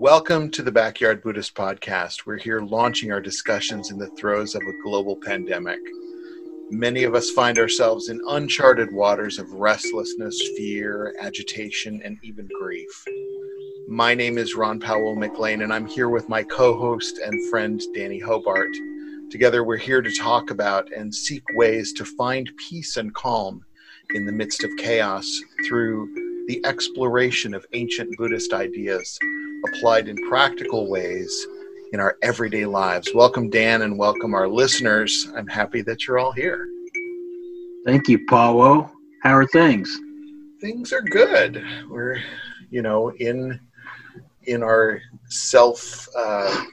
Welcome 0.00 0.50
to 0.52 0.62
the 0.62 0.72
Backyard 0.72 1.22
Buddhist 1.22 1.54
Podcast. 1.54 2.24
We're 2.24 2.38
here 2.38 2.62
launching 2.62 3.12
our 3.12 3.20
discussions 3.20 3.90
in 3.90 3.98
the 3.98 4.08
throes 4.16 4.54
of 4.54 4.62
a 4.62 4.82
global 4.82 5.14
pandemic. 5.14 5.78
Many 6.70 7.04
of 7.04 7.14
us 7.14 7.28
find 7.32 7.58
ourselves 7.58 8.08
in 8.08 8.18
uncharted 8.28 8.90
waters 8.94 9.38
of 9.38 9.52
restlessness, 9.52 10.40
fear, 10.56 11.14
agitation, 11.20 12.00
and 12.02 12.16
even 12.22 12.48
grief. 12.58 12.88
My 13.88 14.14
name 14.14 14.38
is 14.38 14.56
Ronn 14.56 14.80
Pawo 14.80 15.16
McLane, 15.16 15.62
and 15.62 15.70
I'm 15.70 15.84
here 15.84 16.08
with 16.08 16.30
my 16.30 16.44
co 16.44 16.78
host 16.78 17.18
and 17.18 17.50
friend 17.50 17.78
Danny 17.94 18.20
Hobart. 18.20 18.74
Together, 19.30 19.64
we're 19.64 19.76
here 19.76 20.00
to 20.00 20.16
talk 20.16 20.50
about 20.50 20.90
and 20.96 21.14
seek 21.14 21.42
ways 21.56 21.92
to 21.92 22.06
find 22.06 22.50
peace 22.70 22.96
and 22.96 23.14
calm 23.14 23.62
in 24.14 24.24
the 24.24 24.32
midst 24.32 24.64
of 24.64 24.70
chaos 24.78 25.30
through 25.68 26.08
the 26.48 26.64
exploration 26.64 27.52
of 27.52 27.66
ancient 27.74 28.16
Buddhist 28.16 28.54
ideas 28.54 29.18
applied 29.66 30.08
in 30.08 30.16
practical 30.28 30.88
ways 30.88 31.46
in 31.92 32.00
our 32.00 32.16
everyday 32.22 32.66
lives. 32.66 33.10
Welcome, 33.14 33.50
Dan, 33.50 33.82
and 33.82 33.98
welcome 33.98 34.34
our 34.34 34.48
listeners. 34.48 35.28
I'm 35.36 35.46
happy 35.46 35.82
that 35.82 36.06
you're 36.06 36.18
all 36.18 36.32
here. 36.32 36.68
Thank 37.84 38.08
you, 38.08 38.24
Pawo. 38.26 38.90
How 39.22 39.34
are 39.34 39.46
things? 39.46 39.98
Things 40.60 40.92
are 40.92 41.02
good. 41.02 41.64
We're, 41.88 42.20
you 42.70 42.82
know, 42.82 43.10
in 43.12 43.58
in 44.44 44.62
our 44.62 45.00
self 45.28 46.08
uh, 46.16 46.64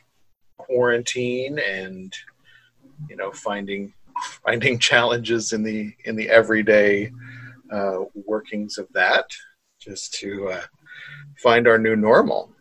quarantine 0.57 1.59
and 1.59 2.13
you 3.09 3.15
know 3.15 3.31
finding 3.31 3.93
finding 4.43 4.79
challenges 4.79 5.53
in 5.53 5.63
the 5.63 5.93
in 6.05 6.15
the 6.15 6.29
everyday 6.29 7.11
uh, 7.71 7.99
workings 8.25 8.77
of 8.77 8.87
that 8.93 9.25
just 9.79 10.13
to 10.13 10.49
uh, 10.49 10.61
find 11.37 11.67
our 11.67 11.77
new 11.77 11.95
normal 11.95 12.51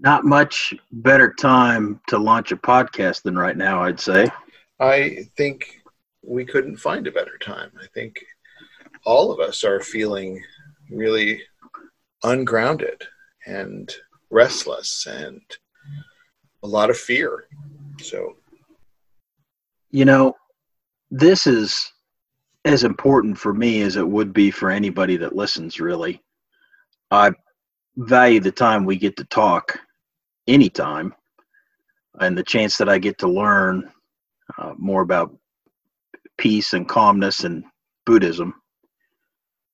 not 0.00 0.24
much 0.24 0.74
better 0.92 1.32
time 1.32 2.00
to 2.08 2.18
launch 2.18 2.52
a 2.52 2.56
podcast 2.56 3.22
than 3.22 3.36
right 3.36 3.56
now 3.56 3.82
i'd 3.82 4.00
say. 4.00 4.28
I 4.80 5.24
think 5.36 5.82
we 6.22 6.44
couldn't 6.44 6.76
find 6.76 7.06
a 7.06 7.12
better 7.12 7.36
time. 7.38 7.72
I 7.82 7.86
think 7.94 8.24
all 9.04 9.32
of 9.32 9.40
us 9.40 9.64
are 9.64 9.80
feeling 9.80 10.42
really 10.90 11.42
ungrounded 12.22 13.02
and 13.46 13.92
restless 14.30 15.06
and 15.06 15.40
a 16.62 16.66
lot 16.66 16.90
of 16.90 16.96
fear. 16.96 17.48
So 18.00 18.36
you 19.90 20.04
know, 20.04 20.36
this 21.10 21.46
is 21.46 21.90
as 22.64 22.84
important 22.84 23.38
for 23.38 23.54
me 23.54 23.80
as 23.80 23.96
it 23.96 24.06
would 24.06 24.32
be 24.32 24.50
for 24.50 24.70
anybody 24.70 25.16
that 25.16 25.34
listens, 25.34 25.80
really. 25.80 26.22
I 27.10 27.32
value 27.96 28.40
the 28.40 28.52
time 28.52 28.84
we 28.84 28.96
get 28.96 29.16
to 29.16 29.24
talk 29.24 29.78
anytime 30.48 31.14
and 32.20 32.36
the 32.36 32.42
chance 32.42 32.76
that 32.78 32.88
I 32.88 32.98
get 32.98 33.18
to 33.18 33.28
learn 33.28 33.90
uh, 34.58 34.72
more 34.76 35.02
about 35.02 35.36
peace 36.38 36.72
and 36.72 36.88
calmness 36.88 37.44
and 37.44 37.64
Buddhism. 38.06 38.54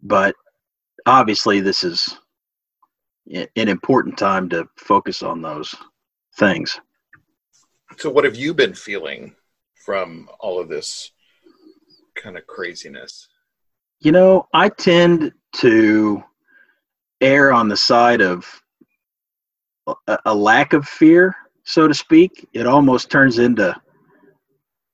But 0.03 0.35
obviously, 1.07 1.61
this 1.61 1.85
is 1.85 2.19
an 3.31 3.69
important 3.69 4.19
time 4.19 4.49
to 4.51 4.67
focus 4.77 5.23
on 5.23 5.41
those 5.41 5.75
things. 6.37 6.79
So, 7.97 8.11
what 8.11 8.25
have 8.25 8.37
you 8.37 8.53
been 8.53 8.75
feeling 8.75 9.35
from 9.85 10.29
all 10.41 10.61
of 10.61 10.69
this 10.69 11.13
kind 12.17 12.37
of 12.37 12.47
craziness? 12.47 13.29
You 14.01 14.13
know, 14.13 14.49
I 14.53 14.69
tend 14.69 15.33
to 15.57 16.23
err 17.21 17.53
on 17.53 17.69
the 17.69 17.77
side 17.77 18.21
of 18.21 18.64
a, 20.07 20.35
lack 20.35 20.73
of 20.73 20.87
fear, 20.89 21.35
so 21.65 21.87
to 21.89 21.95
speak. 21.95 22.49
It 22.53 22.67
almost 22.67 23.11
turns 23.11 23.39
into 23.39 23.75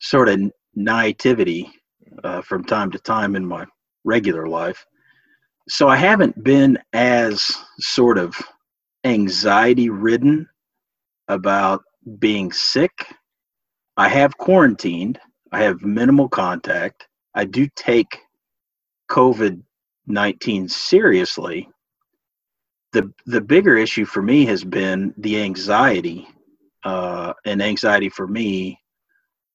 sort 0.00 0.28
of 0.28 0.40
naivety 0.74 1.70
uh, 2.24 2.42
from 2.42 2.64
time 2.64 2.90
to 2.92 2.98
time 2.98 3.36
in 3.36 3.44
my 3.44 3.66
regular 4.04 4.46
life. 4.46 4.84
So 5.68 5.88
I 5.88 5.96
haven't 5.96 6.42
been 6.42 6.78
as 6.92 7.50
sort 7.78 8.18
of 8.18 8.34
anxiety 9.04 9.90
ridden 9.90 10.48
about 11.28 11.82
being 12.18 12.50
sick 12.50 12.92
I 14.00 14.08
have 14.08 14.38
quarantined. 14.38 15.18
I 15.52 15.62
have 15.62 15.82
minimal 15.82 16.26
contact. 16.26 17.06
I 17.34 17.44
do 17.44 17.68
take 17.76 18.18
COVID 19.10 19.62
19 20.06 20.68
seriously. 20.70 21.68
The, 22.92 23.12
the 23.26 23.40
bigger 23.40 23.76
issue 23.76 24.04
for 24.04 24.22
me 24.22 24.44
has 24.46 24.64
been 24.64 25.14
the 25.16 25.40
anxiety, 25.40 26.26
uh, 26.84 27.34
and 27.44 27.62
anxiety 27.62 28.08
for 28.08 28.26
me 28.26 28.80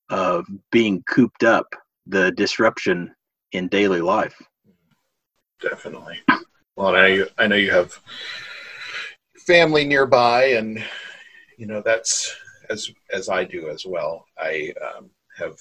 of 0.09 0.45
being 0.71 1.03
cooped 1.03 1.43
up, 1.43 1.67
the 2.07 2.31
disruption 2.31 3.13
in 3.51 3.67
daily 3.67 4.01
life. 4.01 4.41
Definitely. 5.61 6.19
Well, 6.75 6.95
I 6.95 7.01
know 7.01 7.05
you, 7.07 7.27
I 7.37 7.47
know 7.47 7.55
you 7.55 7.71
have 7.71 7.99
family 9.45 9.85
nearby, 9.85 10.45
and 10.45 10.83
you 11.57 11.65
know 11.65 11.81
that's 11.81 12.35
as 12.69 12.91
as 13.11 13.29
I 13.29 13.43
do 13.45 13.69
as 13.69 13.85
well. 13.85 14.25
I 14.37 14.73
um, 14.81 15.09
have 15.37 15.57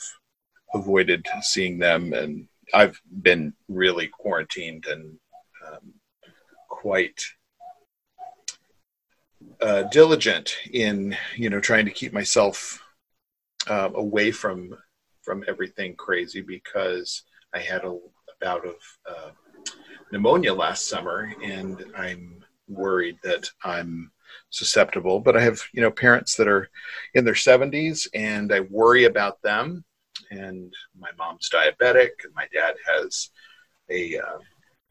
avoided 0.74 1.26
seeing 1.42 1.78
them, 1.78 2.12
and 2.12 2.48
I've 2.72 3.00
been 3.22 3.54
really 3.68 4.08
quarantined 4.08 4.86
and 4.86 5.16
um, 5.66 5.94
quite 6.68 7.20
uh, 9.64 9.82
diligent 9.84 10.54
in 10.72 11.16
you 11.36 11.48
know 11.48 11.58
trying 11.58 11.86
to 11.86 11.90
keep 11.90 12.12
myself 12.12 12.82
uh, 13.68 13.88
away 13.94 14.30
from 14.30 14.76
from 15.22 15.42
everything 15.48 15.96
crazy 15.96 16.42
because 16.42 17.22
I 17.54 17.60
had 17.60 17.82
a, 17.84 17.88
a 17.88 18.34
bout 18.42 18.66
of 18.66 18.74
uh, 19.08 19.30
pneumonia 20.12 20.52
last 20.52 20.86
summer, 20.86 21.32
and 21.42 21.82
I'm 21.96 22.44
worried 22.68 23.16
that 23.22 23.48
I'm 23.64 24.10
susceptible. 24.50 25.18
But 25.18 25.36
I 25.36 25.40
have, 25.40 25.62
you 25.72 25.80
know, 25.80 25.90
parents 25.90 26.36
that 26.36 26.48
are 26.48 26.68
in 27.14 27.24
their 27.24 27.32
70s, 27.34 28.06
and 28.12 28.52
I 28.52 28.60
worry 28.60 29.04
about 29.04 29.40
them. 29.40 29.82
And 30.30 30.74
my 30.98 31.08
mom's 31.16 31.48
diabetic, 31.48 32.10
and 32.24 32.34
my 32.34 32.46
dad 32.52 32.74
has 32.86 33.30
a 33.90 34.18
uh, 34.18 34.38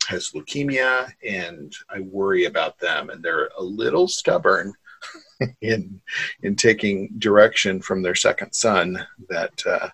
has 0.06 0.31
leukemia, 0.31 1.12
and 1.28 1.74
I 1.90 2.02
worry 2.02 2.46
about 2.46 2.80
them. 2.80 3.09
And 3.09 3.24
they're 3.24 3.50
a 3.58 3.64
little 3.64 4.08
stubborn 4.08 4.74
in 5.62 6.02
in 6.41 6.56
taking 6.56 7.09
direction 7.18 7.81
from 7.81 8.02
their 8.02 8.16
second 8.16 8.53
son. 8.53 9.06
That 9.30 9.62
uh, 9.66 9.90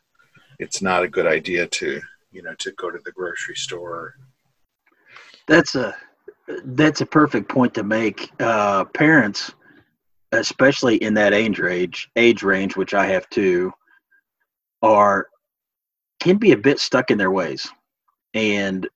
it's 0.60 0.82
not 0.82 1.04
a 1.04 1.10
good 1.10 1.28
idea 1.28 1.68
to 1.68 2.02
you 2.32 2.42
know 2.42 2.54
to 2.56 2.72
go 2.74 2.92
to 2.92 3.00
the 3.04 3.12
grocery 3.12 3.56
store. 3.56 4.16
That's 5.48 5.76
a 5.76 5.96
that's 6.66 7.02
a 7.02 7.06
perfect 7.06 7.50
point 7.50 7.74
to 7.76 7.84
make. 7.84 8.32
Uh, 8.40 8.86
parents 8.86 9.54
especially 10.32 10.98
in 10.98 11.14
that 11.16 11.34
age 11.34 11.60
range, 11.60 12.10
age 12.16 12.44
range, 12.44 12.76
which 12.76 12.94
I 12.94 13.06
have 13.08 13.30
too, 13.30 13.72
are 14.82 15.28
can 16.20 16.38
be 16.38 16.52
a 16.52 16.58
bit 16.58 16.80
stuck 16.80 17.12
in 17.12 17.18
their 17.18 17.32
ways, 17.32 17.68
and 18.34 18.88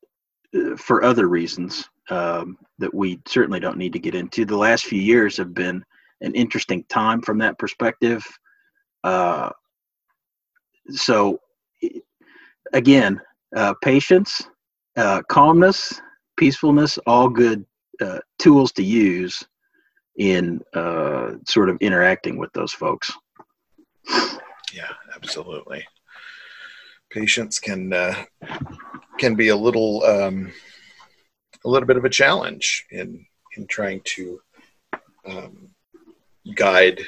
for 0.78 1.04
other 1.04 1.28
reasons 1.28 1.90
um, 2.10 2.58
that 2.80 2.94
we 2.94 3.20
certainly 3.28 3.60
don't 3.60 3.78
need 3.78 3.94
to 3.94 4.00
get 4.00 4.16
into. 4.16 4.46
The 4.46 4.58
last 4.58 4.86
few 4.86 5.02
years 5.02 5.38
have 5.38 5.54
been 5.54 5.84
an 6.22 6.34
interesting 6.36 6.84
time 6.90 7.22
from 7.22 7.38
that 7.40 7.58
perspective. 7.58 8.26
Uh, 9.04 9.50
so, 10.90 11.40
again, 12.74 13.20
uh, 13.56 13.74
patience, 13.82 14.42
uh, 14.98 15.22
calmness, 15.30 16.02
peacefulness, 16.38 16.98
all 17.06 17.30
good 17.30 17.66
uh, 18.02 18.20
tools 18.40 18.72
to 18.74 18.84
use 18.84 19.44
in 20.18 20.62
uh, 20.74 21.32
sort 21.48 21.70
of 21.70 21.78
interacting 21.82 22.38
with 22.38 22.52
those 22.54 22.74
folks. 22.74 23.12
Yeah, 24.74 24.92
absolutely. 25.16 25.86
Patience 27.12 27.60
can 27.60 27.94
uh, 27.94 28.26
can 29.18 29.36
be 29.36 29.50
a 29.50 29.56
little 29.56 30.04
um, 30.04 30.52
a 31.66 31.70
little 31.70 31.88
bit 31.88 31.98
of 31.98 32.06
a 32.06 32.10
challenge 32.10 32.86
in 32.92 33.26
in 33.58 33.68
trying 33.68 34.02
to 34.04 34.42
um, 35.26 35.70
guide 36.56 37.00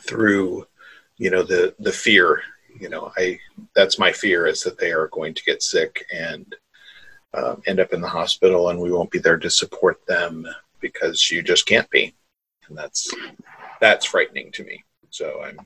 through 0.00 0.66
you 1.18 1.30
know 1.30 1.42
the 1.42 1.74
the 1.78 1.92
fear 1.92 2.42
you 2.78 2.88
know 2.88 3.10
i 3.16 3.38
that's 3.74 3.98
my 3.98 4.12
fear 4.12 4.46
is 4.46 4.62
that 4.62 4.78
they 4.78 4.92
are 4.92 5.08
going 5.08 5.32
to 5.32 5.44
get 5.44 5.62
sick 5.62 6.04
and 6.12 6.54
um, 7.34 7.62
end 7.66 7.80
up 7.80 7.92
in 7.92 8.00
the 8.00 8.08
hospital 8.08 8.70
and 8.70 8.80
we 8.80 8.92
won't 8.92 9.10
be 9.10 9.18
there 9.18 9.38
to 9.38 9.50
support 9.50 10.04
them 10.06 10.46
because 10.80 11.30
you 11.30 11.42
just 11.42 11.66
can't 11.66 11.88
be, 11.90 12.14
and 12.68 12.76
that's 12.76 13.12
that's 13.80 14.06
frightening 14.06 14.50
to 14.52 14.64
me. 14.64 14.84
So 15.10 15.42
I'm 15.42 15.58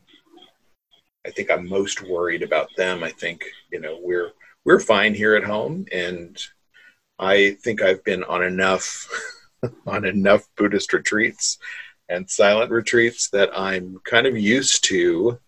I 1.27 1.31
think 1.31 1.51
I'm 1.51 1.69
most 1.69 2.03
worried 2.03 2.43
about 2.43 2.75
them. 2.77 3.05
I 3.05 3.11
think 3.11 3.45
you 3.71 3.81
know 3.81 3.99
we're 4.01 4.33
we're 4.65 4.81
fine 4.81 5.15
here 5.15 5.35
at 5.35 5.45
home, 5.45 5.87
and 5.93 6.39
I 7.19 7.57
think 7.63 7.83
I've 7.83 8.05
been 8.05 8.25
on 8.25 8.43
enough 8.43 9.09
on 9.87 10.05
enough 10.05 10.47
Buddhist 10.57 10.93
retreats 10.93 11.59
and 12.09 12.29
silent 12.29 12.71
retreats 12.71 13.31
that 13.31 13.51
I'm 13.57 14.01
kind 14.05 14.27
of 14.27 14.37
used 14.37 14.85
to 14.85 15.39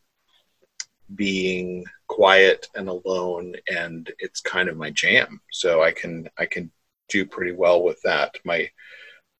being 1.15 1.85
quiet 2.07 2.69
and 2.75 2.89
alone 2.89 3.55
and 3.71 4.11
it's 4.19 4.41
kind 4.41 4.69
of 4.69 4.77
my 4.77 4.91
jam. 4.91 5.41
So 5.51 5.83
i 5.83 5.91
can 5.91 6.29
i 6.39 6.47
can 6.47 6.71
do 7.09 7.27
pretty 7.27 7.53
well 7.53 7.83
with 7.83 8.01
that. 8.03 8.37
My 8.45 8.71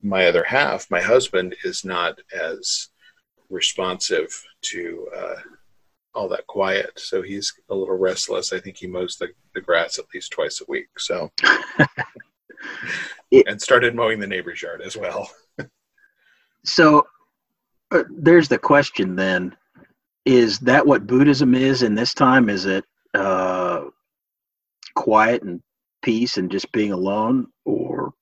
my 0.03 0.27
other 0.27 0.45
half 0.45 0.91
my 0.91 1.01
husband 1.01 1.55
is 1.65 1.85
not 1.85 2.19
as 2.35 2.89
responsive 3.51 4.29
to 4.63 5.09
uh, 5.17 5.37
all 6.15 6.29
that 6.29 6.47
quiet 6.47 6.91
so 6.97 7.23
he's 7.23 7.53
a 7.71 7.75
little 7.75 7.97
restless 7.97 8.53
i 8.53 8.61
think 8.61 8.77
he 8.77 8.87
mows 8.87 9.17
the, 9.17 9.29
the 9.55 9.61
grass 9.61 9.99
at 9.99 10.05
least 10.15 10.31
twice 10.31 10.61
a 10.61 10.65
week 10.69 10.89
so 10.99 11.31
and 13.47 13.61
started 13.61 13.95
mowing 13.95 14.21
the 14.21 14.27
neighbor's 14.27 14.61
yard 14.63 14.83
as 14.83 14.97
well 14.97 15.31
so 16.65 17.07
uh, 17.91 18.05
there's 18.11 18.49
the 18.49 18.59
question 18.59 19.17
then 19.17 19.55
is 20.25 20.59
that 20.61 20.87
what 20.87 21.07
Buddhism 21.07 21.55
is 21.55 21.83
in 21.83 21.95
this 21.95 22.15
time? 22.15 22.49
Is 22.49 22.67
it 22.67 22.85
uh, 23.15 23.85
quiet 24.95 25.43
and 25.43 25.61
peace 26.03 26.37
and 26.37 26.51
just 26.51 26.71
being 26.73 26.93
alone, 26.93 27.49
or 27.65 28.13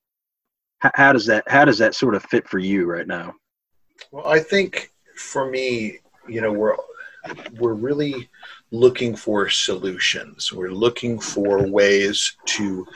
how, 0.78 0.90
how 0.94 1.12
does 1.12 1.26
that 1.26 1.44
how 1.46 1.64
does 1.64 1.78
that 1.78 1.94
sort 1.94 2.14
of 2.14 2.24
fit 2.24 2.48
for 2.48 2.58
you 2.58 2.86
right 2.86 3.06
now? 3.06 3.34
Well, 4.10 4.26
I 4.26 4.40
think 4.40 4.90
for 5.16 5.50
me, 5.50 5.98
you 6.26 6.40
know, 6.40 6.52
we're 6.52 6.76
we're 7.58 7.74
really 7.74 8.28
looking 8.70 9.14
for 9.16 9.48
solutions. 9.48 10.52
We're 10.52 10.72
looking 10.72 11.20
for 11.20 11.66
ways 11.66 12.36
to 12.46 12.86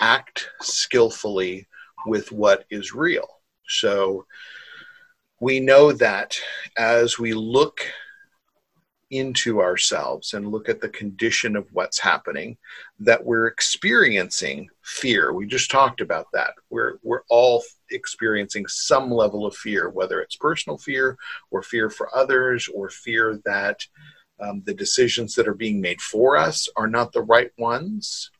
act 0.00 0.48
skillfully 0.60 1.66
with 2.06 2.32
what 2.32 2.64
is 2.70 2.94
real. 2.94 3.28
So 3.66 4.26
we 5.40 5.60
know 5.60 5.92
that 5.92 6.38
as 6.78 7.18
we 7.18 7.34
look 7.34 7.80
into 9.10 9.60
ourselves 9.60 10.32
and 10.34 10.50
look 10.50 10.68
at 10.68 10.80
the 10.80 10.88
condition 10.88 11.54
of 11.54 11.66
what's 11.72 11.98
happening 11.98 12.56
that 12.98 13.22
we're 13.22 13.46
experiencing 13.46 14.68
fear. 14.82 15.32
We 15.32 15.46
just 15.46 15.70
talked 15.70 16.00
about 16.00 16.26
that. 16.32 16.54
We're 16.70 16.98
we're 17.02 17.22
all 17.28 17.62
experiencing 17.90 18.66
some 18.66 19.10
level 19.10 19.46
of 19.46 19.54
fear 19.54 19.90
whether 19.90 20.20
it's 20.20 20.36
personal 20.36 20.78
fear 20.78 21.16
or 21.50 21.62
fear 21.62 21.90
for 21.90 22.14
others 22.16 22.68
or 22.74 22.90
fear 22.90 23.40
that 23.44 23.86
um, 24.40 24.62
the 24.66 24.74
decisions 24.74 25.34
that 25.34 25.46
are 25.46 25.54
being 25.54 25.80
made 25.80 26.00
for 26.00 26.36
us 26.36 26.68
are 26.76 26.88
not 26.88 27.12
the 27.12 27.22
right 27.22 27.50
ones. 27.58 28.30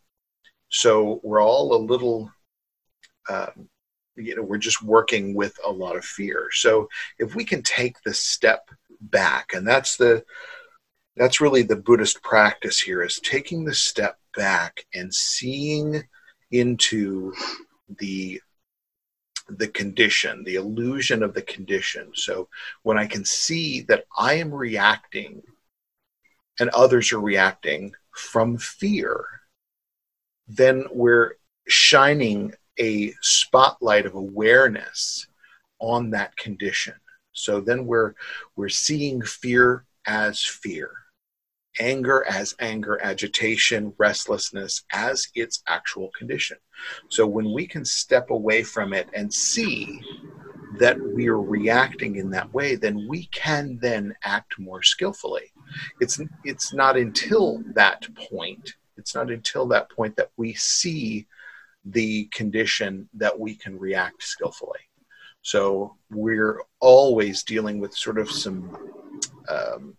So 0.69 1.21
we're 1.23 1.43
all 1.43 1.77
a 1.77 1.85
little 1.85 2.31
um, 3.31 3.69
you 4.17 4.35
know 4.35 4.43
we're 4.43 4.59
just 4.59 4.83
working 4.83 5.35
with 5.35 5.55
a 5.65 5.71
lot 5.71 5.97
of 5.97 6.05
fear. 6.05 6.49
So 6.51 6.89
if 7.19 7.35
we 7.35 7.45
can 7.45 7.63
take 7.63 7.97
the 8.05 8.15
step 8.15 8.69
back 9.01 9.53
and 9.55 9.67
that's 9.67 9.97
the 9.97 10.25
that's 11.17 11.41
really 11.41 11.63
the 11.63 11.77
Buddhist 11.77 12.23
practice 12.23 12.81
here 12.81 13.03
is 13.03 13.21
taking 13.21 13.65
the 13.65 13.75
step 13.75 14.19
back 14.35 14.87
and 14.95 15.13
seeing 15.13 16.03
into 16.53 17.33
the 17.99 18.41
the 19.49 19.69
condition, 19.69 20.45
the 20.45 20.55
illusion 20.55 21.23
of 21.23 21.35
the 21.35 21.43
condition. 21.43 22.13
So 22.15 22.49
when 22.85 22.97
I 22.97 23.07
can 23.07 23.25
see 23.25 23.81
that 23.83 24.05
I 24.17 24.35
am 24.35 24.55
reacting 24.55 25.43
and 26.61 26.71
others 26.71 27.13
are 27.13 27.21
reacting 27.21 27.93
from 28.13 28.57
fear, 28.57 29.25
then 30.47 30.85
we're 30.93 31.33
shining 31.67 32.55
a 32.79 33.13
spotlight 33.21 34.07
of 34.07 34.15
awareness 34.15 35.27
on 35.81 36.11
that 36.11 36.37
condition. 36.37 36.95
So 37.33 37.61
then 37.61 37.87
we're 37.87 38.15
we're 38.57 38.69
seeing 38.69 39.23
fear 39.23 39.85
as 40.07 40.43
fear 40.45 41.02
anger 41.79 42.25
as 42.29 42.55
anger, 42.61 43.01
agitation, 43.03 43.93
restlessness 43.99 44.85
as 44.93 45.29
its 45.35 45.63
actual 45.67 46.11
condition. 46.19 46.57
So 47.09 47.27
when 47.27 47.53
we 47.53 47.67
can 47.67 47.85
step 47.85 48.31
away 48.31 48.63
from 48.63 48.93
it 48.93 49.09
and 49.15 49.33
see 49.33 50.01
that 50.79 50.99
we 51.01 51.29
are 51.29 51.41
reacting 51.41 52.17
in 52.17 52.31
that 52.31 52.53
way, 52.53 52.77
then 52.77 53.07
we 53.09 53.27
can 53.27 53.79
then 53.81 54.15
act 54.25 54.59
more 54.59 54.83
skillfully. 54.83 55.53
It's 56.01 56.21
it's 56.45 56.73
not 56.73 56.97
until 56.97 57.63
that 57.75 58.07
point, 58.31 58.75
it's 58.97 59.15
not 59.15 59.31
until 59.31 59.67
that 59.69 59.91
point 59.91 60.17
that 60.17 60.31
we 60.37 60.55
see 60.55 61.27
the 61.85 62.25
condition 62.27 63.09
that 63.15 63.39
we 63.39 63.55
can 63.55 63.79
react 63.79 64.23
skillfully. 64.23 64.79
So 65.43 65.97
we're 66.11 66.61
always 66.81 67.43
dealing 67.43 67.81
with 67.81 67.95
sort 67.95 68.19
of 68.19 68.31
some 68.31 68.77
um, 69.49 69.97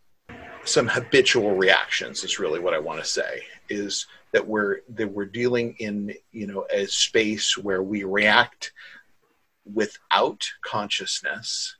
some 0.65 0.87
habitual 0.87 1.55
reactions 1.55 2.23
is 2.23 2.39
really 2.39 2.59
what 2.59 2.73
I 2.73 2.79
want 2.79 2.99
to 3.01 3.05
say 3.05 3.43
is 3.69 4.07
that 4.31 4.47
we're 4.47 4.79
that 4.89 5.11
we're 5.11 5.25
dealing 5.25 5.75
in 5.79 6.13
you 6.31 6.47
know 6.47 6.65
a 6.71 6.85
space 6.87 7.57
where 7.57 7.83
we 7.83 8.03
react 8.03 8.71
without 9.73 10.41
consciousness 10.63 11.75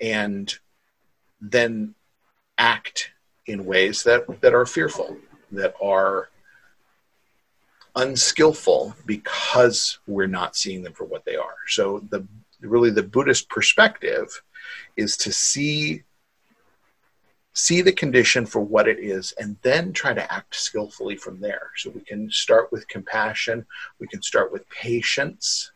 and 0.00 0.54
then 1.40 1.94
act 2.56 3.10
in 3.46 3.64
ways 3.64 4.02
that 4.04 4.40
that 4.40 4.54
are 4.54 4.66
fearful 4.66 5.16
that 5.52 5.74
are 5.82 6.28
unskillful 7.96 8.94
because 9.06 9.98
we're 10.06 10.26
not 10.26 10.56
seeing 10.56 10.82
them 10.82 10.92
for 10.92 11.04
what 11.04 11.24
they 11.24 11.36
are. 11.36 11.56
So 11.66 12.04
the 12.10 12.26
really 12.60 12.90
the 12.90 13.02
buddhist 13.02 13.48
perspective 13.48 14.42
is 14.96 15.16
to 15.18 15.32
see 15.32 16.04
see 17.58 17.82
the 17.82 17.92
condition 17.92 18.46
for 18.46 18.60
what 18.60 18.86
it 18.86 19.00
is, 19.00 19.34
and 19.40 19.56
then 19.62 19.92
try 19.92 20.14
to 20.14 20.32
act 20.32 20.54
skillfully 20.54 21.16
from 21.16 21.40
there. 21.40 21.70
So 21.76 21.90
we 21.90 22.02
can 22.02 22.30
start 22.30 22.70
with 22.70 22.86
compassion, 22.86 23.66
we 23.98 24.06
can 24.06 24.22
start 24.22 24.52
with 24.52 24.68
patience 24.70 25.72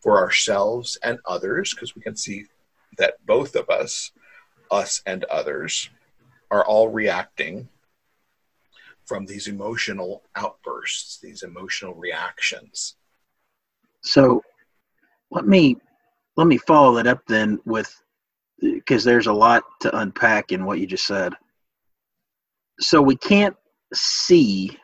for 0.00 0.18
ourselves 0.18 0.98
and 1.02 1.18
others, 1.24 1.72
because 1.72 1.96
we 1.96 2.02
can 2.02 2.14
see 2.14 2.44
that 2.98 3.14
both 3.24 3.56
of 3.56 3.70
us, 3.70 4.12
us 4.70 5.02
and 5.06 5.24
others, 5.24 5.88
are 6.50 6.64
all 6.66 6.88
reacting 6.90 7.68
from 9.06 9.24
these 9.24 9.48
emotional 9.48 10.22
outbursts, 10.36 11.18
these 11.20 11.42
emotional 11.42 11.94
reactions. 11.94 12.96
So 14.02 14.42
let 15.30 15.46
me 15.46 15.78
let 16.36 16.46
me 16.46 16.58
follow 16.58 16.94
that 16.96 17.06
up 17.06 17.22
then 17.26 17.58
with 17.64 17.90
because 18.60 19.04
there's 19.04 19.26
a 19.26 19.32
lot 19.32 19.62
to 19.80 19.98
unpack 19.98 20.52
in 20.52 20.64
what 20.64 20.78
you 20.78 20.86
just 20.86 21.06
said. 21.06 21.32
So 22.80 23.00
we 23.02 23.16
can't 23.16 23.56
see, 23.94 24.76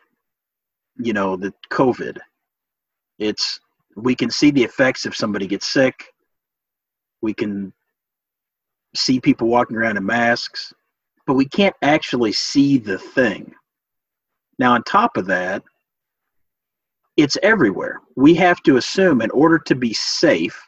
you 0.97 1.13
know, 1.13 1.35
the 1.35 1.53
COVID. 1.71 2.17
It's 3.19 3.59
we 3.95 4.15
can 4.15 4.29
see 4.29 4.51
the 4.51 4.63
effects 4.63 5.05
if 5.05 5.15
somebody 5.15 5.47
gets 5.47 5.67
sick. 5.67 6.05
We 7.21 7.33
can 7.33 7.73
see 8.93 9.19
people 9.19 9.47
walking 9.47 9.77
around 9.77 9.97
in 9.97 10.05
masks, 10.05 10.73
but 11.25 11.33
we 11.33 11.45
can't 11.45 11.75
actually 11.81 12.33
see 12.33 12.77
the 12.77 12.97
thing. 12.97 13.53
Now, 14.59 14.73
on 14.73 14.83
top 14.83 15.17
of 15.17 15.25
that, 15.27 15.63
it's 17.17 17.37
everywhere. 17.43 18.01
We 18.15 18.33
have 18.35 18.61
to 18.63 18.77
assume, 18.77 19.21
in 19.21 19.31
order 19.31 19.57
to 19.59 19.75
be 19.75 19.93
safe, 19.93 20.61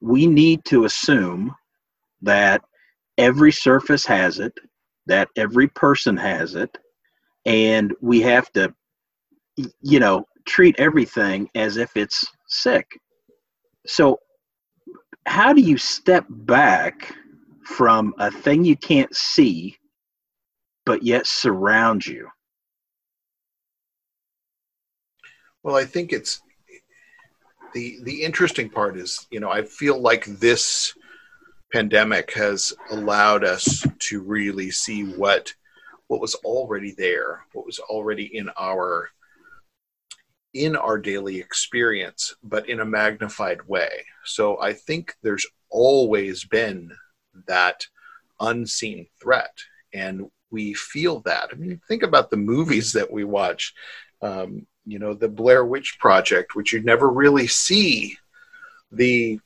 we 0.00 0.26
need 0.26 0.64
to 0.66 0.84
assume 0.84 1.54
that 2.22 2.62
every 3.16 3.52
surface 3.52 4.04
has 4.06 4.38
it, 4.38 4.52
that 5.06 5.28
every 5.36 5.68
person 5.68 6.16
has 6.16 6.54
it, 6.54 6.76
and 7.46 7.94
we 8.00 8.20
have 8.20 8.50
to, 8.52 8.74
you 9.80 10.00
know, 10.00 10.24
treat 10.46 10.74
everything 10.78 11.48
as 11.54 11.76
if 11.76 11.96
it's 11.96 12.24
sick. 12.46 12.86
So, 13.86 14.18
how 15.26 15.52
do 15.52 15.60
you 15.60 15.76
step 15.76 16.24
back 16.28 17.14
from 17.64 18.14
a 18.18 18.30
thing 18.30 18.64
you 18.64 18.76
can't 18.76 19.14
see, 19.14 19.76
but 20.86 21.02
yet 21.02 21.26
surrounds 21.26 22.06
you? 22.06 22.28
Well, 25.62 25.76
I 25.76 25.84
think 25.84 26.12
it's 26.12 26.40
the 27.74 27.98
the 28.04 28.22
interesting 28.22 28.70
part 28.70 28.96
is, 28.96 29.26
you 29.30 29.40
know, 29.40 29.50
I 29.50 29.62
feel 29.62 30.00
like 30.00 30.24
this 30.24 30.94
pandemic 31.72 32.32
has 32.34 32.72
allowed 32.90 33.44
us 33.44 33.86
to 33.98 34.20
really 34.22 34.70
see 34.70 35.04
what 35.04 35.52
what 36.06 36.20
was 36.20 36.34
already 36.36 36.94
there, 36.96 37.44
what 37.52 37.66
was 37.66 37.78
already 37.78 38.24
in 38.36 38.50
our 38.58 39.10
in 40.54 40.74
our 40.74 40.98
daily 40.98 41.38
experience, 41.38 42.34
but 42.42 42.68
in 42.68 42.80
a 42.80 42.84
magnified 42.84 43.62
way. 43.68 44.04
So 44.24 44.60
I 44.60 44.72
think 44.72 45.14
there's 45.22 45.46
always 45.70 46.44
been 46.44 46.90
that 47.46 47.86
unseen 48.40 49.06
threat, 49.20 49.52
and 49.92 50.30
we 50.50 50.72
feel 50.72 51.20
that. 51.20 51.50
I 51.52 51.56
mean, 51.56 51.80
think 51.86 52.02
about 52.02 52.30
the 52.30 52.38
movies 52.38 52.92
that 52.94 53.10
we 53.10 53.24
watch. 53.24 53.74
Um, 54.22 54.66
you 54.86 54.98
know, 54.98 55.12
the 55.12 55.28
Blair 55.28 55.66
Witch 55.66 55.98
Project, 56.00 56.56
which 56.56 56.72
you 56.72 56.80
never 56.80 57.10
really 57.10 57.46
see 57.46 58.16
the 58.90 59.38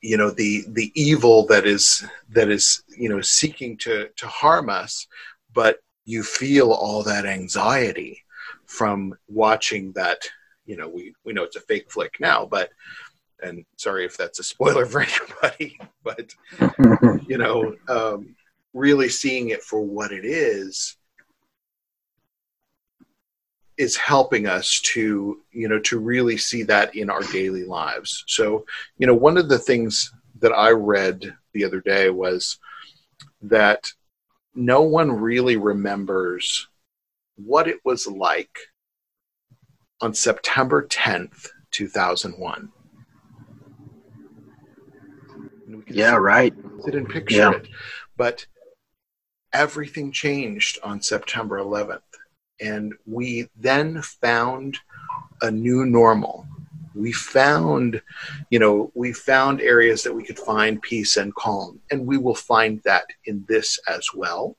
you 0.00 0.16
know 0.16 0.30
the 0.30 0.64
the 0.68 0.90
evil 0.94 1.46
that 1.46 1.66
is 1.66 2.04
that 2.30 2.48
is 2.48 2.82
you 2.96 3.08
know 3.08 3.20
seeking 3.20 3.76
to 3.76 4.08
to 4.16 4.26
harm 4.26 4.70
us 4.70 5.06
but 5.52 5.78
you 6.04 6.22
feel 6.22 6.72
all 6.72 7.02
that 7.02 7.26
anxiety 7.26 8.22
from 8.66 9.14
watching 9.28 9.92
that 9.92 10.18
you 10.64 10.76
know 10.76 10.88
we 10.88 11.14
we 11.24 11.32
know 11.32 11.42
it's 11.42 11.56
a 11.56 11.60
fake 11.60 11.90
flick 11.90 12.16
now 12.20 12.46
but 12.46 12.70
and 13.42 13.64
sorry 13.76 14.04
if 14.04 14.16
that's 14.16 14.38
a 14.38 14.44
spoiler 14.44 14.86
for 14.86 15.02
anybody 15.02 15.78
but 16.02 16.34
you 17.28 17.38
know 17.38 17.74
um, 17.88 18.34
really 18.72 19.08
seeing 19.08 19.50
it 19.50 19.62
for 19.62 19.80
what 19.80 20.12
it 20.12 20.24
is 20.24 20.96
is 23.78 23.96
helping 23.96 24.46
us 24.46 24.80
to 24.80 25.40
you 25.52 25.68
know 25.68 25.78
to 25.80 25.98
really 25.98 26.36
see 26.36 26.62
that 26.62 26.94
in 26.94 27.10
our 27.10 27.22
daily 27.24 27.64
lives. 27.64 28.24
So 28.26 28.64
you 28.98 29.06
know 29.06 29.14
one 29.14 29.36
of 29.36 29.48
the 29.48 29.58
things 29.58 30.12
that 30.40 30.52
i 30.52 30.70
read 30.70 31.34
the 31.52 31.64
other 31.64 31.80
day 31.80 32.10
was 32.10 32.58
that 33.42 33.86
no 34.54 34.82
one 34.82 35.10
really 35.10 35.56
remembers 35.56 36.68
what 37.36 37.68
it 37.68 37.78
was 37.84 38.06
like 38.06 38.58
on 40.00 40.14
september 40.14 40.86
10th 40.86 41.48
2001 41.70 42.70
yeah 45.88 46.14
right. 46.16 46.54
sit 46.84 46.94
and 46.94 47.08
picture 47.08 47.36
yeah. 47.36 47.52
it. 47.52 47.68
But 48.16 48.46
everything 49.52 50.10
changed 50.10 50.78
on 50.82 51.00
september 51.00 51.58
11th 51.58 52.00
and 52.60 52.94
we 53.06 53.48
then 53.56 54.00
found 54.02 54.78
a 55.42 55.50
new 55.50 55.84
normal. 55.84 56.46
We 56.94 57.12
found 57.12 58.00
you 58.50 58.58
know 58.58 58.90
we 58.94 59.12
found 59.12 59.60
areas 59.60 60.02
that 60.02 60.14
we 60.14 60.24
could 60.24 60.38
find 60.38 60.80
peace 60.80 61.16
and 61.18 61.34
calm 61.34 61.80
and 61.90 62.06
we 62.06 62.16
will 62.16 62.34
find 62.34 62.80
that 62.84 63.04
in 63.26 63.44
this 63.48 63.78
as 63.86 64.08
well. 64.14 64.56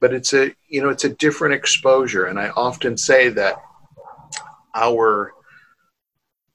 But 0.00 0.12
it's 0.12 0.32
a 0.32 0.52
you 0.68 0.82
know 0.82 0.88
it's 0.88 1.04
a 1.04 1.14
different 1.14 1.54
exposure 1.54 2.26
and 2.26 2.38
i 2.38 2.48
often 2.50 2.96
say 2.96 3.28
that 3.28 3.62
our 4.74 5.34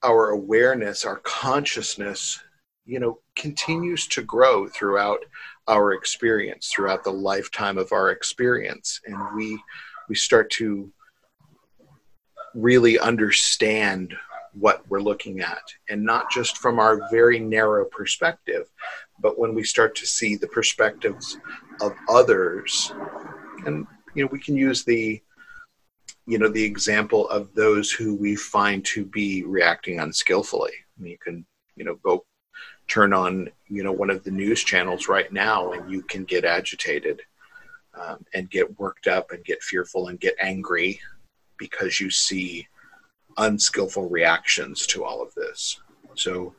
our 0.04 0.30
awareness 0.30 1.06
our 1.06 1.18
consciousness 1.24 2.42
you 2.86 3.00
know 3.00 3.20
continues 3.36 4.08
to 4.08 4.22
grow 4.22 4.68
throughout 4.68 5.20
our 5.70 5.94
experience 5.94 6.72
throughout 6.74 7.04
the 7.04 7.12
lifetime 7.12 7.78
of 7.78 7.94
our 7.94 8.10
experience. 8.10 9.00
And 9.06 9.18
we 9.36 9.62
we 10.10 10.16
start 10.16 10.50
to 10.52 10.92
really 12.54 13.00
understand 13.00 14.14
what 14.54 14.84
we're 14.90 15.00
looking 15.00 15.40
at. 15.40 15.62
And 15.90 16.04
not 16.04 16.32
just 16.32 16.58
from 16.58 16.80
our 16.80 17.08
very 17.12 17.40
narrow 17.40 17.86
perspective 17.86 18.68
but 19.22 19.38
when 19.38 19.54
we 19.54 19.64
start 19.64 19.96
to 19.96 20.08
see 20.08 20.36
the 20.36 20.48
perspectives 20.48 21.38
of 21.82 21.94
others. 22.10 22.94
And 23.66 23.86
you 24.16 24.24
know 24.24 24.30
we 24.32 24.40
can 24.40 24.56
use 24.56 24.84
the 24.84 25.22
you 26.26 26.38
know 26.38 26.48
the 26.48 26.64
example 26.64 27.30
of 27.30 27.54
those 27.54 27.92
who 27.92 28.16
we 28.16 28.36
find 28.36 28.84
to 28.86 29.06
be 29.06 29.44
reacting 29.44 30.00
unskillfully. 30.00 30.72
I 30.98 31.02
mean, 31.02 31.12
you 31.12 31.18
can 31.18 31.46
you 31.76 31.86
know 31.86 31.96
go 32.04 32.26
turn 32.88 33.14
on 33.14 33.50
you 33.68 33.84
know 33.84 33.92
one 33.92 34.10
of 34.10 34.24
the 34.24 34.32
news 34.32 34.64
channels 34.64 35.08
right 35.08 35.32
now 35.32 35.72
and 35.72 35.92
you 35.92 36.02
can 36.02 36.24
get 36.24 36.46
agitated 36.46 37.22
um, 38.00 38.26
and 38.34 38.50
get 38.50 38.80
worked 38.80 39.08
up 39.08 39.32
and 39.32 39.44
get 39.44 39.62
fearful 39.62 40.08
and 40.08 40.20
get 40.20 40.36
angry 40.40 41.00
because 41.58 42.00
you 42.00 42.10
see 42.10 42.68
unskillful 43.38 44.10
reactions 44.10 44.88
to 44.88 45.04
all 45.04 45.22
of 45.22 45.34
this. 45.36 45.80
So, 46.16 46.54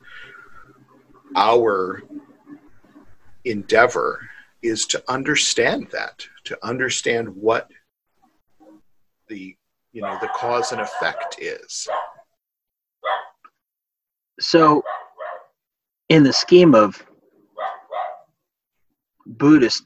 our 1.37 2.02
endeavor 3.44 4.20
is 4.62 4.87
to 4.87 5.02
understand 5.09 5.88
that, 5.92 6.26
to 6.44 6.59
understand 6.66 7.28
what 7.28 7.70
the 9.28 9.56
you 9.92 10.02
know 10.02 10.18
the 10.20 10.28
cause 10.28 10.73
and 10.73 10.80
effect 10.80 11.37
is. 11.40 11.88
So, 14.40 14.82
in 16.09 16.23
the 16.23 16.32
scheme 16.32 16.75
of 16.75 17.04
Buddhist 19.26 19.85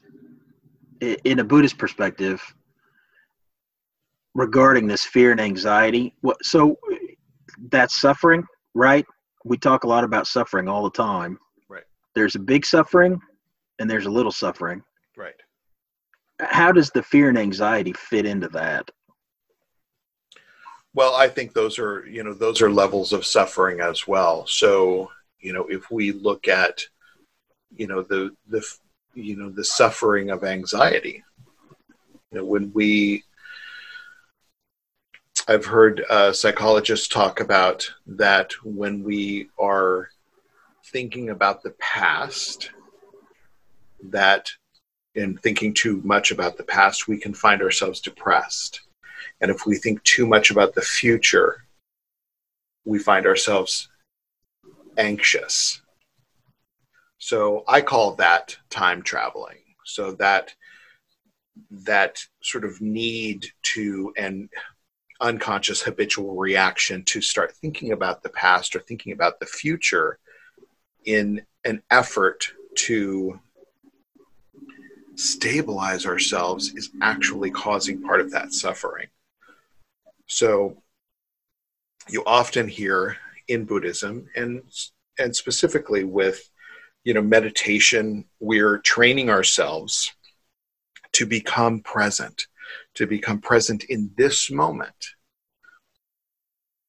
in 1.01 1.39
a 1.39 1.43
Buddhist 1.43 1.77
perspective 1.77 2.41
regarding 4.33 4.87
this 4.87 5.05
fear 5.05 5.31
and 5.31 5.41
anxiety. 5.41 6.13
What 6.21 6.37
so 6.43 6.77
that's 7.71 7.99
suffering, 7.99 8.43
right? 8.73 9.05
We 9.43 9.57
talk 9.57 9.83
a 9.83 9.87
lot 9.87 10.03
about 10.03 10.27
suffering 10.27 10.67
all 10.67 10.83
the 10.83 10.91
time. 10.91 11.39
Right. 11.69 11.83
There's 12.13 12.35
a 12.35 12.39
big 12.39 12.65
suffering 12.65 13.19
and 13.79 13.89
there's 13.89 14.05
a 14.05 14.11
little 14.11 14.31
suffering. 14.31 14.81
Right. 15.17 15.35
How 16.39 16.71
does 16.71 16.89
the 16.89 17.03
fear 17.03 17.29
and 17.29 17.37
anxiety 17.37 17.93
fit 17.93 18.25
into 18.25 18.49
that? 18.49 18.89
Well, 20.93 21.13
I 21.13 21.27
think 21.27 21.53
those 21.53 21.77
are, 21.77 22.05
you 22.07 22.23
know, 22.23 22.33
those 22.33 22.61
are 22.61 22.69
levels 22.69 23.13
of 23.13 23.25
suffering 23.25 23.81
as 23.81 24.07
well. 24.07 24.45
So, 24.47 25.11
you 25.39 25.53
know, 25.53 25.65
if 25.69 25.91
we 25.91 26.11
look 26.13 26.47
at, 26.47 26.85
you 27.73 27.87
know, 27.87 28.01
the 28.01 28.31
the 28.47 28.65
you 29.15 29.35
know 29.37 29.49
the 29.49 29.63
suffering 29.63 30.29
of 30.29 30.43
anxiety. 30.43 31.23
You 32.31 32.39
know 32.39 32.45
when 32.45 32.71
we 32.73 33.23
i've 35.47 35.65
heard 35.65 36.03
uh, 36.09 36.33
psychologists 36.33 37.07
talk 37.07 37.39
about 37.39 37.89
that 38.05 38.51
when 38.63 39.03
we 39.03 39.47
are 39.59 40.09
thinking 40.85 41.29
about 41.29 41.63
the 41.63 41.71
past 41.79 42.71
that 44.03 44.49
in 45.15 45.37
thinking 45.37 45.73
too 45.73 46.01
much 46.03 46.31
about 46.31 46.57
the 46.57 46.63
past 46.63 47.07
we 47.07 47.17
can 47.17 47.33
find 47.33 47.61
ourselves 47.61 48.01
depressed. 48.01 48.81
And 49.41 49.49
if 49.49 49.65
we 49.65 49.77
think 49.77 50.03
too 50.03 50.27
much 50.27 50.51
about 50.51 50.75
the 50.75 50.81
future 50.81 51.63
we 52.85 52.99
find 52.99 53.25
ourselves 53.25 53.89
anxious 54.97 55.81
so 57.25 57.63
I 57.67 57.81
call 57.81 58.13
that 58.17 58.55
time 58.69 59.01
traveling. 59.01 59.57
So 59.83 60.11
that 60.19 60.53
that 61.71 62.23
sort 62.43 62.63
of 62.63 62.79
need 62.81 63.47
to 63.73 64.13
and 64.15 64.47
unconscious 65.19 65.81
habitual 65.81 66.35
reaction 66.35 67.03
to 67.05 67.21
start 67.21 67.55
thinking 67.55 67.93
about 67.93 68.21
the 68.21 68.29
past 68.29 68.75
or 68.75 68.79
thinking 68.79 69.11
about 69.11 69.39
the 69.39 69.47
future 69.47 70.19
in 71.05 71.41
an 71.63 71.81
effort 71.89 72.51
to 72.75 73.39
stabilize 75.15 76.05
ourselves 76.05 76.75
is 76.75 76.91
actually 77.01 77.49
causing 77.49 78.03
part 78.03 78.21
of 78.21 78.29
that 78.29 78.53
suffering. 78.53 79.07
So 80.27 80.77
you 82.07 82.21
often 82.27 82.67
hear 82.67 83.17
in 83.47 83.65
Buddhism 83.65 84.27
and 84.35 84.61
and 85.17 85.35
specifically 85.35 86.03
with 86.03 86.51
you 87.05 87.13
know 87.13 87.21
meditation 87.21 88.25
we're 88.41 88.79
training 88.79 89.29
ourselves 89.29 90.13
to 91.13 91.25
become 91.25 91.79
present 91.79 92.47
to 92.95 93.05
become 93.05 93.39
present 93.39 93.83
in 93.85 94.11
this 94.17 94.49
moment. 94.49 95.13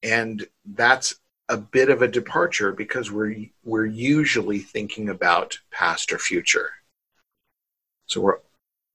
And 0.03 0.47
that's 0.65 1.17
a 1.49 1.57
bit 1.57 1.91
of 1.91 2.03
a 2.03 2.09
departure 2.09 2.73
because 2.73 3.11
we're 3.11 3.47
we're 3.65 3.87
usually 3.87 4.59
thinking 4.59 5.11
about 5.11 5.59
past 5.71 6.13
or 6.13 6.19
future. 6.19 6.71
So 8.07 8.21
we're 8.21 8.39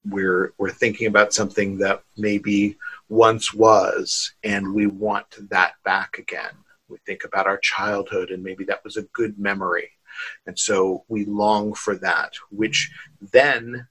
we're 0.04 0.52
we're 0.58 0.70
thinking 0.70 1.06
about 1.06 1.32
something 1.32 1.78
that 1.78 2.02
maybe 2.16 2.76
once 3.08 3.54
was 3.54 4.32
and 4.42 4.74
we 4.74 4.86
want 4.86 5.26
that 5.50 5.74
back 5.84 6.18
again. 6.18 6.52
We 6.88 6.98
think 7.06 7.24
about 7.24 7.46
our 7.46 7.58
childhood 7.58 8.30
and 8.30 8.42
maybe 8.42 8.64
that 8.64 8.84
was 8.84 8.96
a 8.96 9.02
good 9.14 9.38
memory 9.38 9.90
and 10.46 10.58
so 10.58 11.04
we 11.08 11.24
long 11.24 11.74
for 11.74 11.96
that, 11.96 12.32
which 12.50 12.90
then, 13.32 13.86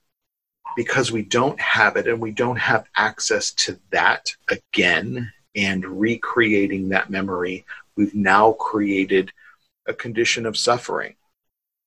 because 0.76 1.12
we 1.12 1.22
don't 1.22 1.60
have 1.60 1.96
it 1.96 2.06
and 2.06 2.20
we 2.20 2.30
don't 2.30 2.58
have 2.58 2.86
access 2.96 3.52
to 3.52 3.78
that 3.90 4.34
again 4.48 5.32
and 5.54 5.84
recreating 5.84 6.88
that 6.88 7.10
memory, 7.10 7.64
we've 7.96 8.14
now 8.14 8.52
created 8.52 9.30
a 9.86 9.92
condition 9.92 10.46
of 10.46 10.56
suffering 10.56 11.14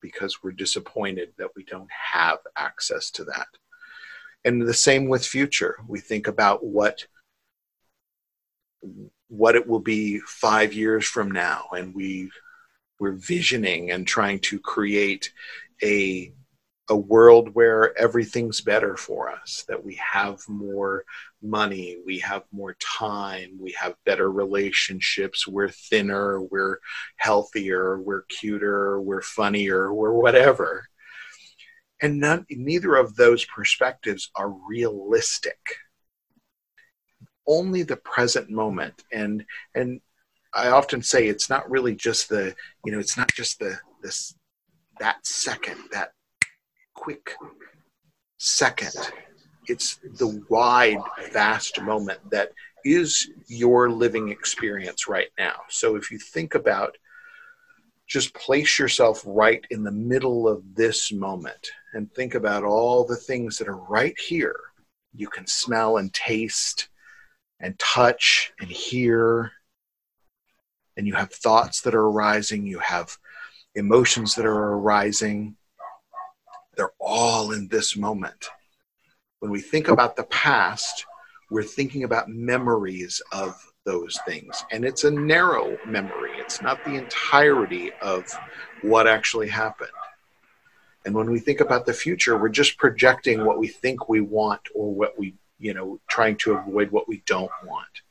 because 0.02 0.44
we're 0.44 0.52
disappointed 0.52 1.34
that 1.38 1.50
we 1.56 1.64
don't 1.64 1.90
have 1.90 2.38
access 2.58 3.10
to 3.10 3.24
that. 3.24 3.48
And 4.44 4.62
the 4.62 4.74
same 4.74 5.08
with 5.08 5.26
future. 5.26 5.78
We 5.88 6.00
think 6.00 6.28
about 6.28 6.64
what 6.64 7.08
what 9.28 9.56
it 9.56 9.68
will 9.68 9.80
be 9.80 10.20
5 10.20 10.74
years 10.74 11.08
from 11.08 11.32
now 11.32 11.66
and 11.76 11.96
we 11.96 12.30
we're 13.00 13.14
visioning 13.14 13.92
and 13.92 14.08
trying 14.08 14.40
to 14.40 14.60
create 14.60 15.32
a 15.84 16.34
a 16.90 16.96
world 16.96 17.50
where 17.54 17.98
everything's 17.98 18.62
better 18.62 18.96
for 18.96 19.30
us, 19.30 19.66
that 19.68 19.84
we 19.84 19.96
have 19.96 20.40
more 20.48 21.04
money, 21.42 21.98
we 22.06 22.20
have 22.20 22.44
more 22.52 22.76
time, 22.80 23.58
we 23.60 23.72
have 23.72 23.96
better 24.06 24.32
relationships, 24.32 25.48
we're 25.48 25.70
thinner, 25.70 26.42
we're 26.42 26.78
healthier, 27.18 28.00
we're 28.00 28.22
cuter, 28.24 29.02
we're 29.02 29.24
funnier, 29.24 29.92
we're 29.94 30.14
whatever. 30.14 30.88
And 32.02 32.20
none, 32.20 32.46
neither 32.52 32.96
of 32.96 33.16
those 33.16 33.46
perspectives 33.46 34.30
are 34.36 34.54
realistic. 34.70 35.58
Only 37.48 37.82
the 37.84 37.98
present 37.98 38.50
moment. 38.50 39.04
And 39.12 39.46
and 39.74 40.02
I 40.56 40.70
often 40.70 41.02
say 41.02 41.28
it's 41.28 41.50
not 41.50 41.70
really 41.70 41.96
just 41.96 42.30
the, 42.30 42.56
you 42.86 42.92
know, 42.92 43.00
it's 43.00 43.18
not 43.18 43.32
just 43.34 43.60
the 43.60 43.78
this 44.02 44.36
that 45.00 45.26
second, 45.26 45.78
that 45.92 46.12
quick 46.94 47.36
second. 48.38 48.96
It's 49.68 50.00
the 50.18 50.44
wide, 50.50 51.02
vast 51.34 51.82
moment 51.82 52.20
that 52.32 52.52
is 52.86 53.30
your 53.48 53.90
living 53.90 54.30
experience 54.30 55.08
right 55.08 55.30
now. 55.38 55.56
So 55.70 55.96
if 55.96 56.12
you 56.12 56.20
think 56.20 56.56
about 56.56 56.96
just 58.08 58.34
place 58.34 58.78
yourself 58.78 59.24
right 59.26 59.66
in 59.72 59.84
the 59.84 59.92
middle 59.92 60.48
of 60.48 60.64
this 60.76 61.12
moment 61.12 61.72
and 61.94 62.12
think 62.14 62.36
about 62.36 62.64
all 62.64 63.04
the 63.04 63.16
things 63.16 63.58
that 63.58 63.68
are 63.68 63.78
right 63.78 64.18
here. 64.20 64.60
You 65.16 65.28
can 65.28 65.48
smell 65.48 65.98
and 65.98 66.14
taste 66.14 66.90
and 67.60 67.78
touch 67.80 68.52
and 68.60 68.70
hear. 68.70 69.52
And 70.98 71.06
you 71.08 71.14
have 71.14 71.32
thoughts 71.32 71.82
that 71.82 71.96
are 71.96 72.08
arising, 72.08 72.66
you 72.66 72.80
have 72.80 73.18
emotions 73.76 74.36
that 74.36 74.46
are 74.46 74.74
arising. 74.74 75.56
They're 76.76 76.94
all 77.00 77.52
in 77.52 77.68
this 77.68 77.96
moment. 77.98 78.50
When 79.40 79.52
we 79.52 79.62
think 79.62 79.88
about 79.88 80.16
the 80.16 80.24
past, 80.24 81.06
we're 81.52 81.64
thinking 81.64 82.04
about 82.04 82.30
memories 82.30 83.22
of 83.32 83.56
those 83.86 84.20
things. 84.26 84.64
And 84.72 84.84
it's 84.84 85.04
a 85.04 85.12
narrow 85.12 85.78
memory, 85.86 86.32
it's 86.38 86.62
not 86.62 86.84
the 86.84 86.96
entirety 86.96 87.92
of 88.02 88.26
what 88.82 89.08
actually 89.08 89.50
happened. 89.50 89.92
And 91.06 91.14
when 91.14 91.30
we 91.30 91.40
think 91.40 91.60
about 91.60 91.86
the 91.86 91.94
future, 91.94 92.38
we're 92.38 92.50
just 92.50 92.78
projecting 92.78 93.46
what 93.46 93.60
we 93.60 93.68
think 93.68 94.10
we 94.10 94.22
want 94.22 94.62
or 94.74 94.94
what 94.94 95.18
we, 95.20 95.36
you 95.60 95.74
know, 95.74 96.00
trying 96.08 96.36
to 96.38 96.54
avoid 96.54 96.90
what 96.90 97.08
we 97.08 97.22
don't 97.28 97.52
want. 97.64 98.02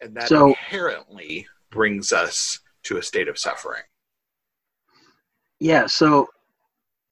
And 0.00 0.16
that 0.16 0.28
so, 0.28 0.48
inherently 0.48 1.46
brings 1.70 2.12
us 2.12 2.60
to 2.84 2.98
a 2.98 3.02
state 3.02 3.28
of 3.28 3.38
suffering. 3.38 3.82
Yeah, 5.58 5.86
so 5.86 6.28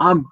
I'm 0.01 0.27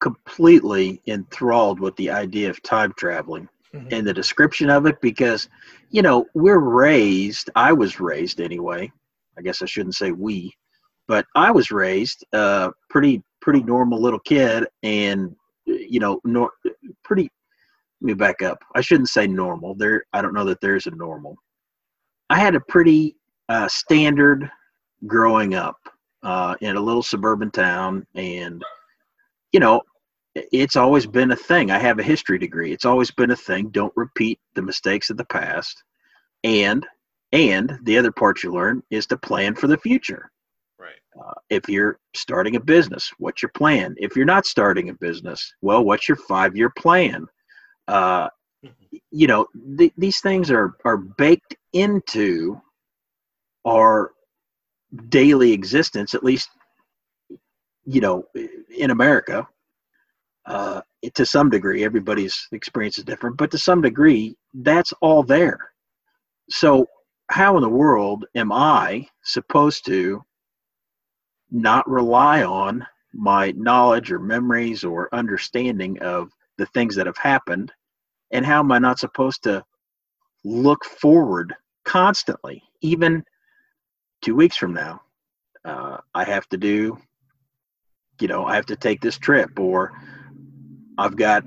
completely 0.00 1.00
enthralled 1.06 1.78
with 1.78 1.94
the 1.96 2.10
idea 2.10 2.50
of 2.50 2.60
time 2.62 2.92
traveling 2.96 3.48
mm-hmm. 3.72 3.88
and 3.92 4.06
the 4.06 4.12
description 4.12 4.68
of 4.68 4.86
it 4.86 5.00
because, 5.00 5.48
you 5.90 6.02
know, 6.02 6.26
we're 6.34 6.58
raised, 6.58 7.50
I 7.54 7.72
was 7.72 8.00
raised 8.00 8.40
anyway. 8.40 8.90
I 9.38 9.42
guess 9.42 9.62
I 9.62 9.66
shouldn't 9.66 9.94
say 9.94 10.10
we, 10.10 10.52
but 11.08 11.26
I 11.34 11.50
was 11.50 11.70
raised 11.70 12.24
uh 12.32 12.70
pretty 12.90 13.22
pretty 13.40 13.62
normal 13.62 14.00
little 14.00 14.18
kid 14.20 14.66
and 14.82 15.34
you 15.64 16.00
know, 16.00 16.20
nor, 16.24 16.50
pretty 17.02 17.30
let 18.00 18.06
me 18.06 18.14
back 18.14 18.42
up. 18.42 18.58
I 18.74 18.80
shouldn't 18.80 19.08
say 19.08 19.26
normal. 19.26 19.74
There 19.74 20.04
I 20.12 20.20
don't 20.20 20.34
know 20.34 20.44
that 20.44 20.60
there's 20.60 20.86
a 20.86 20.90
normal. 20.90 21.36
I 22.32 22.38
had 22.38 22.54
a 22.54 22.60
pretty 22.60 23.14
uh, 23.50 23.68
standard 23.68 24.50
growing 25.06 25.54
up 25.54 25.76
uh, 26.22 26.54
in 26.62 26.76
a 26.76 26.80
little 26.80 27.02
suburban 27.02 27.50
town, 27.50 28.06
and 28.14 28.64
you 29.52 29.60
know, 29.60 29.82
it's 30.34 30.76
always 30.76 31.06
been 31.06 31.32
a 31.32 31.36
thing. 31.36 31.70
I 31.70 31.78
have 31.78 31.98
a 31.98 32.02
history 32.02 32.38
degree. 32.38 32.72
It's 32.72 32.86
always 32.86 33.10
been 33.10 33.32
a 33.32 33.36
thing. 33.36 33.68
Don't 33.68 33.92
repeat 33.96 34.40
the 34.54 34.62
mistakes 34.62 35.10
of 35.10 35.18
the 35.18 35.26
past, 35.26 35.84
and 36.42 36.86
and 37.32 37.78
the 37.82 37.98
other 37.98 38.10
part 38.10 38.42
you 38.42 38.50
learn 38.50 38.82
is 38.90 39.06
to 39.08 39.18
plan 39.18 39.54
for 39.54 39.66
the 39.66 39.76
future. 39.76 40.30
Right. 40.78 41.02
Uh, 41.22 41.34
if 41.50 41.68
you're 41.68 41.98
starting 42.14 42.56
a 42.56 42.60
business, 42.60 43.10
what's 43.18 43.42
your 43.42 43.50
plan? 43.50 43.94
If 43.98 44.16
you're 44.16 44.24
not 44.24 44.46
starting 44.46 44.88
a 44.88 44.94
business, 44.94 45.52
well, 45.60 45.84
what's 45.84 46.08
your 46.08 46.16
five-year 46.16 46.70
plan? 46.78 47.26
Uh. 47.88 48.28
You 49.10 49.26
know, 49.26 49.46
th- 49.78 49.92
these 49.96 50.20
things 50.20 50.50
are 50.50 50.74
are 50.84 50.96
baked 50.96 51.56
into 51.72 52.60
our 53.66 54.12
daily 55.08 55.52
existence, 55.52 56.14
at 56.14 56.24
least, 56.24 56.50
you 57.84 58.00
know, 58.00 58.24
in 58.76 58.90
America, 58.90 59.46
uh, 60.46 60.80
to 61.14 61.24
some 61.24 61.50
degree, 61.50 61.84
everybody's 61.84 62.48
experience 62.52 62.98
is 62.98 63.04
different, 63.04 63.36
but 63.36 63.50
to 63.50 63.58
some 63.58 63.80
degree, 63.80 64.36
that's 64.54 64.92
all 65.00 65.22
there. 65.22 65.58
So, 66.50 66.86
how 67.30 67.56
in 67.56 67.62
the 67.62 67.68
world 67.68 68.26
am 68.34 68.52
I 68.52 69.06
supposed 69.24 69.86
to 69.86 70.22
not 71.50 71.88
rely 71.88 72.42
on 72.44 72.86
my 73.14 73.52
knowledge 73.52 74.10
or 74.10 74.18
memories 74.18 74.84
or 74.84 75.14
understanding 75.14 75.98
of 76.00 76.30
the 76.58 76.66
things 76.66 76.94
that 76.96 77.06
have 77.06 77.16
happened? 77.16 77.72
And 78.32 78.46
how 78.46 78.60
am 78.60 78.72
I 78.72 78.78
not 78.78 78.98
supposed 78.98 79.42
to 79.44 79.62
look 80.42 80.84
forward 80.84 81.54
constantly, 81.84 82.62
even 82.80 83.24
two 84.22 84.34
weeks 84.34 84.56
from 84.56 84.72
now, 84.72 85.02
uh, 85.64 85.98
I 86.14 86.24
have 86.24 86.48
to 86.48 86.56
do, 86.56 86.98
you 88.20 88.28
know, 88.28 88.46
I 88.46 88.56
have 88.56 88.66
to 88.66 88.76
take 88.76 89.00
this 89.00 89.18
trip, 89.18 89.58
or 89.58 89.92
I've 90.98 91.16
got 91.16 91.44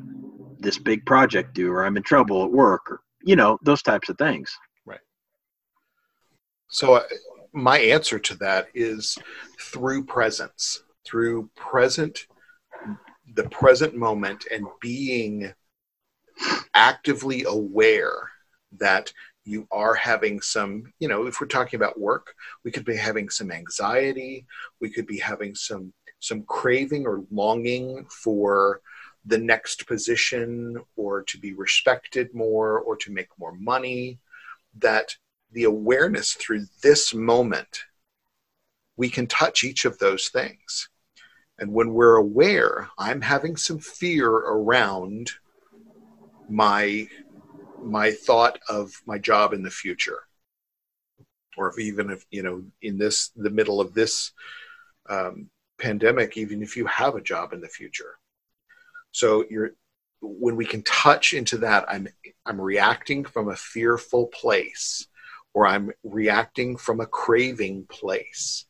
this 0.60 0.78
big 0.78 1.06
project 1.06 1.54
due, 1.54 1.72
or 1.72 1.86
I'm 1.86 1.98
in 1.98 2.04
trouble 2.04 2.44
at 2.44 2.52
work, 2.52 2.90
or, 2.92 3.02
you 3.24 3.36
know, 3.36 3.58
those 3.64 3.82
types 3.82 4.10
of 4.10 4.18
things. 4.18 4.56
Right. 4.86 5.00
So, 6.70 6.96
uh, 6.96 7.04
my 7.52 7.80
answer 7.80 8.20
to 8.20 8.36
that 8.36 8.68
is 8.74 9.18
through 9.60 10.06
presence, 10.06 10.84
through 11.06 11.50
present, 11.56 12.28
the 13.34 13.48
present 13.50 13.96
moment, 13.96 14.46
and 14.52 14.66
being 14.82 15.54
actively 16.74 17.44
aware 17.44 18.30
that 18.78 19.12
you 19.46 19.68
are 19.72 19.94
having 19.94 20.42
some, 20.42 20.92
you 21.00 21.08
know, 21.08 21.28
if 21.28 21.40
we're 21.40 21.48
talking 21.48 21.78
about 21.78 22.00
work, 22.00 22.34
we 22.64 22.72
could 22.72 22.86
be 22.86 22.96
having 22.96 23.30
some 23.30 23.52
anxiety, 23.52 24.46
we 24.82 24.90
could 24.90 25.06
be 25.06 25.20
having 25.20 25.56
some 25.56 25.94
some 26.20 26.44
craving 26.44 27.06
or 27.06 27.24
longing 27.30 28.06
for 28.10 28.82
the 29.26 29.38
next 29.38 29.86
position 29.86 30.76
or 30.96 31.22
to 31.24 31.38
be 31.38 31.54
respected 31.54 32.34
more 32.34 32.80
or 32.80 32.96
to 32.96 33.12
make 33.12 33.28
more 33.38 33.54
money 33.54 34.18
that 34.80 35.16
the 35.52 35.64
awareness 35.64 36.34
through 36.34 36.66
this 36.82 37.14
moment 37.14 37.84
we 38.98 39.10
can 39.10 39.28
touch 39.28 39.64
each 39.64 39.84
of 39.84 39.98
those 40.00 40.30
things. 40.30 40.90
And 41.60 41.72
when 41.72 41.94
we're 41.94 42.16
aware 42.16 42.90
i'm 42.98 43.22
having 43.22 43.56
some 43.56 43.80
fear 43.80 44.30
around 44.30 45.32
my 46.50 47.08
my 47.82 48.12
thought 48.12 48.60
of 48.70 48.92
my 49.06 49.18
job 49.18 49.54
in 49.54 49.64
the 49.64 49.70
future. 49.70 50.20
Or 51.58 51.70
if 51.70 51.80
even 51.80 52.10
if 52.10 52.26
you 52.32 52.44
know 52.44 52.64
in 52.82 52.98
this 52.98 53.30
the 53.36 53.50
middle 53.50 53.80
of 53.80 53.94
this 53.94 54.32
um, 55.10 55.50
pandemic 55.80 56.38
even 56.38 56.62
if 56.62 56.76
you 56.76 56.86
have 56.86 57.16
a 57.16 57.22
job 57.22 57.54
in 57.54 57.62
the 57.62 57.68
future. 57.68 58.18
So 59.12 59.46
you're 59.50 59.72
when 60.22 60.56
we 60.56 60.66
can 60.66 60.82
touch 60.84 61.34
into 61.34 61.58
that 61.58 61.86
i'm 61.88 62.08
i'm 62.46 62.60
reacting 62.60 63.24
from 63.24 63.50
a 63.50 63.56
fearful 63.56 64.26
place 64.28 65.08
or 65.54 65.68
i'm 65.68 65.92
reacting 66.04 66.76
from 66.78 67.00
a 67.00 67.06
craving 67.06 67.86
place. 67.90 68.66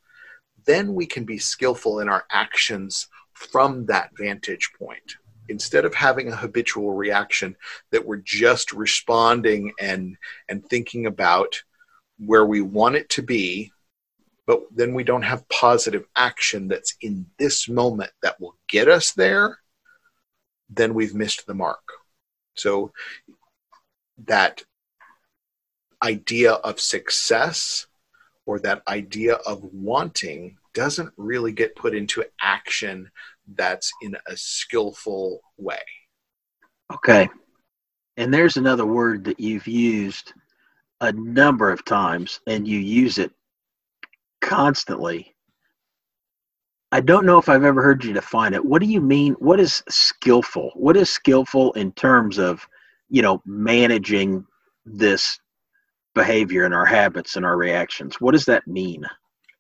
Then 0.65 0.93
we 0.95 1.05
can 1.05 1.23
be 1.23 1.37
skillful 1.37 1.99
in 1.99 2.09
our 2.09 2.25
actions 2.31 3.07
from 3.33 3.85
that 3.85 4.09
vantage 4.17 4.71
point 4.77 5.15
instead 5.49 5.85
of 5.85 5.93
having 5.93 6.31
a 6.31 6.35
habitual 6.35 6.93
reaction 6.93 7.55
that 7.91 8.05
we're 8.05 8.17
just 8.17 8.73
responding 8.73 9.71
and 9.79 10.17
and 10.49 10.65
thinking 10.67 11.05
about 11.05 11.61
where 12.17 12.45
we 12.45 12.61
want 12.61 12.95
it 12.95 13.09
to 13.09 13.21
be 13.21 13.71
but 14.47 14.61
then 14.71 14.93
we 14.93 15.03
don't 15.03 15.23
have 15.23 15.47
positive 15.49 16.05
action 16.15 16.67
that's 16.67 16.95
in 17.01 17.25
this 17.39 17.67
moment 17.67 18.11
that 18.21 18.39
will 18.39 18.55
get 18.67 18.87
us 18.87 19.11
there 19.13 19.57
then 20.69 20.93
we've 20.93 21.15
missed 21.15 21.45
the 21.45 21.53
mark. 21.53 21.83
So 22.55 22.91
that 24.25 24.63
idea 26.01 26.53
of 26.53 26.79
success 26.79 27.87
or 28.45 28.59
that 28.59 28.83
idea 28.87 29.35
of 29.35 29.63
wanting 29.73 30.57
doesn't 30.73 31.13
really 31.17 31.51
get 31.51 31.75
put 31.75 31.95
into 31.95 32.23
action 32.41 33.09
that's 33.53 33.91
in 34.01 34.15
a 34.27 34.35
skillful 34.35 35.41
way. 35.57 35.81
Okay. 36.93 37.29
And 38.17 38.33
there's 38.33 38.57
another 38.57 38.85
word 38.85 39.23
that 39.25 39.39
you've 39.39 39.67
used 39.67 40.33
a 41.01 41.11
number 41.11 41.69
of 41.69 41.83
times 41.85 42.39
and 42.47 42.67
you 42.67 42.79
use 42.79 43.17
it 43.17 43.31
constantly. 44.41 45.33
I 46.91 47.01
don't 47.01 47.25
know 47.25 47.37
if 47.37 47.49
I've 47.49 47.65
ever 47.65 47.81
heard 47.81 48.05
you 48.05 48.13
define 48.13 48.53
it. 48.53 48.63
What 48.63 48.81
do 48.81 48.87
you 48.87 49.01
mean? 49.01 49.33
What 49.33 49.59
is 49.59 49.83
skillful? 49.89 50.71
What 50.75 50.95
is 50.95 51.09
skillful 51.09 51.73
in 51.73 51.91
terms 51.93 52.37
of, 52.37 52.65
you 53.09 53.21
know, 53.21 53.41
managing 53.45 54.45
this 54.85 55.39
behavior 56.13 56.63
and 56.63 56.73
our 56.73 56.85
habits 56.85 57.35
and 57.35 57.45
our 57.45 57.57
reactions? 57.57 58.21
What 58.21 58.31
does 58.31 58.45
that 58.45 58.65
mean? 58.65 59.05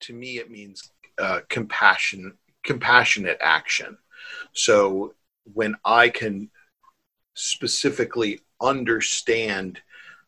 To 0.01 0.13
me, 0.13 0.37
it 0.37 0.49
means 0.49 0.91
uh, 1.17 1.41
compassion, 1.49 2.37
compassionate 2.65 3.37
action. 3.41 3.97
So 4.53 5.13
when 5.53 5.75
I 5.85 6.09
can 6.09 6.49
specifically 7.35 8.39
understand 8.61 9.79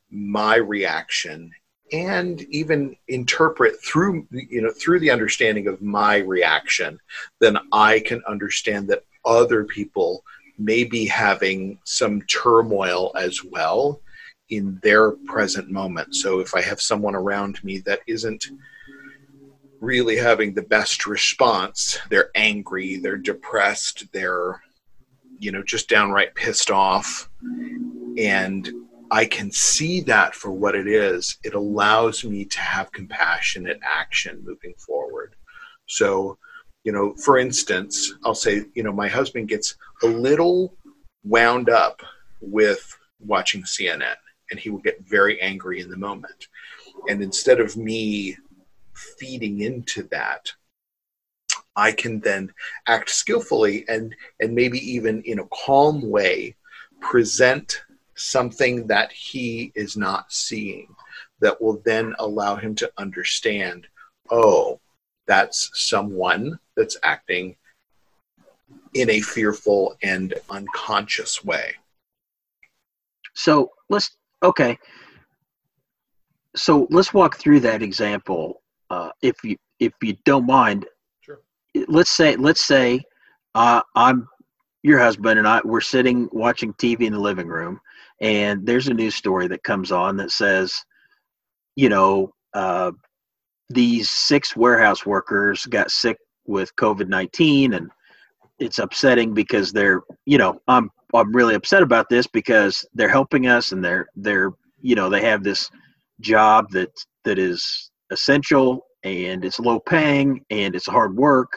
my 0.09 0.55
reaction 0.55 1.51
and 1.91 2.41
even 2.49 2.95
interpret 3.07 3.81
through 3.83 4.27
you 4.31 4.61
know 4.61 4.71
through 4.71 4.99
the 4.99 5.11
understanding 5.11 5.67
of 5.67 5.81
my 5.81 6.17
reaction 6.17 6.99
then 7.39 7.57
i 7.71 7.99
can 8.01 8.21
understand 8.27 8.87
that 8.87 9.03
other 9.25 9.63
people 9.63 10.23
may 10.57 10.83
be 10.83 11.05
having 11.05 11.79
some 11.85 12.21
turmoil 12.23 13.11
as 13.15 13.43
well 13.43 14.01
in 14.49 14.79
their 14.83 15.11
present 15.27 15.69
moment 15.69 16.13
so 16.13 16.39
if 16.39 16.53
i 16.55 16.61
have 16.61 16.81
someone 16.81 17.15
around 17.15 17.63
me 17.63 17.77
that 17.79 17.99
isn't 18.07 18.47
really 19.79 20.17
having 20.17 20.53
the 20.53 20.61
best 20.61 21.05
response 21.05 21.99
they're 22.09 22.31
angry 22.35 22.97
they're 22.97 23.17
depressed 23.17 24.05
they're 24.11 24.61
you 25.39 25.51
know 25.51 25.63
just 25.63 25.87
downright 25.87 26.33
pissed 26.35 26.71
off 26.71 27.29
and 28.17 28.71
I 29.09 29.25
can 29.25 29.51
see 29.51 30.01
that 30.01 30.35
for 30.35 30.51
what 30.51 30.75
it 30.75 30.87
is, 30.87 31.37
it 31.43 31.53
allows 31.53 32.23
me 32.23 32.45
to 32.45 32.59
have 32.59 32.91
compassionate 32.91 33.79
action 33.83 34.43
moving 34.43 34.73
forward. 34.77 35.35
So, 35.85 36.37
you 36.83 36.91
know, 36.91 37.13
for 37.15 37.37
instance, 37.37 38.13
I'll 38.25 38.35
say, 38.35 38.65
you 38.73 38.83
know, 38.83 38.91
my 38.91 39.07
husband 39.07 39.47
gets 39.47 39.75
a 40.03 40.07
little 40.07 40.75
wound 41.23 41.69
up 41.69 42.01
with 42.41 42.97
watching 43.19 43.63
CNN 43.63 44.15
and 44.51 44.59
he 44.59 44.69
will 44.69 44.79
get 44.79 45.05
very 45.05 45.39
angry 45.41 45.79
in 45.79 45.89
the 45.89 45.97
moment. 45.97 46.47
And 47.07 47.21
instead 47.21 47.59
of 47.59 47.77
me 47.77 48.37
feeding 48.97 49.61
into 49.61 50.03
that, 50.03 50.51
I 51.75 51.91
can 51.91 52.19
then 52.19 52.53
act 52.87 53.09
skillfully 53.09 53.85
and 53.87 54.15
and 54.39 54.55
maybe 54.55 54.79
even 54.79 55.21
in 55.23 55.39
a 55.39 55.47
calm 55.47 56.09
way 56.09 56.55
present 57.01 57.83
something 58.15 58.87
that 58.87 59.11
he 59.11 59.71
is 59.75 59.95
not 59.95 60.31
seeing 60.31 60.87
that 61.39 61.61
will 61.61 61.79
then 61.85 62.15
allow 62.17 62.55
him 62.55 62.73
to 62.75 62.91
understand 62.97 63.87
oh, 64.31 64.79
that's 65.27 65.69
someone 65.73 66.59
that's 66.75 66.97
acting 67.03 67.55
in 68.93 69.09
a 69.09 69.21
fearful 69.21 69.95
and 70.01 70.33
unconscious 70.49 71.43
way. 71.43 71.75
So 73.33 73.71
let's, 73.89 74.17
okay. 74.41 74.77
So 76.55 76.87
let's 76.89 77.13
walk 77.13 77.37
through 77.37 77.59
that 77.61 77.81
example. 77.81 78.61
Uh, 78.89 79.09
if 79.21 79.35
you 79.43 79.55
if 79.79 79.93
you 80.01 80.15
don't 80.25 80.45
mind, 80.45 80.85
sure. 81.21 81.39
Let's 81.87 82.11
say 82.11 82.35
let's 82.35 82.65
say 82.65 83.01
uh, 83.55 83.81
I'm 83.95 84.27
your 84.83 84.99
husband 84.99 85.39
and 85.39 85.47
I 85.47 85.61
we're 85.63 85.81
sitting 85.81 86.29
watching 86.31 86.73
TV 86.73 87.01
in 87.01 87.13
the 87.13 87.19
living 87.19 87.47
room, 87.47 87.79
and 88.21 88.65
there's 88.65 88.87
a 88.87 88.93
news 88.93 89.15
story 89.15 89.47
that 89.47 89.63
comes 89.63 89.91
on 89.91 90.17
that 90.17 90.31
says, 90.31 90.73
you 91.75 91.89
know, 91.89 92.33
uh, 92.53 92.91
these 93.69 94.09
six 94.09 94.55
warehouse 94.55 95.05
workers 95.05 95.65
got 95.65 95.91
sick 95.91 96.17
with 96.45 96.75
COVID 96.77 97.07
nineteen, 97.09 97.73
and 97.73 97.89
it's 98.59 98.79
upsetting 98.79 99.33
because 99.33 99.71
they're, 99.71 100.01
you 100.25 100.37
know, 100.37 100.59
I'm 100.67 100.89
I'm 101.13 101.35
really 101.35 101.55
upset 101.55 101.83
about 101.83 102.09
this 102.09 102.27
because 102.27 102.85
they're 102.93 103.09
helping 103.09 103.47
us 103.47 103.71
and 103.71 103.83
they're 103.83 104.07
they're 104.15 104.51
you 104.81 104.95
know 104.95 105.09
they 105.09 105.21
have 105.21 105.43
this 105.43 105.69
job 106.21 106.69
that 106.71 106.91
that 107.23 107.39
is 107.39 107.86
essential 108.11 108.85
and 109.03 109.45
it's 109.45 109.59
low 109.59 109.79
paying 109.79 110.43
and 110.49 110.75
it's 110.75 110.87
hard 110.87 111.15
work 111.15 111.51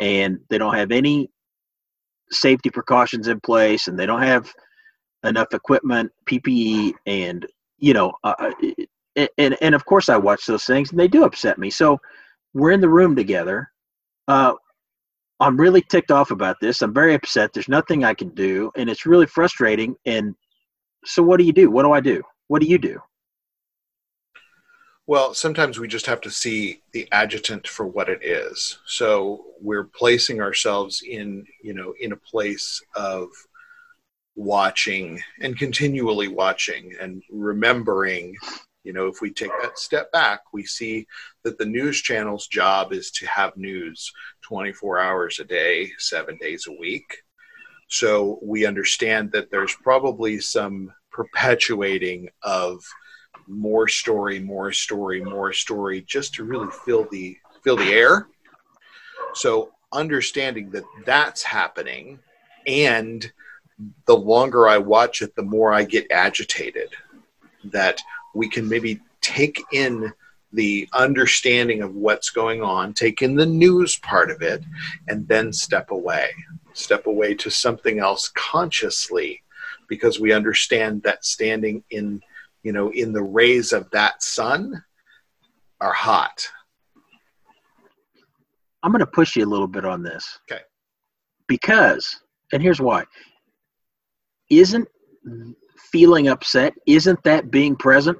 and 0.00 0.38
they 0.50 0.58
don't 0.58 0.74
have 0.74 0.92
any 0.92 1.30
safety 2.30 2.70
precautions 2.70 3.28
in 3.28 3.40
place 3.40 3.88
and 3.88 3.98
they 3.98 4.06
don't 4.06 4.22
have 4.22 4.52
enough 5.24 5.48
equipment, 5.52 6.10
PPE, 6.28 6.94
and 7.06 7.46
you 7.78 7.92
know, 7.92 8.12
uh, 8.24 8.34
uh 8.38 9.26
and 9.38 9.56
and 9.60 9.74
of 9.74 9.84
course 9.84 10.08
I 10.08 10.16
watch 10.16 10.46
those 10.46 10.64
things, 10.64 10.90
and 10.90 11.00
they 11.00 11.08
do 11.08 11.24
upset 11.24 11.58
me. 11.58 11.70
So 11.70 11.98
we're 12.54 12.72
in 12.72 12.80
the 12.80 12.88
room 12.88 13.16
together. 13.16 13.70
Uh, 14.28 14.54
I'm 15.40 15.60
really 15.60 15.82
ticked 15.82 16.10
off 16.10 16.30
about 16.30 16.56
this. 16.60 16.80
I'm 16.82 16.94
very 16.94 17.14
upset. 17.14 17.52
There's 17.52 17.68
nothing 17.68 18.04
I 18.04 18.14
can 18.14 18.30
do, 18.30 18.70
and 18.76 18.88
it's 18.88 19.06
really 19.06 19.26
frustrating. 19.26 19.94
And 20.06 20.34
so, 21.04 21.22
what 21.22 21.38
do 21.38 21.44
you 21.44 21.52
do? 21.52 21.70
What 21.70 21.82
do 21.82 21.92
I 21.92 22.00
do? 22.00 22.22
What 22.48 22.62
do 22.62 22.68
you 22.68 22.78
do? 22.78 22.98
Well, 25.08 25.34
sometimes 25.34 25.78
we 25.78 25.86
just 25.86 26.06
have 26.06 26.20
to 26.22 26.30
see 26.30 26.82
the 26.92 27.06
adjutant 27.12 27.68
for 27.68 27.86
what 27.86 28.08
it 28.08 28.24
is. 28.24 28.78
So 28.86 29.44
we're 29.60 29.84
placing 29.84 30.40
ourselves 30.40 31.02
in, 31.06 31.46
you 31.62 31.74
know, 31.74 31.94
in 32.00 32.10
a 32.10 32.16
place 32.16 32.82
of 32.96 33.28
watching 34.34 35.20
and 35.40 35.56
continually 35.56 36.28
watching 36.28 36.92
and 37.00 37.22
remembering 37.30 38.36
you 38.84 38.92
know 38.92 39.06
if 39.06 39.22
we 39.22 39.30
take 39.30 39.50
that 39.62 39.78
step 39.78 40.12
back 40.12 40.40
we 40.52 40.62
see 40.62 41.06
that 41.42 41.56
the 41.56 41.64
news 41.64 42.02
channel's 42.02 42.46
job 42.46 42.92
is 42.92 43.10
to 43.10 43.26
have 43.26 43.56
news 43.56 44.12
24 44.42 44.98
hours 44.98 45.38
a 45.40 45.44
day 45.44 45.90
7 45.96 46.36
days 46.38 46.66
a 46.68 46.78
week 46.78 47.22
so 47.88 48.38
we 48.42 48.66
understand 48.66 49.32
that 49.32 49.50
there's 49.50 49.74
probably 49.82 50.38
some 50.38 50.92
perpetuating 51.10 52.28
of 52.42 52.84
more 53.48 53.86
story 53.88 54.38
more 54.38 54.72
story 54.72 55.22
more 55.22 55.52
story 55.52 56.02
just 56.02 56.34
to 56.34 56.44
really 56.44 56.70
fill 56.84 57.06
the 57.10 57.36
fill 57.62 57.76
the 57.76 57.92
air 57.92 58.28
so 59.34 59.72
understanding 59.92 60.70
that 60.70 60.84
that's 61.04 61.42
happening 61.42 62.18
and 62.66 63.30
the 64.06 64.16
longer 64.16 64.68
I 64.68 64.78
watch 64.78 65.22
it, 65.22 65.34
the 65.34 65.42
more 65.42 65.72
I 65.72 65.84
get 65.84 66.10
agitated. 66.10 66.90
That 67.64 68.00
we 68.34 68.48
can 68.48 68.68
maybe 68.68 69.00
take 69.20 69.62
in 69.72 70.12
the 70.52 70.88
understanding 70.92 71.82
of 71.82 71.94
what's 71.94 72.30
going 72.30 72.62
on, 72.62 72.94
take 72.94 73.22
in 73.22 73.34
the 73.34 73.46
news 73.46 73.96
part 73.96 74.30
of 74.30 74.42
it, 74.42 74.62
and 75.08 75.26
then 75.28 75.52
step 75.52 75.90
away. 75.90 76.30
Step 76.72 77.06
away 77.06 77.34
to 77.34 77.50
something 77.50 77.98
else 77.98 78.30
consciously 78.34 79.42
because 79.88 80.20
we 80.20 80.32
understand 80.32 81.02
that 81.02 81.24
standing 81.24 81.82
in 81.90 82.22
you 82.66 82.72
know 82.72 82.90
in 82.90 83.12
the 83.12 83.22
rays 83.22 83.72
of 83.72 83.88
that 83.92 84.24
sun 84.24 84.82
are 85.80 85.92
hot. 85.92 86.48
I'm 88.82 88.90
going 88.90 88.98
to 88.98 89.06
push 89.06 89.36
you 89.36 89.44
a 89.44 89.52
little 89.54 89.68
bit 89.68 89.84
on 89.84 90.02
this. 90.02 90.40
Okay. 90.50 90.62
Because 91.46 92.20
and 92.52 92.60
here's 92.60 92.80
why. 92.80 93.04
Isn't 94.50 94.88
feeling 95.92 96.26
upset 96.26 96.74
isn't 96.86 97.22
that 97.22 97.52
being 97.52 97.76
present? 97.76 98.18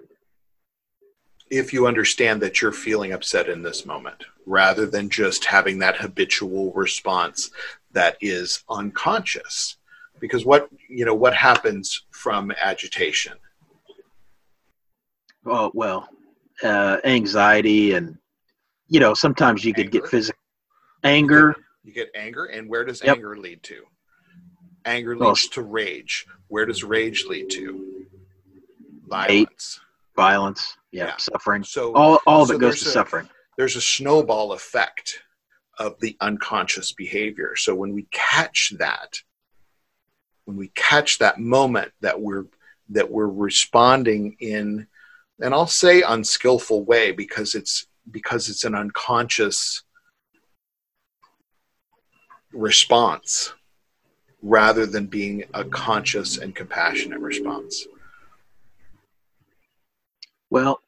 If 1.51 1.73
you 1.73 1.89
understand 1.89 2.41
that 2.43 2.63
you're 2.63 2.71
feeling 2.71 3.13
upset 3.13 3.49
in 3.49 3.63
this 3.63 3.85
moment 3.85 4.23
rather 4.47 4.87
than 4.87 5.11
just 5.11 5.45
having 5.45 5.81
that 5.81 5.97
habitual 5.97 6.73
response 6.73 7.51
that 7.91 8.17
is 8.21 8.63
unconscious. 8.69 9.79
Because 10.21 10.47
what 10.47 10.69
you 10.89 11.05
know 11.05 11.15
what 11.15 11.35
happens 11.35 12.05
from 12.13 12.53
agitation 12.63 13.35
oh 15.47 15.71
well 15.75 16.09
uh, 16.63 16.99
anxiety 17.05 17.93
and 17.93 18.17
you 18.89 19.01
know 19.01 19.15
sometimes 19.15 19.65
you 19.65 19.71
anger. 19.71 19.83
could 19.83 19.93
get 19.93 20.07
physical 20.09 20.41
anger 21.05 21.55
you 21.85 21.93
get 21.93 22.09
anger 22.15 22.47
and 22.47 22.69
where 22.69 22.85
does 22.85 23.03
yep. 23.03 23.17
anger 23.17 23.37
lead 23.37 23.63
to 23.63 23.83
Anger 24.87 25.17
leads 25.17 25.49
to 25.49 25.63
rage. 25.63 26.27
Where 26.47 26.65
does 26.65 26.85
rage 26.85 27.25
lead 27.25 27.51
to? 27.51 28.07
Violence. 29.09 29.81
Violence. 30.15 30.77
Yeah, 30.93 31.07
yeah. 31.07 31.17
Suffering. 31.19 31.65
So 31.65 31.93
all, 31.95 32.21
all 32.27 32.47
so 32.47 32.55
it 32.55 32.61
goes 32.61 32.81
to 32.83 32.89
a, 32.89 32.93
suffering. 32.93 33.29
There's 33.59 33.75
a 33.75 33.81
snowball 33.81 34.53
effect 34.53 35.23
of 35.79 35.99
the 36.01 36.17
unconscious 36.21 36.93
behavior. 36.93 37.57
So 37.57 37.75
when 37.75 37.93
we 37.93 38.07
catch 38.13 38.73
that, 38.79 39.19
when 40.45 40.57
we 40.57 40.69
catch 40.69 41.19
that 41.19 41.41
moment 41.41 41.91
that 42.01 42.21
we're 42.21 42.45
that 42.91 43.11
we're 43.11 43.27
responding 43.27 44.37
in 44.39 44.87
and 45.41 45.53
I'll 45.55 45.67
say 45.67 46.03
unskillful 46.03 46.85
way 46.85 47.13
because 47.13 47.55
it's 47.55 47.87
because 48.11 48.49
it's 48.49 48.65
an 48.65 48.75
unconscious 48.75 49.83
response 52.53 53.53
rather 54.43 54.87
than 54.87 55.07
being 55.07 55.45
a 55.55 55.65
conscious 55.65 56.39
and 56.39 56.55
compassionate 56.55 57.19
response. 57.21 57.87
Well, 60.51 60.81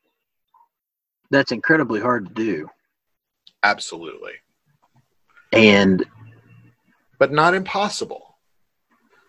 that's 1.30 1.52
incredibly 1.52 2.00
hard 2.00 2.28
to 2.28 2.34
do. 2.34 2.68
Absolutely. 3.64 4.32
and 5.52 6.04
but 7.18 7.32
not 7.32 7.54
impossible 7.54 8.36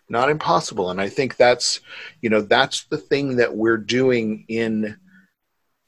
not 0.09 0.29
impossible 0.29 0.91
and 0.91 0.99
i 1.01 1.07
think 1.09 1.35
that's 1.37 1.79
you 2.21 2.29
know 2.29 2.41
that's 2.41 2.83
the 2.85 2.97
thing 2.97 3.37
that 3.37 3.55
we're 3.55 3.77
doing 3.77 4.43
in 4.49 4.95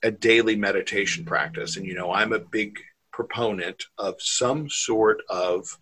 a 0.03 0.11
daily 0.11 0.55
meditation 0.55 1.23
practice 1.25 1.77
and 1.77 1.85
you 1.85 1.93
know 1.93 2.11
i'm 2.11 2.33
a 2.33 2.39
big 2.39 2.79
proponent 3.11 3.83
of 3.97 4.15
some 4.19 4.69
sort 4.69 5.21
of 5.29 5.77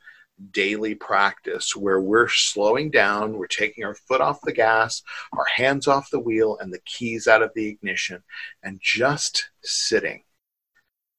daily 0.52 0.96
practice 0.96 1.76
where 1.76 2.00
we're 2.00 2.30
slowing 2.30 2.90
down, 2.90 3.38
we're 3.38 3.48
taking 3.48 3.84
our 3.84 3.96
foot 3.96 4.22
off 4.22 4.42
the 4.42 4.54
gas, 4.54 5.02
our 5.34 5.46
hands 5.56 5.88
off 5.88 6.10
the 6.10 6.20
wheel, 6.20 6.58
and 6.60 6.74
the 6.74 6.82
keys 6.86 7.28
out 7.28 7.42
of 7.42 7.52
the 7.56 7.68
ignition, 7.68 8.24
and 8.64 8.80
just 8.82 9.50
sitting, 9.62 10.24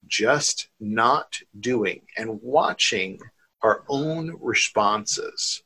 just 0.06 0.68
not 0.78 1.38
doing, 1.58 2.02
and 2.16 2.40
watching 2.42 3.18
our 3.62 3.84
own 3.88 4.36
responses. 4.40 5.62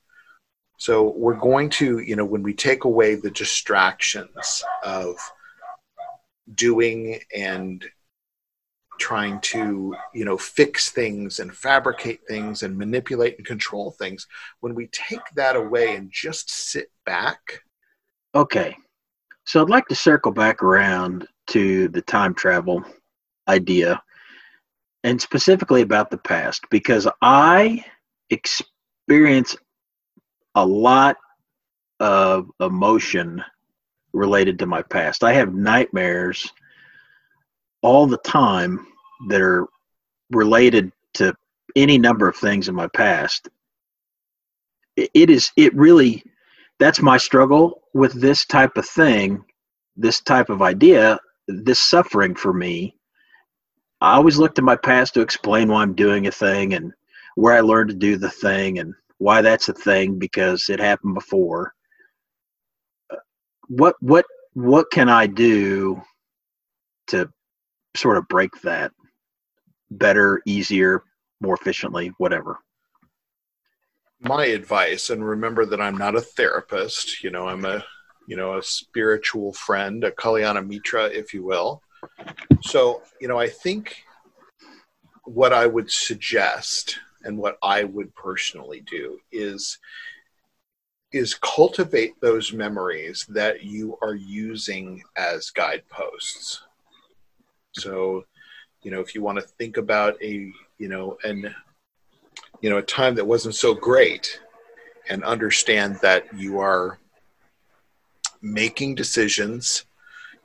So 0.77 1.11
we're 1.17 1.35
going 1.35 1.71
to, 1.71 2.01
you 2.01 2.17
know, 2.17 2.25
when 2.25 2.43
we 2.43 2.53
take 2.53 2.85
away 2.85 3.15
the 3.15 3.31
distractions 3.31 4.63
of 4.85 5.17
doing 6.55 7.21
and 7.35 7.85
trying 8.99 9.41
to 9.41 9.95
you 10.13 10.25
know 10.25 10.39
fix 10.39 10.91
things 10.91 11.41
and 11.41 11.55
fabricate 11.55 12.21
things 12.29 12.63
and 12.63 12.77
manipulate 12.77 13.37
and 13.37 13.47
control 13.47 13.91
things 13.93 14.27
when 14.61 14.75
we 14.75 14.87
take 14.89 15.25
that 15.35 15.57
away 15.57 15.97
and 15.97 16.11
just 16.11 16.51
sit 16.51 16.91
back. 17.05 17.63
Okay. 18.35 18.77
So 19.47 19.61
i'd 19.61 19.71
like 19.71 19.87
to 19.89 19.95
circle 19.95 20.33
back 20.33 20.63
around 20.63 21.27
to 21.49 21.89
the 21.89 22.01
time 22.03 22.35
travel 22.35 22.83
idea 23.47 24.03
and 25.03 25.21
specifically 25.21 25.83
about 25.83 26.11
the 26.11 26.19
past 26.19 26.63
because 26.71 27.07
i 27.21 27.85
experience 28.31 29.55
a 30.55 30.65
lot 30.65 31.17
of 32.01 32.51
emotion 32.61 33.45
related 34.15 34.59
to 34.61 34.67
my 34.67 34.83
past. 34.83 35.25
I 35.25 35.33
have 35.35 35.55
nightmares 35.55 36.51
all 37.83 38.07
the 38.07 38.19
time 38.19 38.87
that 39.29 39.41
are 39.41 39.67
related 40.31 40.91
to 41.15 41.35
any 41.77 41.99
number 41.99 42.29
of 42.29 42.37
things 42.37 42.69
in 42.69 42.75
my 42.75 42.89
past. 42.89 43.49
It 44.97 45.29
is 45.29 45.51
it 45.57 45.75
really 45.75 46.23
that's 46.79 47.03
my 47.03 47.19
struggle 47.19 47.83
with 47.93 48.13
this 48.13 48.47
type 48.47 48.77
of 48.77 48.87
thing 48.87 49.45
this 49.97 50.21
type 50.21 50.51
of 50.51 50.63
idea 50.63 51.19
this 51.47 51.81
suffering 51.81 52.35
for 52.35 52.53
me. 52.53 52.97
I 54.01 54.15
always 54.15 54.39
look 54.39 54.55
to 54.55 54.63
my 54.63 54.77
past 54.77 55.15
to 55.15 55.21
explain 55.21 55.69
why 55.69 55.83
i'm 55.83 55.95
doing 55.95 56.27
a 56.27 56.33
thing 56.33 56.75
and 56.75 56.93
where 57.37 57.55
i 57.55 57.61
learned 57.61 57.91
to 57.91 57.97
do 57.97 58.17
the 58.17 58.31
thing 58.31 58.79
and 58.79 58.95
why 59.19 59.43
that's 59.43 59.69
a 59.69 59.73
thing 59.73 60.19
because 60.19 60.69
it 60.69 60.81
happened 60.81 61.15
before 61.15 61.75
what 63.69 63.97
what 64.01 64.25
what 64.55 64.87
can 64.91 65.09
i 65.09 65.27
do 65.27 66.01
to 67.07 67.29
sort 67.97 68.17
of 68.17 68.27
break 68.29 68.51
that 68.63 68.93
better, 69.91 70.43
easier, 70.47 71.03
more 71.41 71.55
efficiently, 71.55 72.13
whatever? 72.19 72.59
My 74.21 74.47
advice, 74.47 75.11
and 75.11 75.25
remember 75.25 75.67
that 75.67 75.81
I'm 75.81 75.99
not 75.99 76.17
a 76.17 76.21
therapist, 76.21 77.23
you 77.23 77.31
know, 77.31 77.49
I'm 77.49 77.65
a 77.65 77.85
you 78.27 78.37
know, 78.37 78.57
a 78.57 78.63
spiritual 78.63 79.53
friend, 79.53 80.03
a 80.03 80.11
Kalyana 80.11 80.67
Mitra, 80.67 81.05
if 81.07 81.35
you 81.35 81.45
will. 81.45 81.83
So, 82.63 83.03
you 83.21 83.29
know, 83.29 83.39
I 83.39 83.49
think 83.49 84.03
what 85.25 85.53
I 85.53 85.67
would 85.67 85.91
suggest 85.91 86.99
and 87.23 87.37
what 87.37 87.59
I 87.63 87.85
would 87.85 88.15
personally 88.15 88.83
do 88.91 89.19
is 89.31 89.79
is 91.15 91.35
cultivate 91.35 92.21
those 92.21 92.53
memories 92.53 93.25
that 93.29 93.63
you 93.63 93.97
are 94.03 94.17
using 94.17 95.01
as 95.17 95.51
guideposts. 95.51 96.65
So, 97.73 98.25
you 98.83 98.91
know, 98.91 98.99
if 99.01 99.15
you 99.15 99.23
want 99.23 99.39
to 99.39 99.47
think 99.47 99.77
about 99.77 100.21
a, 100.21 100.53
you 100.79 100.89
know, 100.89 101.17
an, 101.23 101.55
you 102.61 102.69
know, 102.69 102.79
a 102.79 102.83
time 102.83 103.15
that 103.15 103.25
wasn't 103.25 103.55
so 103.55 103.75
great 103.75 104.41
and 105.09 105.23
understand 105.23 106.01
that 106.03 106.25
you 106.37 106.59
are 106.59 106.99
making 108.43 108.97
decisions 108.97 109.85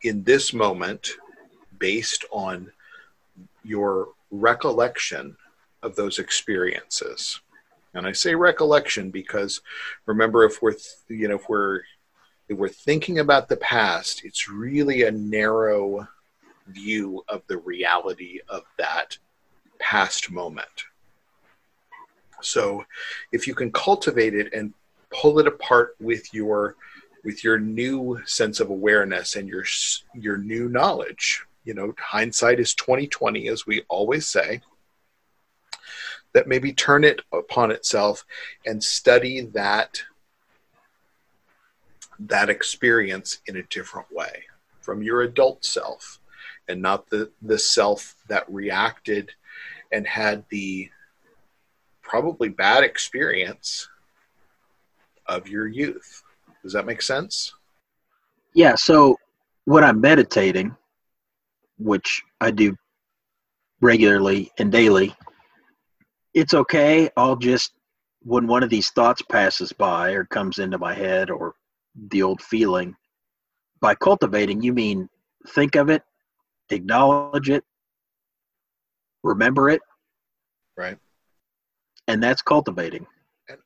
in 0.04 0.24
this 0.24 0.54
moment 0.54 1.10
based 1.80 2.26
on 2.32 2.72
your 3.64 4.10
recollection 4.30 5.36
of 5.82 5.96
those 5.96 6.20
experiences. 6.20 7.42
And 7.94 8.06
I 8.06 8.12
say 8.12 8.36
recollection 8.36 9.10
because 9.10 9.62
remember 10.06 10.44
if 10.44 10.62
we're 10.62 10.76
you 11.08 11.28
know 11.28 11.36
if 11.36 11.50
we're 11.50 11.82
if 12.48 12.58
we're 12.58 12.70
thinking 12.70 13.20
about 13.20 13.48
the 13.48 13.58
past, 13.58 14.24
it's 14.26 14.50
really 14.50 15.04
a 15.04 15.12
narrow 15.12 16.08
view 16.68 17.24
of 17.28 17.42
the 17.48 17.58
reality 17.58 18.40
of 18.48 18.64
that 18.78 19.18
past 19.80 20.32
moment. 20.32 20.86
So 22.42 22.86
if 23.32 23.48
you 23.48 23.54
can 23.54 23.72
cultivate 23.72 24.34
it 24.34 24.54
and 24.54 24.74
pull 25.12 25.40
it 25.40 25.48
apart 25.48 25.96
with 26.00 26.34
your 26.34 26.76
with 27.24 27.44
your 27.44 27.60
new 27.60 28.22
sense 28.26 28.60
of 28.60 28.70
awareness 28.70 29.36
and 29.36 29.48
your 29.48 29.66
your 30.14 30.38
new 30.38 30.70
knowledge, 30.70 31.46
you 31.66 31.74
know, 31.74 31.94
hindsight 32.00 32.60
is 32.60 32.74
2020 32.74 33.48
as 33.50 33.66
we 33.66 33.84
always 33.90 34.26
say. 34.26 34.62
That 36.34 36.48
maybe 36.48 36.74
turn 36.74 37.04
it 37.04 37.22
upon 37.34 37.72
itself 37.72 38.26
and 38.66 38.84
study 38.84 39.42
that 39.54 40.02
that 42.20 42.50
experience 42.50 43.40
in 43.48 43.56
a 43.58 43.64
different 43.64 44.12
way 44.12 44.44
from 44.82 45.02
your 45.02 45.22
adult 45.22 45.64
self 45.64 46.20
and 46.68 46.82
not 46.82 47.10
the 47.10 47.32
the 47.42 47.58
self 47.58 48.16
that 48.28 48.46
reacted 48.52 49.32
and 49.92 50.06
had 50.06 50.44
the 50.50 50.90
probably 52.02 52.50
bad 52.50 52.84
experience 52.84 53.88
of 55.28 55.48
your 55.48 55.68
youth. 55.68 56.24
Does 56.64 56.74
that 56.74 56.86
make 56.86 57.02
sense? 57.02 57.54
Yeah, 58.54 58.76
so 58.76 59.18
when 59.66 59.84
I'm 59.84 60.02
meditating, 60.02 60.76
which 61.78 62.24
I 62.42 62.52
do 62.52 62.76
regularly 63.80 64.52
and 64.58 64.72
daily, 64.72 65.16
it's 66.34 66.54
okay. 66.54 67.10
I'll 67.18 67.36
just, 67.36 67.74
when 68.22 68.48
one 68.48 68.64
of 68.64 68.70
these 68.70 68.90
thoughts 68.92 69.22
passes 69.22 69.72
by 69.72 70.12
or 70.12 70.26
comes 70.26 70.60
into 70.60 70.78
my 70.78 70.94
head 70.94 71.30
or 71.30 71.56
the 71.96 72.24
old 72.24 72.42
feeling, 72.42 72.96
by 73.82 73.96
cultivating, 73.96 74.62
you 74.62 74.74
mean 74.74 75.10
think 75.48 75.76
of 75.76 75.90
it 75.90 76.04
acknowledge 76.72 77.50
it, 77.50 77.64
remember 79.24 79.70
it. 79.70 79.82
Right. 80.78 80.98
And 82.08 82.22
that's 82.24 82.42
cultivating. 82.42 83.06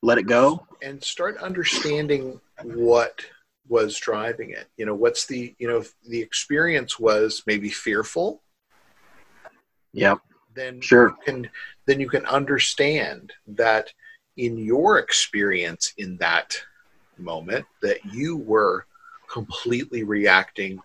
Let 0.02 0.18
it 0.18 0.24
go. 0.24 0.66
And 0.82 1.02
start 1.02 1.36
understanding 1.38 2.40
what 2.62 3.20
was 3.68 3.98
driving 3.98 4.50
it. 4.50 4.66
You 4.76 4.86
know, 4.86 4.94
what's 4.94 5.26
the, 5.26 5.54
you 5.58 5.68
know, 5.68 5.84
the 6.08 6.20
experience 6.20 6.98
was 6.98 7.42
maybe 7.46 7.68
fearful. 7.68 8.42
Yep. 9.92 10.18
Then 10.54 10.80
sure. 10.80 11.08
you 11.08 11.16
can 11.24 11.50
then 11.86 12.00
you 12.00 12.08
can 12.08 12.24
understand 12.26 13.32
that 13.46 13.92
in 14.36 14.58
your 14.58 14.98
experience 14.98 15.92
in 15.96 16.16
that 16.18 16.56
moment 17.18 17.66
that 17.82 18.04
you 18.12 18.36
were 18.36 18.86
completely 19.28 20.02
reacting 20.02 20.80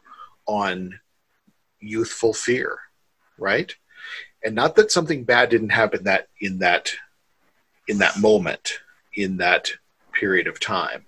on 0.45 0.99
youthful 1.79 2.34
fear, 2.34 2.77
right? 3.38 3.73
And 4.43 4.55
not 4.55 4.75
that 4.75 4.91
something 4.91 5.23
bad 5.23 5.49
didn't 5.49 5.69
happen 5.69 6.03
that 6.05 6.27
in 6.39 6.60
that 6.60 6.93
in 7.88 7.97
that 7.99 8.19
moment, 8.19 8.79
in 9.15 9.38
that 9.38 9.71
period 10.13 10.47
of 10.47 10.60
time, 10.60 11.05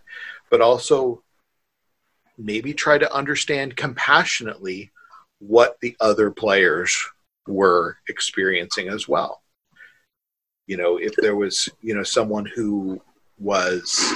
but 0.50 0.62
also 0.62 1.21
maybe 2.38 2.74
try 2.74 2.97
to 2.97 3.13
understand 3.13 3.76
compassionately 3.76 4.89
what 5.39 5.80
the 5.80 5.95
other 6.00 6.32
players 6.32 6.97
were 7.48 7.98
experiencing 8.08 8.90
as 8.90 9.08
well. 9.08 9.42
You 10.68 10.78
know, 10.78 10.98
if 10.98 11.16
there 11.16 11.36
was, 11.36 11.68
you 11.82 11.96
know, 11.96 12.04
someone 12.04 12.46
who 12.46 13.02
was 13.38 14.14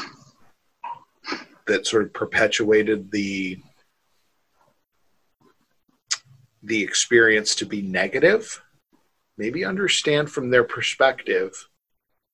that 1.67 1.87
sort 1.87 2.03
of 2.03 2.13
perpetuated 2.13 3.11
the 3.11 3.57
the 6.63 6.83
experience 6.83 7.53
to 7.55 7.65
be 7.65 7.81
negative, 7.81 8.61
maybe 9.37 9.65
understand 9.65 10.31
from 10.31 10.49
their 10.49 10.63
perspective 10.63 11.67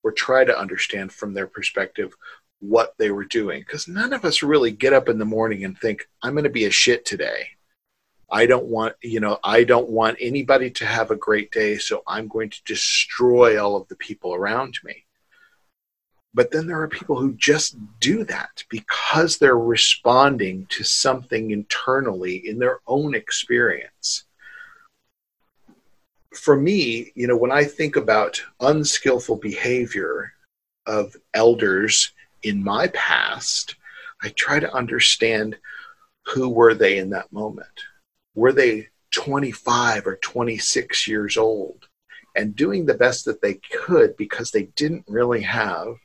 or 0.04 0.12
try 0.12 0.44
to 0.46 0.58
understand 0.58 1.12
from 1.12 1.34
their 1.34 1.48
perspective 1.48 2.14
what 2.60 2.94
they 2.98 3.12
were 3.12 3.26
doing. 3.26 3.60
Because 3.60 3.88
none 3.88 4.14
of 4.14 4.24
us 4.24 4.42
really 4.42 4.72
get 4.72 4.94
up 4.94 5.10
in 5.10 5.18
the 5.18 5.26
morning 5.26 5.66
and 5.66 5.78
think, 5.78 6.08
I'm 6.24 6.34
going 6.34 6.46
to 6.46 6.50
be 6.50 6.66
a 6.66 6.72
shit 6.72 7.06
today. 7.06 7.48
I 8.32 8.46
don't 8.46 8.68
want, 8.68 8.96
you 9.04 9.20
know, 9.20 9.40
I 9.44 9.66
don't 9.66 9.90
want 9.90 10.18
anybody 10.22 10.72
to 10.72 10.86
have 10.86 11.12
a 11.12 11.18
great 11.18 11.52
day, 11.52 11.78
so 11.78 12.02
I'm 12.08 12.30
going 12.30 12.50
to 12.50 12.64
destroy 12.64 13.62
all 13.62 13.76
of 13.76 13.90
the 13.90 13.98
people 13.98 14.34
around 14.34 14.80
me. 14.86 15.06
But 16.34 16.50
then 16.50 16.66
there 16.66 16.82
are 16.82 16.88
people 16.88 17.18
who 17.18 17.34
just 17.34 17.76
do 18.00 18.24
that 18.24 18.64
because 18.70 19.38
they're 19.38 19.58
responding 19.58 20.66
to 20.70 20.86
something 20.86 21.52
internally 21.52 22.38
in 22.48 22.58
their 22.58 22.80
own 22.88 23.16
experience. 23.16 24.24
For 26.34 26.56
me, 26.56 27.12
you 27.16 27.28
know, 27.28 27.36
when 27.36 27.52
I 27.52 27.66
think 27.66 27.98
about 27.98 28.42
unskillful 28.62 29.36
behavior 29.36 30.32
of 30.86 31.18
elders 31.34 32.14
in 32.44 32.64
my 32.64 32.88
past, 32.88 33.76
I 34.24 34.30
try 34.30 34.62
to 34.62 34.74
understand 34.74 35.58
who 36.28 36.48
were 36.48 36.74
they 36.74 36.98
in 36.98 37.10
that 37.10 37.34
moment 37.34 37.68
were 38.36 38.54
they 38.54 38.88
25 39.12 40.08
or 40.08 40.16
26 40.18 41.08
years 41.08 41.38
old 41.38 41.88
and 42.36 42.56
doing 42.56 42.86
the 42.86 42.94
best 42.94 43.26
that 43.26 43.42
they 43.42 43.56
could 43.56 44.16
because 44.16 44.52
they 44.52 44.64
didn't 44.76 45.04
really 45.08 45.42
have 45.42 45.96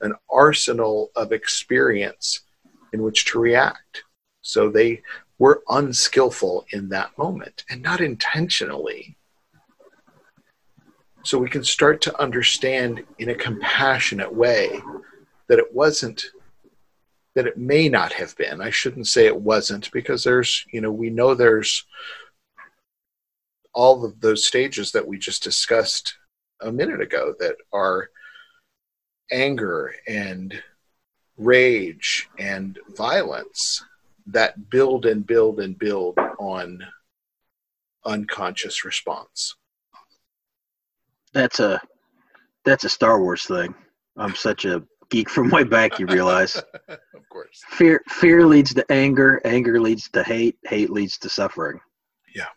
an 0.00 0.14
arsenal 0.30 1.10
of 1.16 1.32
experience 1.32 2.40
in 2.92 3.02
which 3.02 3.24
to 3.24 3.38
react. 3.38 4.04
So 4.42 4.68
they 4.68 5.02
were 5.38 5.62
unskillful 5.68 6.66
in 6.70 6.90
that 6.90 7.16
moment 7.16 7.64
and 7.70 7.82
not 7.82 8.00
intentionally. 8.00 9.16
So 11.22 11.38
we 11.38 11.48
can 11.48 11.64
start 11.64 12.02
to 12.02 12.20
understand 12.20 13.02
in 13.18 13.30
a 13.30 13.34
compassionate 13.34 14.32
way 14.32 14.80
that 15.48 15.58
it 15.58 15.74
wasn't 15.74 16.26
that 17.34 17.46
it 17.46 17.58
may 17.58 17.88
not 17.88 18.12
have 18.12 18.36
been. 18.36 18.60
I 18.60 18.70
shouldn't 18.70 19.08
say 19.08 19.26
it 19.26 19.40
wasn't 19.40 19.90
because 19.92 20.22
there's, 20.24 20.64
you 20.72 20.80
know, 20.80 20.92
we 20.92 21.10
know 21.10 21.34
there's 21.34 21.84
all 23.72 24.04
of 24.04 24.20
those 24.20 24.46
stages 24.46 24.92
that 24.92 25.06
we 25.06 25.18
just 25.18 25.42
discussed 25.42 26.16
a 26.60 26.70
minute 26.70 27.00
ago 27.00 27.34
that 27.40 27.56
are 27.72 28.08
anger 29.32 29.92
and 30.06 30.62
rage 31.36 32.28
and 32.38 32.78
violence 32.96 33.84
that 34.26 34.70
build 34.70 35.06
and 35.06 35.26
build 35.26 35.60
and 35.60 35.78
build 35.78 36.16
on 36.38 36.84
unconscious 38.04 38.84
response. 38.84 39.56
That's 41.32 41.58
a 41.58 41.80
that's 42.64 42.84
a 42.84 42.88
Star 42.88 43.20
Wars 43.20 43.44
thing. 43.44 43.74
I'm 44.16 44.34
such 44.34 44.64
a 44.64 44.82
geek 45.14 45.30
from 45.30 45.48
way 45.50 45.62
back, 45.62 45.98
you 46.00 46.06
realize. 46.06 46.56
of 46.88 47.28
course. 47.28 47.62
Fear 47.70 48.02
fear 48.08 48.44
leads 48.46 48.74
to 48.74 48.84
anger, 48.90 49.40
anger 49.44 49.80
leads 49.80 50.08
to 50.10 50.24
hate, 50.24 50.58
hate 50.64 50.90
leads 50.90 51.18
to 51.18 51.28
suffering. 51.28 51.80
Yeah. 52.34 52.48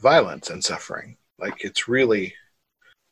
Violence 0.00 0.50
and 0.50 0.64
suffering. 0.64 1.16
Like 1.38 1.64
it's 1.64 1.88
really 1.88 2.34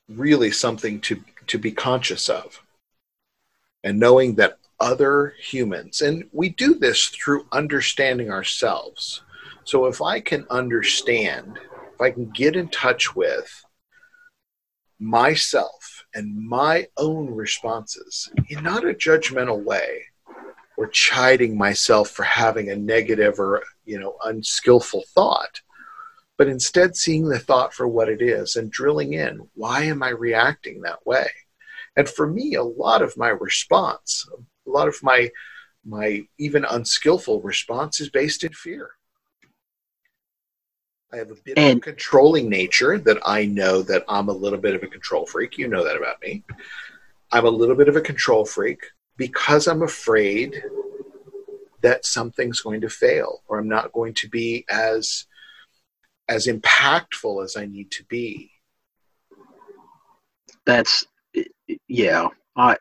really 0.08 0.50
something 0.50 1.00
to 1.02 1.22
to 1.48 1.58
be 1.58 1.72
conscious 1.72 2.28
of. 2.30 2.62
And 3.84 3.98
knowing 4.00 4.36
that 4.36 4.58
other 4.80 5.34
humans 5.38 6.00
and 6.00 6.24
we 6.32 6.48
do 6.48 6.74
this 6.74 7.08
through 7.08 7.46
understanding 7.52 8.30
ourselves. 8.30 9.22
So 9.64 9.86
if 9.86 10.00
I 10.00 10.18
can 10.18 10.46
understand, 10.50 11.58
if 11.94 12.00
I 12.00 12.10
can 12.10 12.30
get 12.30 12.56
in 12.56 12.68
touch 12.68 13.14
with 13.14 13.64
myself 14.98 15.91
and 16.14 16.36
my 16.36 16.86
own 16.96 17.30
responses 17.30 18.30
in 18.48 18.62
not 18.62 18.84
a 18.86 18.94
judgmental 18.94 19.62
way 19.62 20.02
or 20.76 20.86
chiding 20.88 21.56
myself 21.56 22.10
for 22.10 22.22
having 22.22 22.70
a 22.70 22.76
negative 22.76 23.38
or 23.38 23.62
you 23.84 23.98
know 23.98 24.16
unskillful 24.24 25.04
thought 25.14 25.60
but 26.38 26.48
instead 26.48 26.96
seeing 26.96 27.28
the 27.28 27.38
thought 27.38 27.72
for 27.72 27.86
what 27.86 28.08
it 28.08 28.22
is 28.22 28.56
and 28.56 28.70
drilling 28.70 29.12
in 29.12 29.38
why 29.54 29.82
am 29.84 30.02
i 30.02 30.08
reacting 30.08 30.80
that 30.80 31.04
way? 31.06 31.28
And 31.94 32.08
for 32.08 32.26
me 32.26 32.54
a 32.54 32.62
lot 32.62 33.02
of 33.02 33.16
my 33.16 33.28
response 33.28 34.26
a 34.66 34.70
lot 34.70 34.88
of 34.88 35.02
my 35.02 35.30
my 35.84 36.22
even 36.38 36.64
unskillful 36.64 37.42
response 37.42 38.00
is 38.00 38.08
based 38.08 38.44
in 38.44 38.52
fear 38.52 38.92
I 41.12 41.18
have 41.18 41.30
a 41.30 41.34
bit 41.34 41.58
and, 41.58 41.72
of 41.72 41.76
a 41.78 41.80
controlling 41.80 42.48
nature 42.48 42.98
that 42.98 43.18
I 43.24 43.44
know 43.44 43.82
that 43.82 44.04
I'm 44.08 44.28
a 44.28 44.32
little 44.32 44.58
bit 44.58 44.74
of 44.74 44.82
a 44.82 44.86
control 44.86 45.26
freak. 45.26 45.58
You 45.58 45.68
know 45.68 45.84
that 45.84 45.96
about 45.96 46.22
me. 46.22 46.42
I'm 47.30 47.44
a 47.44 47.50
little 47.50 47.76
bit 47.76 47.88
of 47.88 47.96
a 47.96 48.00
control 48.00 48.44
freak 48.44 48.80
because 49.16 49.66
I'm 49.66 49.82
afraid 49.82 50.62
that 51.82 52.06
something's 52.06 52.60
going 52.60 52.80
to 52.80 52.88
fail 52.88 53.42
or 53.46 53.58
I'm 53.58 53.68
not 53.68 53.92
going 53.92 54.14
to 54.14 54.28
be 54.28 54.64
as 54.70 55.26
as 56.28 56.46
impactful 56.46 57.44
as 57.44 57.56
I 57.56 57.66
need 57.66 57.90
to 57.90 58.04
be. 58.04 58.50
That's 60.64 61.04
yeah. 61.88 62.28
I 62.56 62.76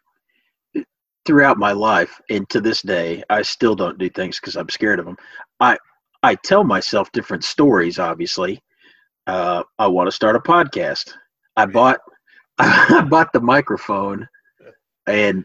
throughout 1.26 1.58
my 1.58 1.72
life 1.72 2.20
and 2.30 2.48
to 2.50 2.62
this 2.62 2.82
day, 2.82 3.24
I 3.30 3.42
still 3.42 3.76
don't 3.76 3.98
do 3.98 4.10
things 4.10 4.40
because 4.40 4.56
I'm 4.56 4.70
scared 4.70 5.00
of 5.00 5.06
them. 5.06 5.18
I 5.60 5.78
I 6.24 6.36
tell 6.36 6.64
myself 6.64 7.12
different 7.12 7.44
stories. 7.44 8.00
Obviously, 8.00 8.62
uh, 9.28 9.64
I 9.80 9.88
want 9.88 10.08
to 10.08 10.12
start 10.12 10.36
a 10.36 10.40
podcast. 10.40 11.14
I 11.58 11.66
bought 11.66 12.00
I 12.60 13.06
bought 13.10 13.34
the 13.34 13.42
microphone 13.42 14.28
and 15.08 15.44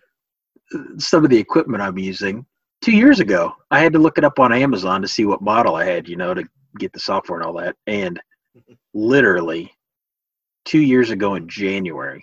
some 0.99 1.25
of 1.25 1.31
the 1.31 1.39
equipment 1.39 1.83
I'm 1.83 1.99
using 1.99 2.45
two 2.83 2.93
years 2.93 3.21
ago. 3.21 3.55
I 3.71 3.81
had 3.81 3.93
to 3.95 3.99
look 3.99 4.19
it 4.19 4.25
up 4.25 4.39
on 4.39 4.53
Amazon 4.53 5.03
to 5.03 5.09
see 5.09 5.25
what 5.25 5.41
model 5.41 5.77
I 5.77 5.85
had, 5.85 6.09
you 6.09 6.17
know, 6.17 6.35
to 6.35 6.45
get 6.79 6.93
the 6.93 7.01
software 7.01 7.39
and 7.39 7.47
all 7.47 7.55
that. 7.55 7.77
And 7.87 8.21
literally 8.95 9.73
two 10.65 10.81
years 10.81 11.11
ago 11.11 11.37
in 11.37 11.49
January. 11.49 12.23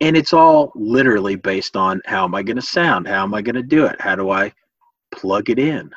And 0.00 0.16
it's 0.16 0.32
all 0.32 0.72
literally 0.74 1.36
based 1.36 1.76
on 1.76 2.02
how 2.04 2.24
am 2.24 2.34
I 2.34 2.42
going 2.42 2.56
to 2.56 2.62
sound? 2.62 3.06
How 3.06 3.22
am 3.22 3.32
I 3.32 3.40
going 3.40 3.54
to 3.54 3.62
do 3.62 3.86
it? 3.86 3.98
How 4.00 4.16
do 4.16 4.30
I 4.30 4.52
plug 5.12 5.48
it 5.50 5.58
in? 5.58 5.90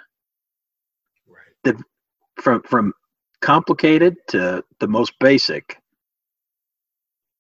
The 1.72 1.84
from 2.42 2.62
from 2.64 2.94
complicated 3.42 4.16
to 4.30 4.64
the 4.80 4.88
most 4.88 5.14
basic 5.20 5.78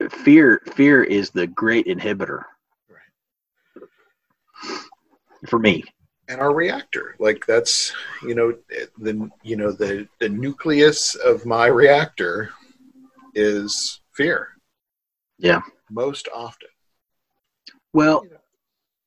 fear 0.09 0.61
fear 0.73 1.03
is 1.03 1.31
the 1.31 1.47
great 1.47 1.87
inhibitor. 1.87 2.43
Right. 2.89 4.79
for 5.47 5.59
me. 5.59 5.83
And 6.29 6.41
our 6.41 6.53
reactor 6.53 7.15
like 7.19 7.45
that's 7.47 7.93
you 8.21 8.35
know 8.35 8.53
the 8.97 9.29
you 9.43 9.55
know 9.55 9.71
the 9.71 10.07
the 10.19 10.29
nucleus 10.29 11.15
of 11.15 11.45
my 11.45 11.67
reactor 11.67 12.49
is 13.33 14.01
fear. 14.13 14.49
Yeah. 15.39 15.61
Most 15.89 16.27
often. 16.35 16.69
Well 17.93 18.23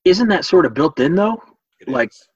isn't 0.03 0.29
that 0.29 0.45
sort 0.45 0.65
of 0.65 0.73
built 0.73 0.99
in 0.99 1.13
though? 1.15 1.41
It 1.79 1.87
like 1.87 2.09
is 2.09 2.27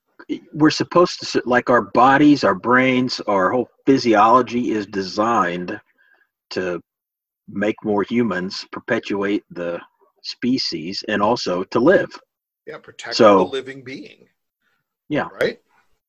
we're 0.53 0.71
supposed 0.71 1.19
to 1.21 1.41
like 1.45 1.69
our 1.69 1.81
bodies 1.81 2.43
our 2.43 2.55
brains 2.55 3.21
our 3.27 3.51
whole 3.51 3.69
physiology 3.85 4.71
is 4.71 4.87
designed 4.87 5.79
to 6.49 6.81
make 7.47 7.75
more 7.83 8.03
humans 8.03 8.65
perpetuate 8.71 9.43
the 9.51 9.79
species 10.23 11.03
and 11.07 11.21
also 11.21 11.63
to 11.65 11.79
live. 11.79 12.09
Yeah 12.65 12.77
protect 12.79 13.15
so, 13.15 13.37
the 13.37 13.43
living 13.43 13.83
being. 13.83 14.27
Yeah. 15.09 15.27
Right? 15.39 15.59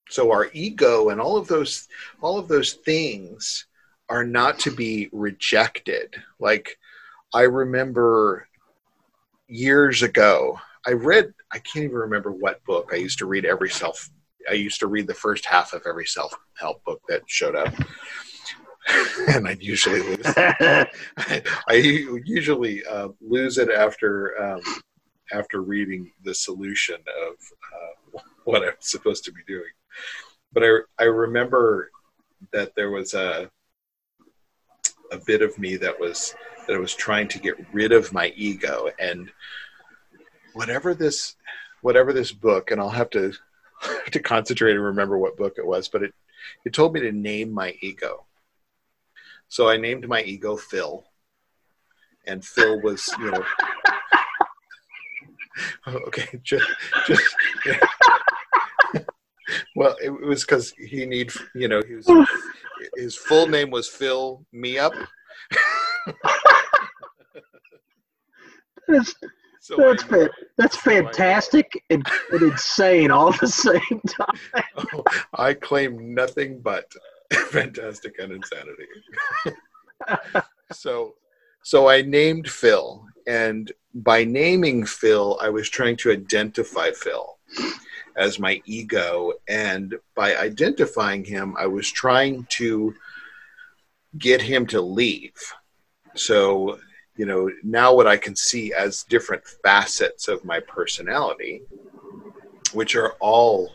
So 0.09 0.33
our 0.33 0.49
ego 0.53 1.11
and 1.11 1.21
all 1.21 1.37
of 1.37 1.49
those 1.49 1.89
all 2.21 2.39
of 2.39 2.49
those 2.49 2.75
things 2.75 3.67
are 4.09 4.25
not 4.25 4.59
to 4.61 4.71
be 4.71 5.09
rejected. 5.13 6.15
Like 6.39 6.79
i 7.35 7.43
remember 7.43 8.49
years 9.49 10.03
ago 10.03 10.59
I 10.87 10.93
read, 10.93 11.33
I 11.53 11.59
can't 11.59 11.85
even 11.85 11.97
remember 11.97 12.31
what 12.31 12.65
book. 12.65 12.91
I 12.93 12.97
used 12.97 13.19
to 13.19 13.27
read 13.27 13.45
every 13.45 13.71
self, 13.71 14.09
I 14.49 14.55
used 14.55 14.81
to 14.81 14.87
read 14.87 15.07
the 15.07 15.15
first 15.15 15.45
half 15.45 15.73
of 15.73 15.83
every 15.87 16.07
self 16.07 16.33
help 16.59 16.85
book 16.85 17.01
that 17.09 17.23
showed 17.27 17.57
up. 17.57 17.75
and 19.29 19.49
I'd 19.49 19.63
usually 19.63 20.01
lose. 20.01 20.21
I, 20.27 21.75
usually 22.25 22.85
uh, 22.87 23.09
lose 23.21 23.59
it 23.59 23.71
after 23.71 24.41
um, 24.41 24.61
after 25.33 25.61
reading 25.61 26.13
the 26.23 26.35
solution 26.35 26.97
of 27.27 27.35
uh, 27.75 28.21
what 28.45 28.63
I'm 28.63 28.75
supposed 28.81 29.25
to 29.25 29.33
be 29.33 29.41
doing. 29.47 29.71
But 30.53 30.63
I 30.63 30.79
I 31.01 31.05
remember 31.05 31.91
that 32.53 32.75
there 32.77 32.91
was 32.91 33.15
a 33.15 33.51
a 35.13 35.19
bit 35.27 35.43
of 35.43 35.59
me 35.59 35.77
that 35.77 35.99
was 35.99 36.35
that 36.67 36.77
I 36.77 36.79
was 36.79 36.95
trying 36.95 37.29
to 37.29 37.39
get 37.39 37.55
rid 37.73 37.93
of 37.93 38.13
my 38.13 38.33
ego 38.37 38.89
and 38.99 39.31
whatever 40.57 40.95
this 40.95 41.37
whatever 41.83 42.13
this 42.13 42.33
book 42.33 42.71
and 42.71 42.81
i'll 42.81 42.89
have 42.89 43.11
to 43.11 43.33
to 44.11 44.21
concentrate 44.21 44.73
and 44.73 44.83
remember 44.83 45.19
what 45.19 45.37
book 45.37 45.55
it 45.59 45.67
was 45.67 45.89
but 45.89 46.03
it 46.03 46.15
it 46.65 46.73
told 46.73 46.95
me 46.95 47.01
to 47.01 47.13
name 47.13 47.53
my 47.53 47.77
ego. 47.81 48.25
So 49.49 49.69
i 49.69 49.77
named 49.77 50.09
my 50.09 50.23
ego 50.23 50.57
phil. 50.57 51.05
And 52.27 52.45
phil 52.45 52.81
was 52.81 53.09
you 53.19 53.31
know 53.31 53.45
oh, 55.87 55.97
okay 56.09 56.29
just 56.43 56.67
just 57.07 57.37
well, 59.77 59.95
it 60.03 60.11
was 60.11 60.45
because 60.45 60.73
he 60.73 61.07
need 61.07 61.33
you 61.55 61.69
know 61.69 61.81
he 61.87 61.95
was 61.95 62.11
his 62.97 63.15
full 63.15 63.47
name 63.47 63.71
was 63.71 63.89
Phil 63.89 64.45
Me 64.53 64.79
Up. 64.79 64.93
That's 68.89 69.15
So 69.61 69.77
that's 69.77 70.05
I- 70.11 70.29
that's 70.59 70.77
fantastic 70.77 71.85
and, 71.91 72.07
and 72.33 72.43
insane 72.43 73.11
all 73.11 73.33
at 73.33 73.41
the 73.41 73.49
same 73.49 74.01
time. 74.07 74.65
Oh, 74.93 75.05
I 75.35 75.55
claim 75.55 76.15
nothing 76.15 76.61
but 76.61 76.91
fantastic 77.51 78.19
and 78.19 78.33
insanity. 78.33 78.87
so, 80.73 81.15
so 81.63 81.89
I 81.89 82.03
named 82.03 82.49
Phil, 82.49 83.05
and 83.27 83.73
by 83.95 84.25
naming 84.25 84.85
Phil, 84.85 85.39
I 85.41 85.49
was 85.49 85.69
trying 85.69 85.97
to 85.99 86.13
identify 86.13 86.91
Phil 86.93 87.39
as 88.17 88.39
my 88.39 88.63
ego, 88.65 89.33
and 89.49 89.95
by 90.15 90.37
identifying 90.37 91.25
him, 91.25 91.55
I 91.59 91.67
was 91.67 91.91
trying 91.91 92.47
to 92.51 92.95
get 94.19 94.41
him 94.41 94.67
to 94.69 94.81
leave. 94.81 95.35
So, 96.15 96.79
you 97.17 97.27
know, 97.27 97.51
now 97.63 97.95
what 97.95 98.07
I 98.07 98.17
can 98.17 98.37
see 98.37 98.73
as 98.73 99.05
different 99.05 99.45
facets 99.45 100.29
of 100.29 100.45
my 100.45 100.61
personality, 100.61 101.63
which 102.73 102.95
are 102.95 103.13
all 103.21 103.73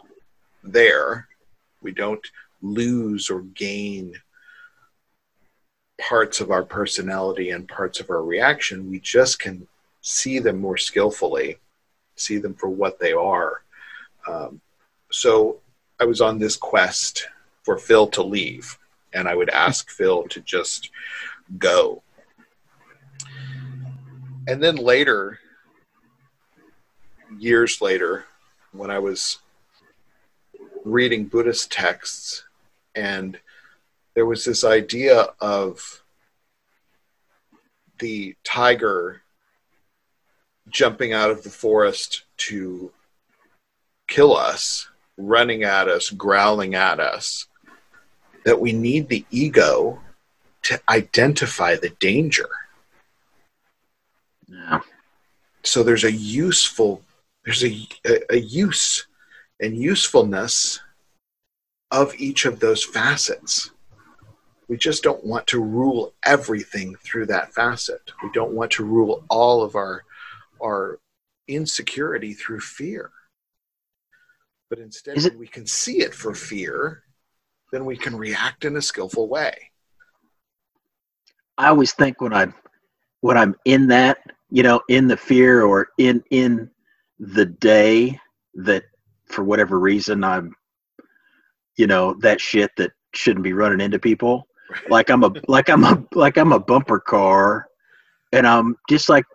there. 0.63 1.27
We 1.81 1.91
don't 1.91 2.25
lose 2.61 3.29
or 3.29 3.41
gain 3.41 4.13
parts 5.99 6.41
of 6.41 6.51
our 6.51 6.63
personality 6.63 7.51
and 7.51 7.67
parts 7.67 7.99
of 7.99 8.09
our 8.09 8.23
reaction. 8.23 8.89
We 8.89 8.99
just 8.99 9.39
can 9.39 9.67
see 10.01 10.39
them 10.39 10.59
more 10.59 10.77
skillfully, 10.77 11.57
see 12.15 12.37
them 12.37 12.53
for 12.53 12.69
what 12.69 12.99
they 12.99 13.13
are. 13.13 13.63
Um, 14.27 14.61
so 15.11 15.59
I 15.99 16.05
was 16.05 16.21
on 16.21 16.39
this 16.39 16.55
quest 16.55 17.27
for 17.63 17.77
Phil 17.77 18.07
to 18.07 18.23
leave, 18.23 18.77
and 19.13 19.27
I 19.27 19.35
would 19.35 19.49
ask 19.49 19.89
Phil 19.89 20.23
to 20.29 20.41
just 20.41 20.89
go. 21.57 22.01
And 24.47 24.61
then 24.61 24.75
later, 24.75 25.39
years 27.37 27.79
later, 27.81 28.25
when 28.71 28.89
I 28.89 28.99
was 28.99 29.37
reading 30.83 31.25
Buddhist 31.25 31.71
texts, 31.71 32.43
and 32.95 33.37
there 34.15 34.25
was 34.25 34.43
this 34.43 34.63
idea 34.63 35.27
of 35.39 36.03
the 37.99 38.35
tiger 38.43 39.21
jumping 40.69 41.13
out 41.13 41.29
of 41.29 41.43
the 41.43 41.49
forest 41.49 42.23
to 42.37 42.91
kill 44.07 44.35
us, 44.35 44.89
running 45.17 45.63
at 45.63 45.87
us, 45.87 46.09
growling 46.09 46.73
at 46.73 46.99
us, 46.99 47.47
that 48.43 48.59
we 48.59 48.73
need 48.73 49.07
the 49.07 49.25
ego 49.29 50.01
to 50.63 50.81
identify 50.89 51.75
the 51.75 51.89
danger. 51.99 52.49
Yeah. 54.51 54.81
So 55.63 55.83
there's 55.83 56.03
a 56.03 56.11
useful, 56.11 57.01
there's 57.45 57.63
a, 57.63 57.87
a, 58.05 58.33
a 58.35 58.37
use 58.39 59.07
and 59.59 59.77
usefulness 59.77 60.79
of 61.91 62.13
each 62.17 62.45
of 62.45 62.59
those 62.59 62.83
facets. 62.83 63.71
We 64.67 64.77
just 64.77 65.03
don't 65.03 65.23
want 65.25 65.47
to 65.47 65.61
rule 65.61 66.13
everything 66.25 66.95
through 66.95 67.27
that 67.27 67.53
facet. 67.53 68.01
We 68.23 68.31
don't 68.33 68.53
want 68.53 68.71
to 68.71 68.85
rule 68.85 69.23
all 69.29 69.61
of 69.63 69.75
our 69.75 70.03
our 70.63 70.99
insecurity 71.47 72.33
through 72.33 72.59
fear. 72.61 73.11
But 74.69 74.79
instead, 74.79 75.17
it- 75.17 75.23
when 75.33 75.39
we 75.39 75.47
can 75.47 75.65
see 75.67 76.01
it 76.01 76.13
for 76.15 76.33
fear, 76.33 77.03
then 77.71 77.83
we 77.85 77.97
can 77.97 78.15
react 78.15 78.63
in 78.63 78.77
a 78.77 78.81
skillful 78.81 79.27
way. 79.27 79.71
I 81.57 81.67
always 81.67 81.93
think 81.93 82.21
when 82.21 82.33
I'm 82.33 82.53
when 83.21 83.37
I'm 83.37 83.55
in 83.65 83.87
that, 83.87 84.19
you 84.51 84.63
know, 84.63 84.81
in 84.89 85.07
the 85.07 85.17
fear 85.17 85.63
or 85.63 85.89
in 85.97 86.23
in 86.31 86.69
the 87.19 87.45
day 87.45 88.19
that 88.55 88.83
for 89.27 89.43
whatever 89.43 89.79
reason 89.79 90.23
I'm 90.23 90.53
you 91.77 91.87
know, 91.87 92.15
that 92.21 92.41
shit 92.41 92.71
that 92.77 92.91
shouldn't 93.15 93.43
be 93.43 93.53
running 93.53 93.81
into 93.81 93.99
people. 93.99 94.47
Like 94.89 95.09
I'm 95.09 95.23
a 95.23 95.31
like 95.49 95.69
I'm 95.69 95.83
a 95.83 96.03
like 96.13 96.37
I'm 96.37 96.53
a 96.53 96.59
bumper 96.59 96.99
car 97.01 97.67
and 98.33 98.47
I'm 98.47 98.77
just 98.89 99.09
like 99.09 99.25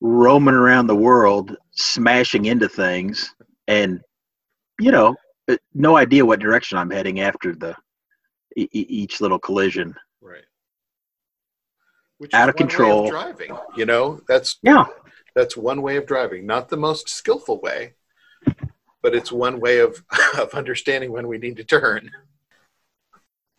roaming 0.00 0.54
around 0.54 0.86
the 0.86 0.96
world 0.96 1.56
smashing 1.72 2.46
into 2.46 2.68
things 2.68 3.34
and 3.68 4.00
you 4.80 4.92
know, 4.92 5.16
uh, 5.50 5.56
no 5.74 5.96
idea 5.96 6.24
what 6.26 6.40
direction 6.40 6.78
I'm 6.78 6.90
heading 6.90 7.20
after 7.20 7.54
the 7.54 7.76
e- 8.56 8.68
each 8.72 9.20
little 9.20 9.38
collision. 9.38 9.94
Which 12.18 12.34
Out 12.34 12.48
of 12.48 12.56
control. 12.56 13.08
driving, 13.08 13.56
you 13.76 13.86
know, 13.86 14.20
that's 14.28 14.58
Yeah. 14.62 14.84
that's 15.34 15.56
one 15.56 15.82
way 15.82 15.96
of 15.96 16.06
driving. 16.06 16.46
Not 16.46 16.68
the 16.68 16.76
most 16.76 17.08
skillful 17.08 17.60
way, 17.60 17.94
but 19.02 19.14
it's 19.14 19.30
one 19.30 19.60
way 19.60 19.78
of 19.78 20.02
of 20.38 20.52
understanding 20.54 21.12
when 21.12 21.28
we 21.28 21.38
need 21.38 21.56
to 21.56 21.64
turn. 21.64 22.10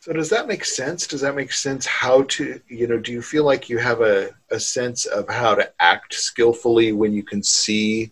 So 0.01 0.13
does 0.13 0.29
that 0.29 0.47
make 0.47 0.63
sense? 0.63 1.07
Does 1.07 1.21
that 1.21 1.35
make 1.35 1.51
sense 1.51 1.85
how 1.85 2.23
to, 2.23 2.61
you 2.69 2.87
know, 2.87 2.97
do 2.99 3.11
you 3.11 3.21
feel 3.21 3.43
like 3.43 3.69
you 3.69 3.77
have 3.79 3.99
a, 3.99 4.29
a 4.49 4.59
sense 4.59 5.05
of 5.05 5.27
how 5.27 5.55
to 5.55 5.69
act 5.81 6.13
skillfully 6.13 6.93
when 6.93 7.11
you 7.11 7.21
can 7.21 7.43
see 7.43 8.11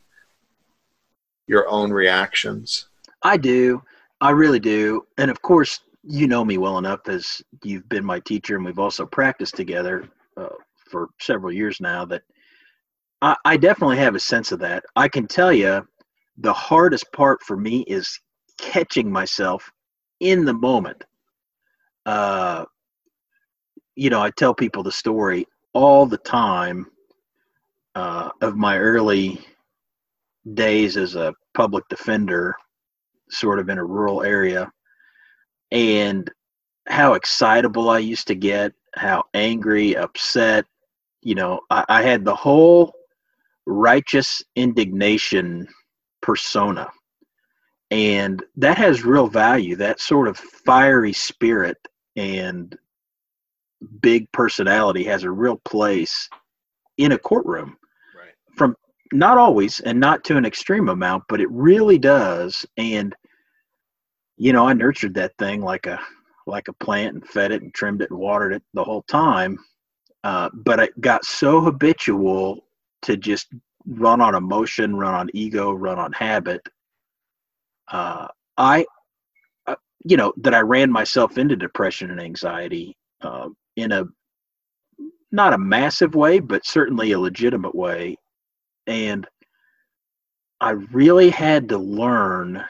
your 1.48 1.66
own 1.70 1.92
reactions? 1.92 2.88
I 3.24 3.38
do. 3.38 3.82
I 4.20 4.32
really 4.32 4.60
do. 4.60 5.08
And 5.18 5.32
of 5.32 5.42
course, 5.42 5.80
you 6.04 6.28
know 6.28 6.44
me 6.44 6.58
well 6.58 6.78
enough 6.78 7.08
as 7.08 7.42
you've 7.64 7.88
been 7.88 8.04
my 8.06 8.20
teacher 8.20 8.58
and 8.58 8.66
we've 8.66 8.80
also 8.80 9.06
practiced 9.06 9.56
together 9.56 10.10
uh, 10.38 10.50
for 10.90 11.10
several 11.20 11.52
years 11.52 11.80
now 11.82 12.06
that 12.06 12.24
I, 13.22 13.36
I 13.46 13.58
definitely 13.58 13.98
have 13.98 14.16
a 14.16 14.20
sense 14.20 14.52
of 14.52 14.60
that. 14.60 14.84
I 14.96 15.08
can 15.08 15.28
tell 15.28 15.52
you 15.52 15.86
the 16.38 16.54
hardest 16.54 17.12
part 17.14 17.42
for 17.44 17.58
me 17.58 17.82
is 17.88 18.20
catching 18.58 19.12
myself 19.12 19.70
in 20.20 20.46
the 20.46 20.54
moment. 20.54 21.04
Uh, 22.06 22.66
you 23.96 24.10
know, 24.10 24.22
I 24.22 24.30
tell 24.32 24.54
people 24.54 24.84
the 24.84 24.92
story 24.92 25.46
all 25.74 26.06
the 26.06 26.20
time 26.20 26.86
uh, 27.96 28.30
of 28.42 28.56
my 28.56 28.78
early 28.78 29.40
days 30.54 30.98
as 30.98 31.16
a 31.16 31.34
public 31.54 31.84
defender 31.90 32.56
sort 33.30 33.60
of 33.60 33.70
in 33.70 33.78
a 33.78 33.84
rural 33.84 34.24
area 34.24 34.72
and 35.72 36.32
how 36.88 37.14
excitable 37.14 37.90
I 37.90 38.00
used 38.00 38.28
to 38.28 38.36
get, 38.36 38.72
how 38.98 39.24
angry, 39.34 39.96
upset. 39.96 40.66
You 41.22 41.36
know, 41.36 41.62
I, 41.70 41.86
I 41.90 42.02
had 42.02 42.26
the 42.26 42.36
whole 42.36 42.94
righteous 43.66 44.42
indignation 44.56 45.68
persona. 46.22 46.90
And 47.92 48.44
that 48.58 48.78
has 48.78 49.06
real 49.06 49.28
value. 49.28 49.76
That 49.76 50.02
sort 50.02 50.28
of 50.28 50.38
fiery 50.38 51.14
spirit 51.14 51.78
and 52.16 52.78
big 54.02 54.32
personality 54.32 55.04
has 55.04 55.24
a 55.24 55.32
real 55.32 55.58
place 55.66 56.30
in 56.98 57.12
a 57.14 57.18
courtroom 57.18 57.78
Right. 58.16 58.34
from 58.58 58.76
not 59.14 59.38
always 59.38 59.80
and 59.82 60.00
not 60.00 60.24
to 60.26 60.38
an 60.38 60.46
extreme 60.46 60.90
amount, 60.90 61.24
but 61.30 61.40
it 61.40 61.50
really 61.52 62.00
does. 62.00 62.66
And 62.78 63.16
you 64.38 64.54
know, 64.54 64.68
I 64.68 64.74
nurtured 64.74 65.14
that 65.16 65.38
thing 65.40 65.62
like 65.62 65.88
a 65.88 66.00
like 66.48 66.68
a 66.68 66.74
plant 66.74 67.14
and 67.14 67.28
fed 67.28 67.52
it 67.52 67.62
and 67.62 67.74
trimmed 67.74 68.02
it 68.02 68.10
and 68.10 68.20
watered 68.20 68.54
it 68.54 68.64
the 68.74 68.84
whole 68.84 69.04
time. 69.04 69.58
Uh, 70.24 70.50
but 70.54 70.80
it 70.80 71.00
got 71.00 71.24
so 71.26 71.62
habitual 71.62 72.66
to 73.04 73.16
just 73.18 73.48
run 73.86 74.22
on 74.22 74.36
emotion, 74.36 74.96
run 74.96 75.14
on 75.14 75.30
ego, 75.34 75.72
run 75.72 76.00
on 76.00 76.12
habit. 76.12 76.62
Uh, 77.90 78.28
I, 78.58 78.86
uh, 79.68 79.76
you 80.04 80.18
know, 80.18 80.34
that 80.38 80.54
I 80.54 80.60
ran 80.60 80.92
myself 80.92 81.38
into 81.38 81.56
depression 81.56 82.12
and 82.12 82.20
anxiety 82.20 82.98
uh, 83.22 83.50
in 83.76 83.92
a 83.92 84.06
not 85.32 85.54
a 85.54 85.58
massive 85.58 86.16
way, 86.16 86.40
but 86.40 86.66
certainly 86.66 87.12
a 87.12 87.20
legitimate 87.20 87.76
way. 87.76 88.16
And 88.88 89.28
I 90.62 90.72
really 90.72 91.30
had 91.30 91.70
to 91.70 91.78
learn 91.78 92.64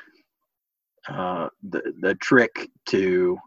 uh, 1.08 1.50
the 1.70 1.94
the 2.02 2.16
trick 2.16 2.70
to 2.88 3.38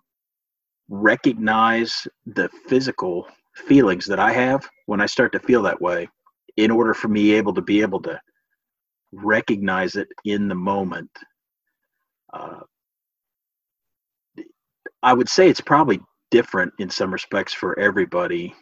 recognize 0.90 2.08
the 2.26 2.50
physical 2.68 3.28
feelings 3.56 4.06
that 4.06 4.20
I 4.20 4.32
have 4.32 4.68
when 4.86 5.02
I 5.02 5.06
start 5.06 5.32
to 5.34 5.40
feel 5.40 5.62
that 5.64 5.82
way, 5.82 6.08
in 6.58 6.72
order 6.72 6.94
for 6.94 7.08
me 7.08 7.32
able 7.34 7.54
to 7.54 7.62
be 7.62 7.82
able 7.82 8.02
to 8.04 8.20
recognize 9.12 9.96
it 9.96 10.08
in 10.24 10.48
the 10.48 10.56
moment. 10.56 11.10
Uh, 12.32 12.60
I 15.02 15.14
would 15.14 15.28
say 15.30 15.48
it's 15.50 15.60
probably 15.62 16.00
different 16.30 16.72
in 16.80 16.90
some 16.90 17.12
respects 17.12 17.54
for 17.54 17.78
everybody. 17.78 18.54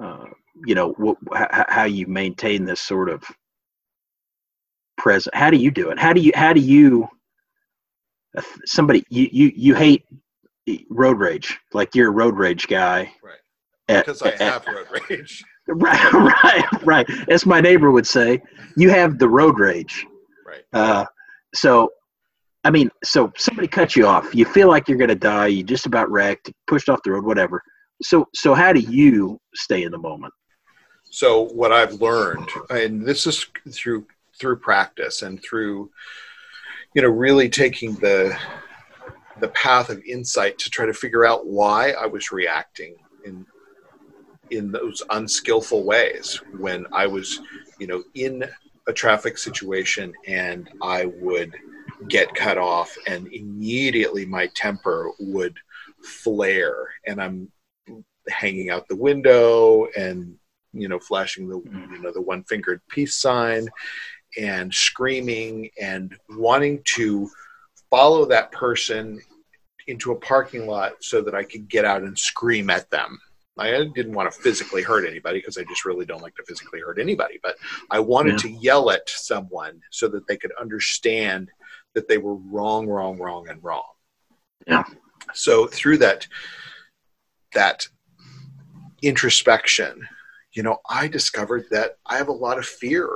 Uh, 0.00 0.26
you 0.66 0.74
know, 0.74 0.94
wh- 1.02 1.36
h- 1.36 1.66
how 1.68 1.84
you 1.84 2.06
maintain 2.08 2.64
this 2.64 2.80
sort 2.80 3.10
of 3.10 3.24
present. 4.98 5.34
How 5.36 5.50
do 5.50 5.58
you 5.58 5.70
do 5.70 5.90
it? 5.90 5.98
How 6.00 6.12
do 6.14 6.20
you 6.20 6.32
how 6.34 6.52
do 6.54 6.60
you 6.60 7.08
somebody 8.66 9.04
you 9.10 9.28
you 9.32 9.52
you 9.56 9.74
hate 9.74 10.04
road 10.90 11.18
rage, 11.18 11.58
like 11.72 11.94
you're 11.94 12.08
a 12.08 12.12
road 12.12 12.36
rage 12.36 12.66
guy. 12.68 13.12
Right. 13.22 13.34
At- 13.88 14.06
Because 14.06 14.22
I 14.22 14.30
at- 14.30 14.40
have 14.40 14.66
road 14.66 14.86
rage. 15.10 15.42
Right, 15.66 16.12
right, 16.12 16.64
right. 16.84 17.06
As 17.30 17.46
my 17.46 17.58
neighbor 17.62 17.90
would 17.90 18.06
say, 18.06 18.42
you 18.76 18.90
have 18.90 19.18
the 19.18 19.26
road 19.30 19.58
rage. 19.58 20.04
Right. 20.46 20.62
Uh, 20.74 21.06
so, 21.54 21.90
I 22.64 22.70
mean, 22.70 22.90
so 23.02 23.32
somebody 23.38 23.66
cuts 23.66 23.96
you 23.96 24.06
off. 24.06 24.34
You 24.34 24.44
feel 24.44 24.68
like 24.68 24.88
you're 24.88 24.98
going 24.98 25.08
to 25.08 25.14
die. 25.14 25.46
You 25.46 25.62
just 25.62 25.86
about 25.86 26.10
wrecked, 26.10 26.52
pushed 26.66 26.90
off 26.90 27.00
the 27.02 27.12
road, 27.12 27.24
whatever. 27.24 27.62
So, 28.02 28.26
so 28.34 28.52
how 28.52 28.74
do 28.74 28.80
you 28.80 29.40
stay 29.54 29.84
in 29.84 29.92
the 29.92 29.96
moment? 29.96 30.34
So 31.08 31.44
what 31.54 31.72
I've 31.72 31.94
learned, 31.94 32.50
and 32.68 33.02
this 33.02 33.26
is 33.26 33.46
through 33.72 34.06
through 34.38 34.56
practice 34.56 35.22
and 35.22 35.42
through, 35.42 35.88
you 36.94 37.00
know, 37.00 37.08
really 37.08 37.48
taking 37.48 37.94
the 37.94 38.36
the 39.40 39.48
path 39.48 39.90
of 39.90 40.02
insight 40.04 40.58
to 40.58 40.70
try 40.70 40.86
to 40.86 40.94
figure 40.94 41.24
out 41.24 41.46
why 41.46 41.92
I 41.92 42.06
was 42.06 42.32
reacting 42.32 42.96
in 43.24 43.46
in 44.50 44.70
those 44.70 45.02
unskillful 45.10 45.84
ways 45.84 46.40
when 46.58 46.86
I 46.92 47.06
was, 47.06 47.40
you 47.78 47.86
know, 47.86 48.02
in 48.14 48.44
a 48.86 48.92
traffic 48.92 49.38
situation 49.38 50.12
and 50.26 50.68
I 50.82 51.06
would 51.06 51.54
get 52.08 52.34
cut 52.34 52.58
off 52.58 52.94
and 53.06 53.26
immediately 53.32 54.26
my 54.26 54.48
temper 54.54 55.10
would 55.18 55.56
flare 56.02 56.88
and 57.06 57.22
I'm 57.22 57.50
hanging 58.28 58.70
out 58.70 58.88
the 58.88 58.96
window 58.96 59.86
and 59.96 60.36
you 60.72 60.88
know 60.88 60.98
flashing 60.98 61.48
the 61.48 61.56
mm-hmm. 61.56 61.94
you 61.94 62.02
know 62.02 62.12
the 62.12 62.20
one 62.20 62.42
fingered 62.44 62.80
peace 62.88 63.16
sign 63.16 63.68
and 64.38 64.74
screaming 64.74 65.70
and 65.80 66.16
wanting 66.30 66.82
to 66.84 67.30
follow 67.94 68.24
that 68.24 68.50
person 68.50 69.20
into 69.86 70.10
a 70.10 70.16
parking 70.16 70.66
lot 70.66 70.94
so 71.00 71.20
that 71.22 71.34
I 71.34 71.44
could 71.44 71.68
get 71.68 71.84
out 71.84 72.02
and 72.02 72.18
scream 72.18 72.68
at 72.68 72.90
them. 72.90 73.20
I 73.56 73.70
didn't 73.94 74.14
want 74.14 74.32
to 74.32 74.40
physically 74.40 74.82
hurt 74.82 75.06
anybody 75.06 75.38
because 75.38 75.56
I 75.58 75.62
just 75.62 75.84
really 75.84 76.04
don't 76.04 76.22
like 76.22 76.34
to 76.34 76.42
physically 76.42 76.80
hurt 76.80 76.98
anybody, 76.98 77.38
but 77.40 77.54
I 77.92 78.00
wanted 78.00 78.36
to 78.38 78.50
yell 78.50 78.90
at 78.90 79.08
someone 79.08 79.80
so 79.92 80.08
that 80.08 80.26
they 80.26 80.36
could 80.36 80.50
understand 80.60 81.50
that 81.94 82.08
they 82.08 82.18
were 82.18 82.34
wrong, 82.34 82.88
wrong, 82.88 83.16
wrong, 83.18 83.48
and 83.48 83.62
wrong. 83.62 83.84
Yeah. 84.66 84.82
So 85.34 85.68
through 85.68 85.98
that 85.98 86.26
that 87.52 87.86
introspection, 89.02 90.00
you 90.52 90.64
know, 90.64 90.78
I 90.90 91.06
discovered 91.06 91.66
that 91.70 91.98
I 92.06 92.16
have 92.16 92.28
a 92.28 92.32
lot 92.32 92.58
of 92.58 92.66
fear 92.66 93.08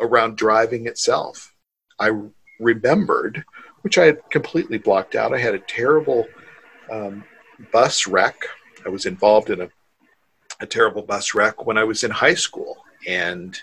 around 0.00 0.36
driving 0.36 0.88
itself. 0.88 1.54
I 2.00 2.10
remembered, 2.58 3.44
which 3.84 3.98
I 3.98 4.06
had 4.06 4.30
completely 4.30 4.78
blocked 4.78 5.14
out. 5.14 5.34
I 5.34 5.38
had 5.38 5.54
a 5.54 5.58
terrible 5.58 6.26
um, 6.90 7.22
bus 7.70 8.06
wreck. 8.06 8.34
I 8.86 8.88
was 8.88 9.04
involved 9.04 9.50
in 9.50 9.60
a, 9.60 9.68
a 10.60 10.66
terrible 10.66 11.02
bus 11.02 11.34
wreck 11.34 11.66
when 11.66 11.76
I 11.76 11.84
was 11.84 12.02
in 12.02 12.10
high 12.10 12.34
school, 12.34 12.78
and 13.06 13.60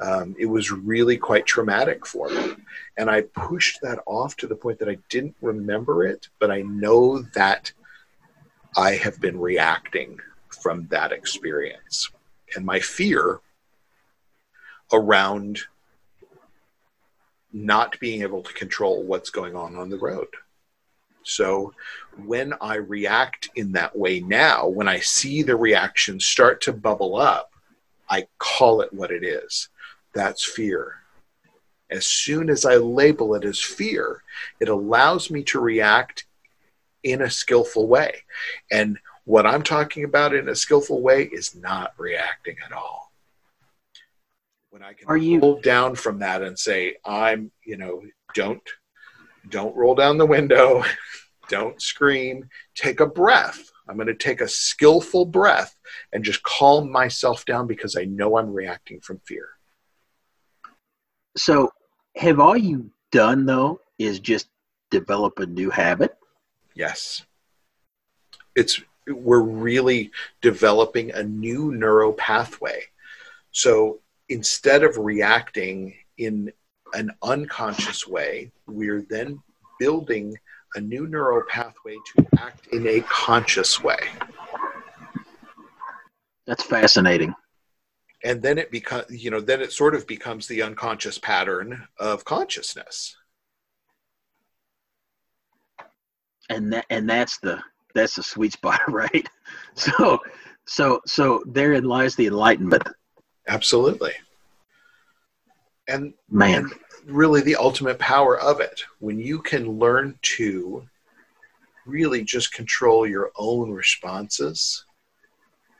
um, 0.00 0.34
it 0.38 0.46
was 0.46 0.70
really 0.72 1.18
quite 1.18 1.44
traumatic 1.44 2.06
for 2.06 2.30
me. 2.30 2.54
And 2.96 3.10
I 3.10 3.20
pushed 3.20 3.82
that 3.82 3.98
off 4.06 4.34
to 4.38 4.46
the 4.46 4.56
point 4.56 4.78
that 4.78 4.88
I 4.88 4.96
didn't 5.10 5.36
remember 5.42 6.06
it, 6.06 6.28
but 6.38 6.50
I 6.50 6.62
know 6.62 7.20
that 7.34 7.70
I 8.78 8.92
have 8.92 9.20
been 9.20 9.38
reacting 9.38 10.18
from 10.62 10.86
that 10.88 11.12
experience. 11.12 12.10
And 12.56 12.64
my 12.64 12.80
fear 12.80 13.40
around 14.90 15.60
not 17.52 17.98
being 18.00 18.22
able 18.22 18.42
to 18.42 18.52
control 18.54 19.02
what's 19.02 19.30
going 19.30 19.56
on 19.56 19.76
on 19.76 19.90
the 19.90 19.98
road. 19.98 20.28
So 21.22 21.74
when 22.24 22.54
I 22.60 22.76
react 22.76 23.50
in 23.54 23.72
that 23.72 23.96
way 23.96 24.20
now, 24.20 24.68
when 24.68 24.88
I 24.88 25.00
see 25.00 25.42
the 25.42 25.56
reaction 25.56 26.18
start 26.18 26.60
to 26.62 26.72
bubble 26.72 27.16
up, 27.16 27.52
I 28.08 28.26
call 28.38 28.80
it 28.80 28.92
what 28.92 29.10
it 29.10 29.22
is. 29.22 29.68
That's 30.14 30.44
fear. 30.44 30.96
As 31.90 32.06
soon 32.06 32.50
as 32.50 32.64
I 32.64 32.76
label 32.76 33.34
it 33.34 33.44
as 33.44 33.60
fear, 33.60 34.22
it 34.60 34.68
allows 34.68 35.30
me 35.30 35.42
to 35.44 35.60
react 35.60 36.24
in 37.02 37.22
a 37.22 37.30
skillful 37.30 37.86
way. 37.86 38.22
And 38.70 38.98
what 39.24 39.46
I'm 39.46 39.62
talking 39.62 40.04
about 40.04 40.34
in 40.34 40.48
a 40.48 40.56
skillful 40.56 41.02
way 41.02 41.24
is 41.24 41.54
not 41.54 41.94
reacting 41.98 42.56
at 42.64 42.72
all. 42.72 43.09
When 44.80 44.88
I 44.88 44.94
can 44.94 45.08
Are 45.08 45.16
you- 45.18 45.40
pull 45.40 45.60
down 45.60 45.94
from 45.94 46.20
that 46.20 46.40
and 46.40 46.58
say, 46.58 46.96
I'm, 47.04 47.52
you 47.66 47.76
know, 47.76 48.02
don't 48.34 48.62
don't 49.50 49.76
roll 49.76 49.94
down 49.94 50.16
the 50.16 50.24
window, 50.24 50.84
don't 51.48 51.80
scream, 51.82 52.48
take 52.74 53.00
a 53.00 53.06
breath. 53.06 53.70
I'm 53.88 53.96
going 53.96 54.06
to 54.06 54.14
take 54.14 54.40
a 54.40 54.48
skillful 54.48 55.26
breath 55.26 55.76
and 56.12 56.24
just 56.24 56.42
calm 56.44 56.90
myself 56.90 57.44
down 57.44 57.66
because 57.66 57.94
I 57.96 58.04
know 58.04 58.38
I'm 58.38 58.50
reacting 58.50 59.00
from 59.00 59.20
fear. 59.26 59.48
So, 61.36 61.72
have 62.16 62.40
all 62.40 62.56
you 62.56 62.90
done 63.12 63.44
though 63.44 63.80
is 63.98 64.18
just 64.18 64.48
develop 64.90 65.40
a 65.40 65.46
new 65.46 65.68
habit? 65.68 66.16
Yes. 66.74 67.26
It's 68.56 68.80
we're 69.06 69.42
really 69.42 70.10
developing 70.40 71.10
a 71.10 71.22
new 71.22 71.70
neural 71.72 72.14
pathway. 72.14 72.84
So 73.52 74.00
instead 74.30 74.82
of 74.82 74.96
reacting 74.96 75.94
in 76.18 76.50
an 76.94 77.10
unconscious 77.22 78.06
way, 78.06 78.50
we're 78.66 79.04
then 79.10 79.38
building 79.78 80.34
a 80.76 80.80
new 80.80 81.06
neural 81.06 81.42
pathway 81.48 81.96
to 82.16 82.26
act 82.38 82.68
in 82.68 82.86
a 82.86 83.00
conscious 83.02 83.82
way. 83.82 83.98
That's 86.46 86.62
fascinating. 86.62 87.34
And 88.24 88.42
then 88.42 88.58
it 88.58 88.70
becomes, 88.70 89.04
you 89.10 89.30
know, 89.30 89.40
then 89.40 89.60
it 89.60 89.72
sort 89.72 89.94
of 89.94 90.06
becomes 90.06 90.46
the 90.46 90.62
unconscious 90.62 91.18
pattern 91.18 91.86
of 91.98 92.24
consciousness. 92.24 93.16
and 96.50 96.72
that 96.72 96.84
and 96.90 97.08
that's 97.08 97.38
the 97.38 97.58
that's 97.94 98.16
the 98.16 98.22
sweet 98.22 98.52
spot 98.52 98.80
right 98.88 99.26
so 99.74 100.18
so 100.66 101.00
so 101.06 101.42
therein 101.46 101.84
lies 101.84 102.14
the 102.16 102.26
enlightenment 102.26 102.86
Absolutely. 103.48 104.12
And 105.88 106.14
man 106.30 106.64
and 106.64 106.72
really 107.06 107.40
the 107.40 107.56
ultimate 107.56 107.98
power 107.98 108.38
of 108.38 108.60
it 108.60 108.84
when 108.98 109.18
you 109.18 109.40
can 109.40 109.78
learn 109.78 110.18
to 110.22 110.86
really 111.86 112.22
just 112.22 112.52
control 112.52 113.06
your 113.06 113.30
own 113.36 113.70
responses 113.70 114.84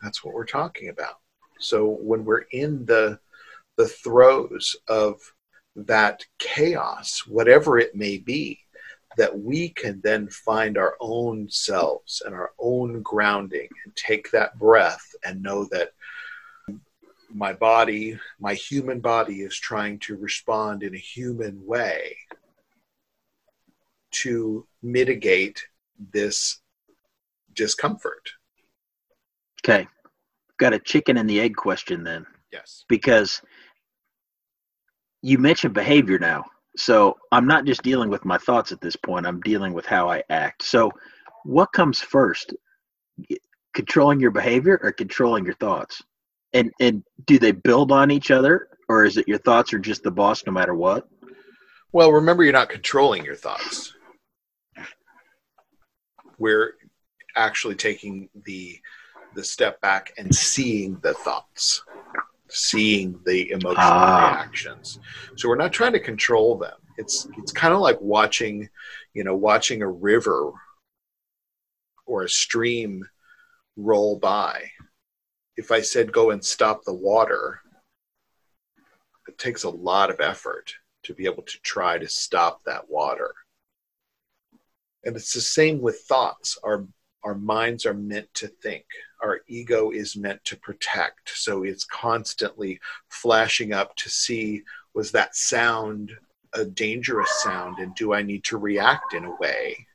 that's 0.02 0.24
what 0.24 0.34
we're 0.34 0.46
talking 0.46 0.88
about 0.88 1.16
so 1.58 1.98
when 2.00 2.24
we're 2.24 2.46
in 2.52 2.84
the 2.86 3.18
the 3.76 3.86
throes 3.86 4.74
of 4.88 5.20
that 5.76 6.24
chaos 6.38 7.22
whatever 7.26 7.78
it 7.78 7.94
may 7.94 8.16
be 8.18 8.58
that 9.16 9.38
we 9.38 9.68
can 9.68 10.00
then 10.02 10.28
find 10.28 10.78
our 10.78 10.96
own 11.00 11.48
selves 11.50 12.22
and 12.24 12.34
our 12.34 12.52
own 12.58 13.02
grounding 13.02 13.68
and 13.84 13.94
take 13.94 14.30
that 14.30 14.58
breath 14.58 15.14
and 15.24 15.42
know 15.42 15.64
that 15.70 15.90
my 17.34 17.52
body, 17.52 18.18
my 18.38 18.54
human 18.54 19.00
body, 19.00 19.42
is 19.42 19.56
trying 19.56 19.98
to 20.00 20.16
respond 20.16 20.82
in 20.82 20.94
a 20.94 20.98
human 20.98 21.64
way 21.64 22.16
to 24.10 24.66
mitigate 24.82 25.64
this 26.12 26.60
discomfort. 27.54 28.30
okay. 29.64 29.86
Got 30.58 30.74
a 30.74 30.78
chicken 30.78 31.16
and 31.16 31.28
the 31.28 31.40
egg 31.40 31.56
question 31.56 32.04
then. 32.04 32.26
Yes. 32.52 32.84
because 32.88 33.40
you 35.22 35.38
mentioned 35.38 35.72
behavior 35.72 36.18
now. 36.18 36.44
So 36.76 37.16
i'm 37.30 37.46
not 37.46 37.64
just 37.64 37.82
dealing 37.82 38.10
with 38.10 38.24
my 38.24 38.38
thoughts 38.38 38.72
at 38.72 38.80
this 38.80 38.96
point. 38.96 39.26
I'm 39.26 39.40
dealing 39.40 39.72
with 39.72 39.86
how 39.86 40.10
i 40.10 40.22
act. 40.30 40.62
So 40.64 40.90
what 41.44 41.72
comes 41.72 42.00
first? 42.00 42.54
Controlling 43.74 44.20
your 44.20 44.32
behavior 44.32 44.80
or 44.82 44.90
controlling 44.92 45.44
your 45.44 45.54
thoughts 45.54 46.02
and 46.52 46.70
and 46.80 47.02
do 47.26 47.38
they 47.38 47.52
build 47.52 47.92
on 47.92 48.10
each 48.10 48.30
other 48.30 48.68
or 48.88 49.04
is 49.04 49.16
it 49.16 49.28
your 49.28 49.38
thoughts 49.38 49.72
are 49.72 49.78
just 49.78 50.02
the 50.02 50.10
boss 50.10 50.44
no 50.46 50.52
matter 50.52 50.74
what 50.74 51.08
Well, 51.92 52.12
remember, 52.12 52.44
you're 52.44 52.52
not 52.52 52.68
controlling 52.68 53.24
your 53.24 53.34
thoughts. 53.36 53.94
We're 56.38 56.74
actually 57.36 57.74
taking 57.74 58.28
the 58.44 58.78
the 59.34 59.44
step 59.44 59.80
back 59.80 60.12
and 60.18 60.34
seeing 60.34 60.98
the 61.02 61.14
thoughts, 61.14 61.82
seeing 62.48 63.20
the 63.26 63.50
emotional 63.50 63.76
Ah. 63.78 64.30
reactions. 64.32 64.98
So 65.36 65.48
we're 65.48 65.56
not 65.56 65.72
trying 65.72 65.92
to 65.92 66.00
control 66.00 66.58
them. 66.58 66.78
It's 66.96 67.28
it's 67.38 67.52
kind 67.52 67.72
of 67.74 67.80
like 67.80 68.00
watching, 68.00 68.68
you 69.14 69.22
know, 69.24 69.36
watching 69.36 69.82
a 69.82 69.88
river 69.88 70.52
or 72.06 72.22
a 72.24 72.28
stream 72.28 73.04
roll 73.76 74.18
by. 74.18 74.70
If 75.60 75.70
I 75.70 75.82
said 75.82 76.10
go 76.10 76.30
and 76.30 76.42
stop 76.42 76.84
the 76.84 76.94
water, 76.94 77.60
it 79.28 79.36
takes 79.36 79.64
a 79.64 79.68
lot 79.68 80.08
of 80.08 80.18
effort 80.18 80.72
to 81.02 81.12
be 81.12 81.26
able 81.26 81.42
to 81.42 81.60
try 81.60 81.98
to 81.98 82.08
stop 82.08 82.64
that 82.64 82.88
water. 82.88 83.34
And 85.04 85.14
it's 85.14 85.34
the 85.34 85.42
same 85.42 85.82
with 85.82 86.00
thoughts. 86.00 86.56
Our 86.64 86.86
our 87.24 87.34
minds 87.34 87.84
are 87.84 87.92
meant 87.92 88.32
to 88.36 88.48
think. 88.48 88.86
Our 89.22 89.42
ego 89.48 89.90
is 89.90 90.16
meant 90.16 90.42
to 90.46 90.56
protect. 90.56 91.28
So 91.34 91.64
it's 91.64 91.84
constantly 91.84 92.80
flashing 93.10 93.74
up 93.74 93.94
to 93.96 94.08
see 94.08 94.62
was 94.94 95.12
that 95.12 95.36
sound 95.36 96.10
a 96.54 96.64
dangerous 96.64 97.30
sound 97.42 97.80
and 97.80 97.94
do 97.94 98.14
I 98.14 98.22
need 98.22 98.44
to 98.44 98.56
react 98.56 99.12
in 99.12 99.26
a 99.26 99.36
way 99.36 99.86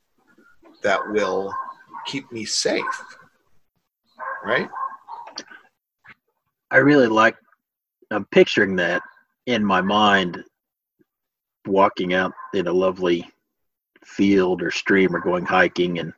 that 0.84 1.10
will 1.10 1.52
keep 2.06 2.30
me 2.30 2.44
safe? 2.44 2.84
Right? 4.44 4.70
I 6.76 6.80
really 6.80 7.06
like 7.06 7.36
I'm 8.10 8.26
picturing 8.26 8.76
that 8.76 9.00
in 9.46 9.64
my 9.64 9.80
mind 9.80 10.44
walking 11.66 12.12
out 12.12 12.34
in 12.52 12.66
a 12.66 12.72
lovely 12.72 13.26
field 14.04 14.60
or 14.60 14.70
stream 14.70 15.16
or 15.16 15.20
going 15.20 15.46
hiking 15.46 16.00
and 16.00 16.12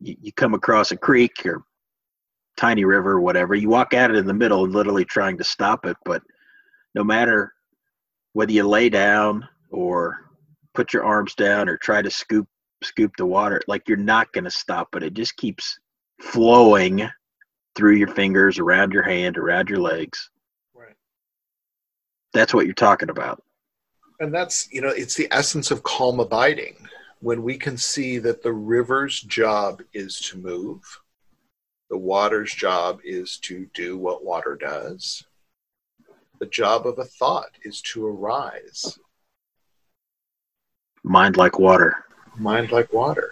you, 0.00 0.16
you 0.20 0.32
come 0.32 0.52
across 0.52 0.90
a 0.90 0.96
creek 0.96 1.46
or 1.46 1.62
tiny 2.56 2.84
river 2.84 3.12
or 3.12 3.20
whatever. 3.20 3.54
You 3.54 3.68
walk 3.68 3.94
at 3.94 4.10
it 4.10 4.16
in 4.16 4.26
the 4.26 4.34
middle 4.34 4.64
and 4.64 4.74
literally 4.74 5.04
trying 5.04 5.38
to 5.38 5.44
stop 5.44 5.86
it 5.86 5.96
but 6.04 6.22
no 6.96 7.04
matter 7.04 7.52
whether 8.32 8.50
you 8.50 8.66
lay 8.66 8.88
down 8.88 9.48
or 9.70 10.28
put 10.74 10.92
your 10.92 11.04
arms 11.04 11.36
down 11.36 11.68
or 11.68 11.76
try 11.76 12.02
to 12.02 12.10
scoop 12.10 12.48
scoop 12.82 13.12
the 13.16 13.24
water 13.24 13.60
like 13.68 13.88
you're 13.88 13.96
not 13.96 14.32
going 14.32 14.42
to 14.42 14.50
stop 14.50 14.96
it. 14.96 15.04
It 15.04 15.14
just 15.14 15.36
keeps 15.36 15.78
flowing 16.20 17.08
through 17.74 17.96
your 17.96 18.08
fingers 18.08 18.58
around 18.58 18.92
your 18.92 19.02
hand 19.02 19.36
around 19.36 19.68
your 19.68 19.80
legs. 19.80 20.30
Right. 20.74 20.94
That's 22.32 22.54
what 22.54 22.66
you're 22.66 22.74
talking 22.74 23.10
about. 23.10 23.42
And 24.20 24.32
that's 24.32 24.68
you 24.72 24.80
know 24.80 24.88
it's 24.88 25.14
the 25.14 25.28
essence 25.30 25.70
of 25.70 25.82
calm 25.82 26.20
abiding. 26.20 26.76
When 27.20 27.42
we 27.42 27.56
can 27.56 27.76
see 27.76 28.18
that 28.18 28.42
the 28.42 28.52
river's 28.52 29.20
job 29.20 29.82
is 29.92 30.18
to 30.20 30.38
move 30.38 30.82
the 31.90 31.98
water's 31.98 32.52
job 32.52 33.00
is 33.04 33.38
to 33.38 33.66
do 33.74 33.96
what 33.96 34.24
water 34.24 34.56
does 34.56 35.24
the 36.40 36.46
job 36.46 36.86
of 36.86 36.98
a 36.98 37.04
thought 37.04 37.50
is 37.62 37.80
to 37.80 38.06
arise. 38.06 38.98
Mind 41.02 41.36
like 41.36 41.58
water. 41.58 42.04
Mind 42.36 42.72
like 42.72 42.92
water 42.92 43.30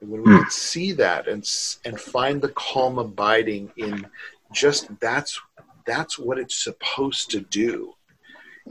when 0.00 0.22
we 0.22 0.30
can 0.38 0.50
see 0.50 0.92
that 0.92 1.28
and 1.28 1.48
and 1.84 2.00
find 2.00 2.40
the 2.40 2.48
calm 2.50 2.98
abiding 2.98 3.70
in 3.76 4.06
just 4.52 4.88
that's 5.00 5.40
that's 5.86 6.18
what 6.18 6.38
it's 6.38 6.62
supposed 6.62 7.30
to 7.30 7.40
do. 7.40 7.94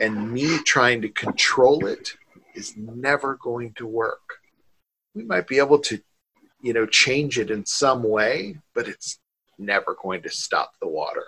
And 0.01 0.31
me 0.31 0.59
trying 0.59 1.01
to 1.01 1.09
control 1.09 1.85
it 1.85 2.13
is 2.55 2.75
never 2.77 3.35
going 3.35 3.73
to 3.73 3.85
work. 3.85 4.39
We 5.13 5.23
might 5.23 5.47
be 5.47 5.59
able 5.59 5.79
to 5.79 6.01
you 6.61 6.73
know 6.73 6.85
change 6.85 7.39
it 7.39 7.51
in 7.51 7.65
some 7.65 8.03
way 8.03 8.57
but 8.73 8.87
it's 8.87 9.19
never 9.57 9.95
going 10.01 10.23
to 10.23 10.29
stop 10.29 10.73
the 10.81 10.87
water. 10.87 11.25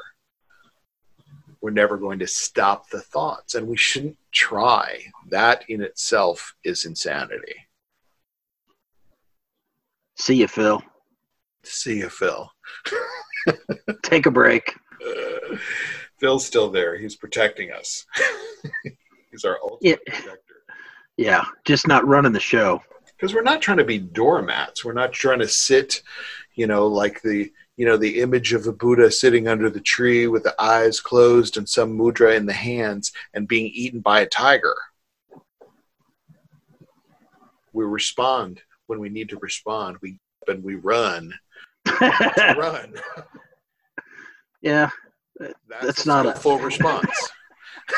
We're 1.62 1.70
never 1.70 1.98
going 1.98 2.20
to 2.20 2.28
stop 2.28 2.90
the 2.90 3.02
thoughts 3.02 3.54
and 3.54 3.68
we 3.68 3.78
shouldn't 3.78 4.18
try. 4.32 5.04
That 5.30 5.64
in 5.70 5.82
itself 5.82 6.56
is 6.64 6.86
insanity 6.86 7.68
see 10.22 10.36
you 10.36 10.48
phil. 10.48 10.82
See 11.64 11.98
you 11.98 12.10
phil. 12.10 12.52
Take 14.04 14.28
a 14.28 14.32
break. 14.32 14.76
Uh, 15.06 15.58
phil's 16.20 16.46
still 16.46 16.70
there. 16.70 16.96
He's 16.98 17.16
protecting 17.16 17.72
us. 17.72 18.06
He's 19.32 19.44
our 19.46 19.58
ultimate 19.64 20.00
Yeah. 20.08 20.14
protector. 20.14 20.38
Yeah 21.18 21.44
just 21.66 21.88
not 21.88 22.08
running 22.08 22.32
the 22.34 22.40
show. 22.40 22.82
Because 23.16 23.34
we're 23.36 23.42
not 23.44 23.62
trying 23.62 23.78
to 23.78 23.84
be 23.84 24.00
doormats. 24.00 24.84
We're 24.86 24.94
not 24.94 25.12
trying 25.14 25.40
to 25.40 25.48
sit 25.48 26.02
you 26.56 26.68
know 26.68 26.88
like 26.88 27.22
the 27.22 27.52
you 27.78 27.86
know 27.86 27.98
the 27.98 28.20
image 28.22 28.54
of 28.54 28.68
a 28.68 28.72
buddha 28.74 29.10
sitting 29.12 29.48
under 29.48 29.70
the 29.70 29.80
tree 29.80 30.28
with 30.28 30.44
the 30.44 30.56
eyes 30.62 31.00
closed 31.00 31.58
and 31.58 31.68
some 31.68 31.98
mudra 31.98 32.36
in 32.36 32.46
the 32.46 32.54
hands 32.54 33.12
and 33.34 33.48
being 33.48 33.72
eaten 33.74 34.02
by 34.02 34.22
a 34.22 34.26
tiger. 34.28 34.76
We 37.74 37.86
respond 37.86 38.62
when 38.92 39.00
we 39.00 39.08
need 39.08 39.30
to 39.30 39.38
respond 39.38 39.98
we 40.02 40.20
and 40.50 40.62
we 40.62 40.76
run 40.76 41.34
run. 42.02 42.94
Yeah 44.62 44.90
that's, 45.40 45.86
That's 45.86 46.06
not 46.06 46.26
a- 46.26 46.34
full 46.34 46.60
response. 46.60 47.10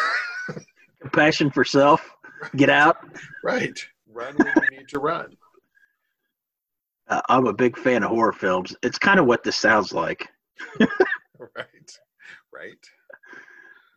Compassion 1.01 1.49
for 1.49 1.65
self 1.65 2.07
get 2.55 2.69
out. 2.69 2.97
Right. 3.43 3.77
Run 4.07 4.35
when 4.37 4.53
you 4.71 4.77
need 4.77 4.87
to 4.89 4.99
run. 4.99 5.35
Uh, 7.07 7.21
i'm 7.27 7.47
a 7.47 7.53
big 7.53 7.75
fan 7.77 8.03
of 8.03 8.09
horror 8.11 8.31
films. 8.31 8.75
It's 8.83 8.99
kind 8.99 9.19
of 9.19 9.25
what 9.25 9.43
this 9.43 9.57
sounds 9.57 9.93
like. 9.93 10.27
Right. 11.57 11.99
Right. 12.53 12.85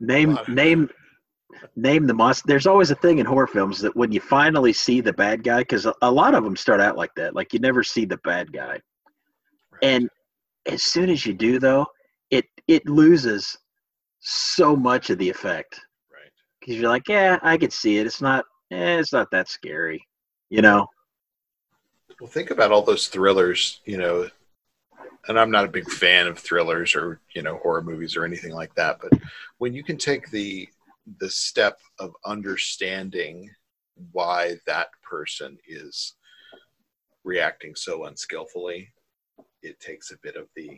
Name 0.00 0.36
name 0.48 0.90
name 1.76 2.06
the 2.06 2.14
monster 2.14 2.44
there's 2.46 2.66
always 2.66 2.90
a 2.90 2.94
thing 2.96 3.18
in 3.18 3.26
horror 3.26 3.46
films 3.46 3.80
that 3.80 3.94
when 3.94 4.10
you 4.10 4.20
finally 4.20 4.72
see 4.72 5.00
the 5.00 5.12
bad 5.12 5.44
guy 5.44 5.58
because 5.58 5.84
a, 5.84 5.94
a 6.02 6.10
lot 6.10 6.34
of 6.34 6.42
them 6.42 6.56
start 6.56 6.80
out 6.80 6.96
like 6.96 7.14
that 7.14 7.34
like 7.34 7.52
you 7.52 7.58
never 7.58 7.82
see 7.82 8.04
the 8.04 8.16
bad 8.18 8.52
guy. 8.52 8.80
Right. 9.72 9.82
and 9.82 10.08
as 10.66 10.82
soon 10.82 11.10
as 11.10 11.26
you 11.26 11.34
do 11.34 11.58
though 11.58 11.86
it 12.30 12.46
it 12.66 12.86
loses 12.88 13.56
so 14.20 14.74
much 14.74 15.10
of 15.10 15.18
the 15.18 15.28
effect. 15.28 15.78
Right. 16.10 16.32
Because 16.58 16.76
you're 16.76 16.88
like 16.88 17.08
yeah 17.08 17.38
i 17.42 17.56
could 17.56 17.72
see 17.72 17.98
it. 17.98 18.06
It's 18.06 18.22
not 18.22 18.44
eh, 18.70 18.98
it's 18.98 19.12
not 19.12 19.30
that 19.30 19.48
scary 19.48 20.02
you 20.50 20.62
know? 20.62 20.86
Well, 22.20 22.30
think 22.30 22.50
about 22.50 22.72
all 22.72 22.82
those 22.82 23.08
thrillers, 23.08 23.80
you 23.84 23.98
know, 23.98 24.28
and 25.28 25.38
I'm 25.38 25.50
not 25.50 25.64
a 25.64 25.68
big 25.68 25.90
fan 25.90 26.26
of 26.26 26.38
thrillers 26.38 26.94
or, 26.94 27.20
you 27.34 27.42
know, 27.42 27.56
horror 27.58 27.82
movies 27.82 28.16
or 28.16 28.24
anything 28.24 28.52
like 28.52 28.74
that, 28.76 28.98
but 29.00 29.12
when 29.58 29.74
you 29.74 29.82
can 29.82 29.98
take 29.98 30.30
the 30.30 30.68
the 31.18 31.30
step 31.30 31.78
of 31.98 32.12
understanding 32.24 33.48
why 34.12 34.56
that 34.66 34.88
person 35.02 35.56
is 35.66 36.14
reacting 37.24 37.74
so 37.74 38.04
unskillfully, 38.04 38.88
it 39.62 39.78
takes 39.80 40.10
a 40.10 40.18
bit 40.22 40.36
of 40.36 40.46
the 40.56 40.70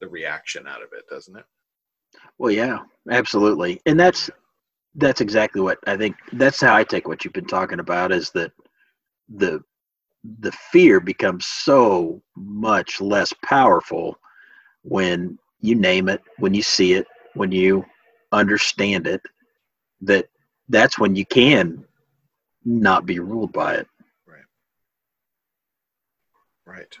the 0.00 0.08
reaction 0.08 0.66
out 0.66 0.82
of 0.82 0.88
it, 0.92 1.04
doesn't 1.08 1.36
it? 1.36 1.44
well 2.38 2.50
yeah 2.50 2.78
absolutely 3.10 3.80
and 3.86 3.98
that's 3.98 4.30
that's 4.96 5.20
exactly 5.20 5.60
what 5.60 5.78
i 5.86 5.96
think 5.96 6.16
that's 6.34 6.60
how 6.60 6.74
i 6.74 6.84
take 6.84 7.08
what 7.08 7.24
you've 7.24 7.34
been 7.34 7.46
talking 7.46 7.80
about 7.80 8.12
is 8.12 8.30
that 8.30 8.52
the 9.36 9.60
the 10.40 10.52
fear 10.72 11.00
becomes 11.00 11.46
so 11.46 12.22
much 12.36 13.00
less 13.00 13.32
powerful 13.44 14.16
when 14.82 15.38
you 15.60 15.74
name 15.74 16.08
it 16.08 16.22
when 16.38 16.54
you 16.54 16.62
see 16.62 16.94
it 16.94 17.06
when 17.34 17.50
you 17.50 17.84
understand 18.34 19.06
it 19.06 19.22
that 20.02 20.28
that's 20.68 20.98
when 20.98 21.14
you 21.16 21.24
can 21.24 21.84
not 22.64 23.06
be 23.06 23.18
ruled 23.18 23.52
by 23.52 23.74
it. 23.74 23.86
Right. 24.26 24.44
right. 26.66 26.98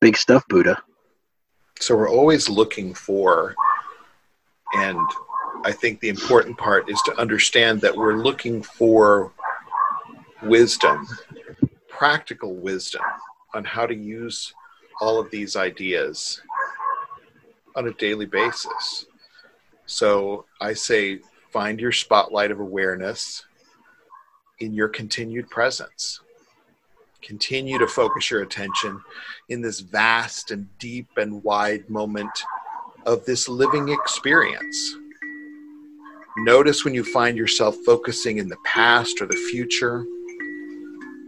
Big 0.00 0.16
stuff 0.16 0.46
buddha. 0.48 0.82
So 1.78 1.96
we're 1.96 2.10
always 2.10 2.48
looking 2.48 2.92
for, 2.94 3.54
and 4.74 4.98
I 5.64 5.72
think 5.72 6.00
the 6.00 6.08
important 6.08 6.58
part 6.58 6.90
is 6.90 7.00
to 7.02 7.18
understand 7.18 7.80
that 7.82 7.96
we're 7.96 8.16
looking 8.16 8.62
for 8.62 9.32
wisdom, 10.42 11.06
practical 11.88 12.54
wisdom 12.54 13.02
on 13.54 13.64
how 13.64 13.86
to 13.86 13.94
use 13.94 14.52
all 15.00 15.18
of 15.18 15.30
these 15.30 15.56
ideas 15.56 16.42
on 17.76 17.88
a 17.88 17.92
daily 17.94 18.26
basis. 18.26 19.06
So 19.86 20.46
I 20.60 20.74
say, 20.74 21.20
find 21.52 21.80
your 21.80 21.92
spotlight 21.92 22.50
of 22.50 22.60
awareness 22.60 23.44
in 24.60 24.72
your 24.74 24.88
continued 24.88 25.50
presence. 25.50 26.20
Continue 27.22 27.78
to 27.78 27.86
focus 27.86 28.30
your 28.30 28.42
attention 28.42 29.00
in 29.48 29.60
this 29.60 29.80
vast 29.80 30.50
and 30.50 30.68
deep 30.78 31.08
and 31.16 31.42
wide 31.42 31.88
moment 31.90 32.30
of 33.04 33.24
this 33.24 33.48
living 33.48 33.88
experience. 33.88 34.96
Notice 36.38 36.84
when 36.84 36.94
you 36.94 37.04
find 37.04 37.36
yourself 37.36 37.76
focusing 37.84 38.38
in 38.38 38.48
the 38.48 38.56
past 38.64 39.20
or 39.20 39.26
the 39.26 39.48
future. 39.50 40.04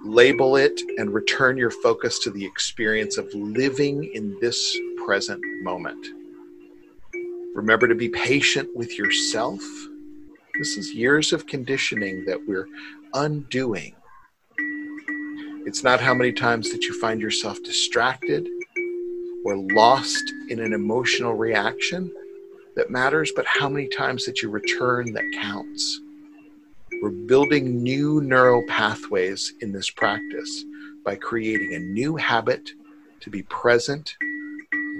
Label 0.05 0.57
it 0.57 0.81
and 0.99 1.13
return 1.13 1.57
your 1.57 1.71
focus 1.71 2.19
to 2.21 2.31
the 2.31 2.45
experience 2.45 3.19
of 3.19 3.33
living 3.35 4.05
in 4.15 4.39
this 4.41 4.79
present 5.05 5.43
moment. 5.63 6.22
Remember 7.55 7.87
to 7.87 7.95
be 7.95 8.09
patient 8.09 8.71
with 8.75 8.99
yourself. 8.99 9.61
This 10.59 10.79
is 10.79 10.95
years 10.95 11.35
of 11.35 11.47
conditioning 11.47 12.25
that 12.25 12.49
we're 12.49 12.67
undoing. 13.13 13.95
It's 15.67 15.85
not 15.85 16.01
how 16.01 16.15
many 16.15 16.33
times 16.33 16.73
that 16.73 16.85
you 16.85 16.99
find 16.99 17.21
yourself 17.21 17.63
distracted 17.63 18.49
or 19.45 19.59
lost 19.59 20.23
in 20.49 20.61
an 20.61 20.73
emotional 20.73 21.35
reaction 21.35 22.11
that 22.75 22.91
matters, 22.91 23.31
but 23.37 23.45
how 23.45 23.69
many 23.69 23.87
times 23.87 24.25
that 24.25 24.41
you 24.41 24.49
return 24.49 25.13
that 25.13 25.31
counts. 25.35 26.01
We're 27.03 27.11
building 27.11 27.83
new 27.83 28.23
neural 28.23 28.65
pathways 28.67 29.53
in 29.61 29.73
this 29.73 29.91
practice 29.91 30.65
by 31.05 31.17
creating 31.17 31.75
a 31.75 31.81
new 31.81 32.17
habit 32.17 32.71
to 33.21 33.29
be 33.29 33.43
present 33.43 34.15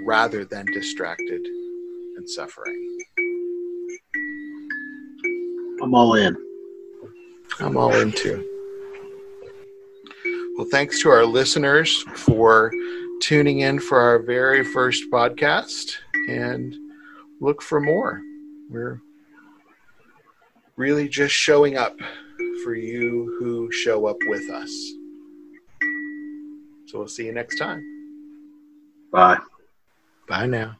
rather 0.05 0.45
than 0.45 0.67
distracted 0.67 1.41
and 2.15 2.29
suffering. 2.29 2.99
I'm 5.81 5.93
all 5.93 6.15
in. 6.15 6.35
I'm 7.59 7.77
all 7.77 7.93
in 7.93 8.11
too. 8.11 8.49
Well, 10.57 10.67
thanks 10.71 11.01
to 11.01 11.09
our 11.09 11.25
listeners 11.25 12.03
for 12.15 12.71
tuning 13.21 13.59
in 13.59 13.79
for 13.79 13.99
our 13.99 14.19
very 14.19 14.63
first 14.63 15.05
podcast 15.11 15.93
and 16.29 16.75
look 17.39 17.61
for 17.61 17.79
more. 17.79 18.21
We're 18.69 19.01
really 20.75 21.07
just 21.07 21.33
showing 21.33 21.77
up 21.77 21.97
for 22.63 22.75
you 22.75 23.35
who 23.39 23.71
show 23.71 24.05
up 24.05 24.17
with 24.27 24.49
us. 24.49 24.69
So 26.85 26.99
we'll 26.99 27.07
see 27.07 27.25
you 27.25 27.33
next 27.33 27.57
time. 27.57 27.81
Bye. 29.11 29.39
Bye 30.27 30.45
now. 30.45 30.77